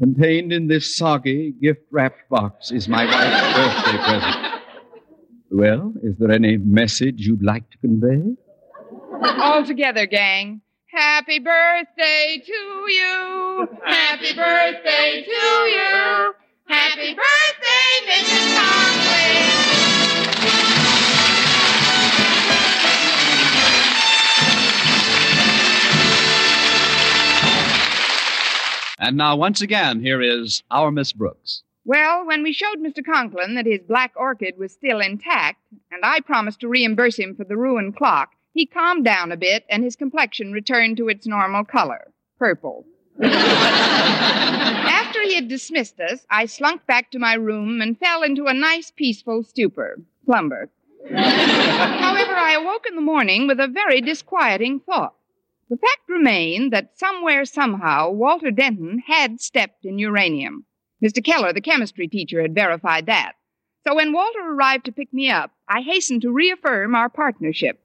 Contained 0.00 0.52
in 0.52 0.66
this 0.66 0.96
soggy, 0.96 1.52
gift 1.52 1.82
wrapped 1.92 2.28
box 2.28 2.72
is 2.72 2.88
my 2.88 3.04
wife's 3.04 3.56
birthday 3.56 3.98
present. 3.98 4.49
Well, 5.50 5.92
is 6.02 6.16
there 6.18 6.30
any 6.30 6.56
message 6.58 7.26
you'd 7.26 7.42
like 7.42 7.68
to 7.70 7.78
convey? 7.78 8.36
All 9.22 9.64
together, 9.64 10.06
gang. 10.06 10.60
Happy 10.86 11.40
birthday 11.40 12.40
to 12.46 12.52
you. 12.52 13.68
Happy 13.84 14.32
birthday 14.34 15.24
to 15.24 15.30
you. 15.30 16.34
Happy 16.68 17.14
birthday, 17.14 18.06
Mrs. 18.06 18.56
Conklin. 18.56 19.50
And 29.00 29.16
now, 29.16 29.34
once 29.34 29.60
again, 29.60 30.00
here 30.00 30.20
is 30.22 30.62
our 30.70 30.92
Miss 30.92 31.12
Brooks. 31.12 31.64
Well, 31.90 32.24
when 32.24 32.44
we 32.44 32.52
showed 32.52 32.78
Mr. 32.78 33.04
Conklin 33.04 33.56
that 33.56 33.66
his 33.66 33.80
black 33.80 34.12
orchid 34.14 34.56
was 34.56 34.70
still 34.70 35.00
intact, 35.00 35.58
and 35.90 36.04
I 36.04 36.20
promised 36.20 36.60
to 36.60 36.68
reimburse 36.68 37.18
him 37.18 37.34
for 37.34 37.42
the 37.42 37.56
ruined 37.56 37.96
clock, 37.96 38.36
he 38.54 38.64
calmed 38.64 39.04
down 39.04 39.32
a 39.32 39.36
bit 39.36 39.64
and 39.68 39.82
his 39.82 39.96
complexion 39.96 40.52
returned 40.52 40.98
to 40.98 41.08
its 41.08 41.26
normal 41.26 41.64
color 41.64 42.12
purple. 42.38 42.86
After 43.20 45.20
he 45.22 45.34
had 45.34 45.48
dismissed 45.48 45.98
us, 45.98 46.24
I 46.30 46.46
slunk 46.46 46.86
back 46.86 47.10
to 47.10 47.18
my 47.18 47.34
room 47.34 47.82
and 47.82 47.98
fell 47.98 48.22
into 48.22 48.46
a 48.46 48.54
nice, 48.54 48.92
peaceful 48.92 49.42
stupor. 49.42 49.98
Slumber. 50.24 50.70
However, 51.12 52.36
I 52.36 52.56
awoke 52.56 52.86
in 52.88 52.94
the 52.94 53.02
morning 53.02 53.48
with 53.48 53.58
a 53.58 53.66
very 53.66 54.00
disquieting 54.00 54.78
thought. 54.78 55.16
The 55.68 55.76
fact 55.76 56.08
remained 56.08 56.72
that 56.72 56.96
somewhere, 56.96 57.44
somehow, 57.44 58.12
Walter 58.12 58.52
Denton 58.52 59.02
had 59.08 59.40
stepped 59.40 59.84
in 59.84 59.98
uranium. 59.98 60.66
Mr. 61.02 61.24
Keller, 61.24 61.52
the 61.52 61.60
chemistry 61.60 62.08
teacher, 62.08 62.42
had 62.42 62.54
verified 62.54 63.06
that. 63.06 63.32
So 63.86 63.94
when 63.94 64.12
Walter 64.12 64.40
arrived 64.40 64.84
to 64.86 64.92
pick 64.92 65.12
me 65.12 65.30
up, 65.30 65.52
I 65.68 65.80
hastened 65.80 66.22
to 66.22 66.30
reaffirm 66.32 66.94
our 66.94 67.08
partnership. 67.08 67.80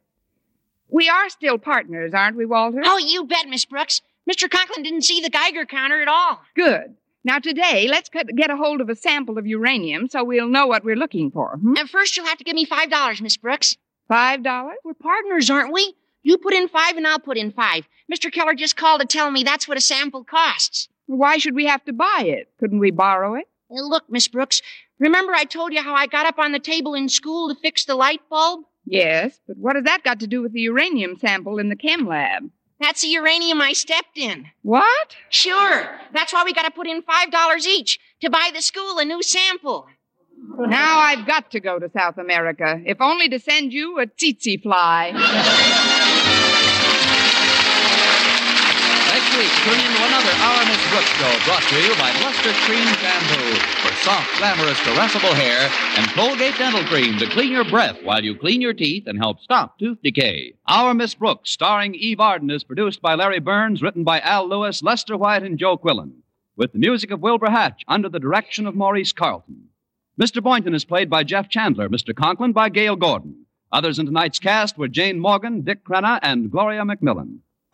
We 0.90 1.10
are 1.10 1.30
still 1.30 1.58
partners, 1.58 2.14
aren't 2.14 2.38
we, 2.38 2.46
Walter? 2.46 2.82
Oh, 2.84 2.98
you 2.98 3.26
bet, 3.26 3.48
Miss 3.48 3.66
Brooks. 3.66 4.02
Mr. 4.30 4.50
Conklin 4.50 4.84
didn't 4.84 5.04
see 5.04 5.22
the 5.22 5.30
Geiger 5.30 5.66
counter 5.66 6.02
at 6.02 6.08
all. 6.08 6.42
Good. 6.56 6.96
Now, 7.24 7.40
today, 7.40 7.88
let's 7.90 8.10
get 8.10 8.52
a 8.52 8.58
hold 8.58 8.82
of 8.82 8.90
a 8.90 8.96
sample 8.96 9.38
of 9.38 9.48
uranium 9.48 10.08
so 10.08 10.24
we'll 10.24 10.48
know 10.48 10.68
what 10.68 10.84
we're 10.84 10.96
looking 10.96 11.32
for. 11.32 11.58
Hmm? 11.58 11.76
And 11.78 11.90
first, 11.90 12.16
you'll 12.18 12.28
have 12.28 12.38
to 12.38 12.44
give 12.44 12.56
me 12.56 12.66
$5, 12.66 13.22
Miss 13.22 13.38
Brooks. 13.38 13.78
Five 14.08 14.44
dollars? 14.44 14.78
We're 14.84 14.94
partners, 14.94 15.50
aren't 15.50 15.74
we? 15.74 15.96
You 16.22 16.38
put 16.38 16.54
in 16.54 16.68
five 16.68 16.98
and 16.98 17.08
I'll 17.08 17.20
put 17.20 17.38
in 17.38 17.52
five. 17.52 17.88
Mr. 18.12 18.32
Keller 18.32 18.54
just 18.54 18.76
called 18.76 19.02
to 19.02 19.08
tell 19.08 19.32
me 19.32 19.44
that's 19.44 19.68
what 19.68 19.78
a 19.78 19.82
sample 19.82 20.24
costs. 20.24 20.90
Why 21.08 21.38
should 21.38 21.56
we 21.56 21.66
have 21.66 21.84
to 21.86 21.94
buy 21.94 22.24
it? 22.26 22.50
Couldn't 22.60 22.80
we 22.80 22.92
borrow 22.92 23.36
it? 23.36 23.48
Look, 23.70 24.04
Miss 24.10 24.28
Brooks, 24.28 24.62
remember 25.00 25.34
I 25.34 25.44
told 25.44 25.74
you 25.74 25.82
how 25.82 25.94
I 25.96 26.08
got 26.08 26.26
up 26.26 26.40
on 26.40 26.52
the 26.52 26.60
table 26.60 26.94
in 26.94 27.10
school 27.10 27.50
to 27.50 27.56
fix 27.60 27.86
the 27.86 27.96
light 27.96 28.22
bulb? 28.30 28.66
Yes, 28.86 29.40
but 29.48 29.58
what 29.58 29.76
has 29.76 29.86
that 29.86 30.04
got 30.04 30.20
to 30.20 30.28
do 30.28 30.42
with 30.42 30.54
the 30.54 30.62
uranium 30.62 31.18
sample 31.18 31.58
in 31.58 31.70
the 31.70 31.76
chem 31.76 32.08
lab? 32.08 32.50
That's 32.80 33.02
the 33.02 33.08
uranium 33.08 33.62
I 33.62 33.74
stepped 33.74 34.18
in. 34.18 34.48
What? 34.62 35.16
Sure. 35.30 35.90
That's 36.14 36.34
why 36.34 36.44
we 36.44 36.54
got 36.54 36.64
to 36.64 36.72
put 36.72 36.88
in 36.88 37.02
$5 37.02 37.66
each 37.66 38.00
to 38.22 38.30
buy 38.30 38.52
the 38.54 38.62
school 38.62 39.00
a 39.00 39.06
new 39.06 39.24
sample. 39.24 39.88
Now 40.58 41.00
I've 41.00 41.26
got 41.26 41.52
to 41.52 41.60
go 41.60 41.80
to 41.80 41.90
South 41.90 42.18
America, 42.18 42.82
if 42.86 43.02
only 43.02 43.30
to 43.30 43.40
send 43.40 43.74
you 43.74 44.00
a 44.00 44.06
tsetse 44.06 44.62
fly. 44.62 45.14
Next 49.26 49.38
week, 49.38 49.64
tune 49.64 49.80
in 49.84 49.92
to 49.98 50.06
another 50.06 50.66
Miss 50.70 50.90
Brooks 50.92 51.10
show 51.18 51.46
brought 51.46 51.64
to 51.64 51.82
you 51.82 51.96
by 51.96 52.12
Luster 52.22 52.54
Cream 52.68 52.86
Shampoo 52.86 53.56
for 53.82 53.96
soft, 54.04 54.38
glamorous, 54.38 54.78
caressable 54.82 55.34
hair 55.34 55.68
and 55.98 56.08
Colgate 56.12 56.56
Dental 56.60 56.84
Cream 56.84 57.18
to 57.18 57.26
clean 57.26 57.52
your 57.52 57.66
breath 57.66 57.98
while 58.04 58.24
you 58.24 58.38
clean 58.38 58.62
your 58.62 58.76
teeth 58.76 59.08
and 59.08 59.18
help 59.18 59.40
stop 59.40 59.80
tooth 59.80 59.98
decay. 60.04 60.54
Our 60.68 60.94
Miss 60.94 61.16
Brooks, 61.16 61.50
starring 61.50 61.96
Eve 61.96 62.20
Arden, 62.20 62.52
is 62.52 62.64
produced 62.64 63.02
by 63.02 63.16
Larry 63.16 63.40
Berns, 63.40 63.82
written 63.82 64.04
by 64.04 64.20
Al 64.20 64.48
Lewis, 64.48 64.84
Lester 64.84 65.18
White, 65.18 65.42
and 65.42 65.58
Joe 65.58 65.76
Quillan, 65.76 66.12
with 66.56 66.74
the 66.74 66.80
music 66.80 67.10
of 67.10 67.22
Wilbur 67.22 67.50
Hatch 67.50 67.82
under 67.88 68.10
the 68.10 68.20
direction 68.20 68.68
of 68.68 68.76
Maurice 68.76 69.12
Carlton. 69.12 69.70
Mr. 70.22 70.44
Boynton 70.44 70.76
is 70.76 70.86
played 70.86 71.10
by 71.10 71.24
Jeff 71.24 71.50
Chandler, 71.50 71.90
Mr. 71.90 72.16
Conklin 72.16 72.52
by 72.52 72.70
Gale 72.70 72.96
Gordon. 72.96 73.48
Others 73.72 73.98
in 73.98 74.06
tonight's 74.06 74.38
cast 74.38 74.78
were 74.78 74.88
Jane 74.88 75.20
Morgan, 75.20 75.62
Dick 75.62 75.84
Crenna, 75.84 76.20
and 76.22 76.52
Gloria 76.52 76.84
McMillan. 76.84 77.40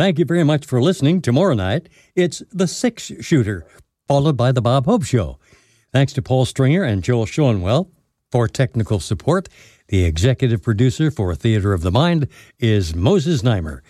Thank 0.00 0.18
you 0.18 0.24
very 0.24 0.44
much 0.44 0.64
for 0.64 0.80
listening. 0.80 1.20
Tomorrow 1.20 1.52
night, 1.52 1.90
it's 2.16 2.42
The 2.50 2.66
Six 2.66 3.12
Shooter, 3.20 3.66
followed 4.08 4.34
by 4.34 4.50
The 4.50 4.62
Bob 4.62 4.86
Hope 4.86 5.04
Show. 5.04 5.38
Thanks 5.92 6.14
to 6.14 6.22
Paul 6.22 6.46
Stringer 6.46 6.82
and 6.82 7.04
Joel 7.04 7.26
Schoenwell 7.26 7.90
for 8.32 8.48
technical 8.48 8.98
support. 8.98 9.50
The 9.88 10.04
executive 10.04 10.62
producer 10.62 11.10
for 11.10 11.34
Theater 11.34 11.74
of 11.74 11.82
the 11.82 11.90
Mind 11.90 12.28
is 12.58 12.94
Moses 12.94 13.42
Znaimer. 13.42 13.80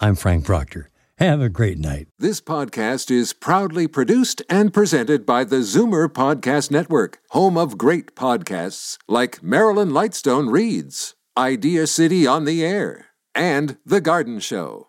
I'm 0.00 0.14
Frank 0.14 0.46
Proctor. 0.46 0.88
Have 1.18 1.42
a 1.42 1.50
great 1.50 1.78
night. 1.78 2.08
This 2.18 2.40
podcast 2.40 3.10
is 3.10 3.34
proudly 3.34 3.86
produced 3.86 4.40
and 4.48 4.72
presented 4.72 5.26
by 5.26 5.44
the 5.44 5.56
Zoomer 5.56 6.08
Podcast 6.08 6.70
Network, 6.70 7.18
home 7.28 7.58
of 7.58 7.76
great 7.76 8.16
podcasts 8.16 8.96
like 9.06 9.42
Marilyn 9.42 9.90
Lightstone 9.90 10.50
Reads, 10.50 11.14
Idea 11.36 11.86
City 11.86 12.26
on 12.26 12.46
the 12.46 12.64
Air, 12.64 13.08
and 13.34 13.76
The 13.84 14.00
Garden 14.00 14.40
Show. 14.40 14.88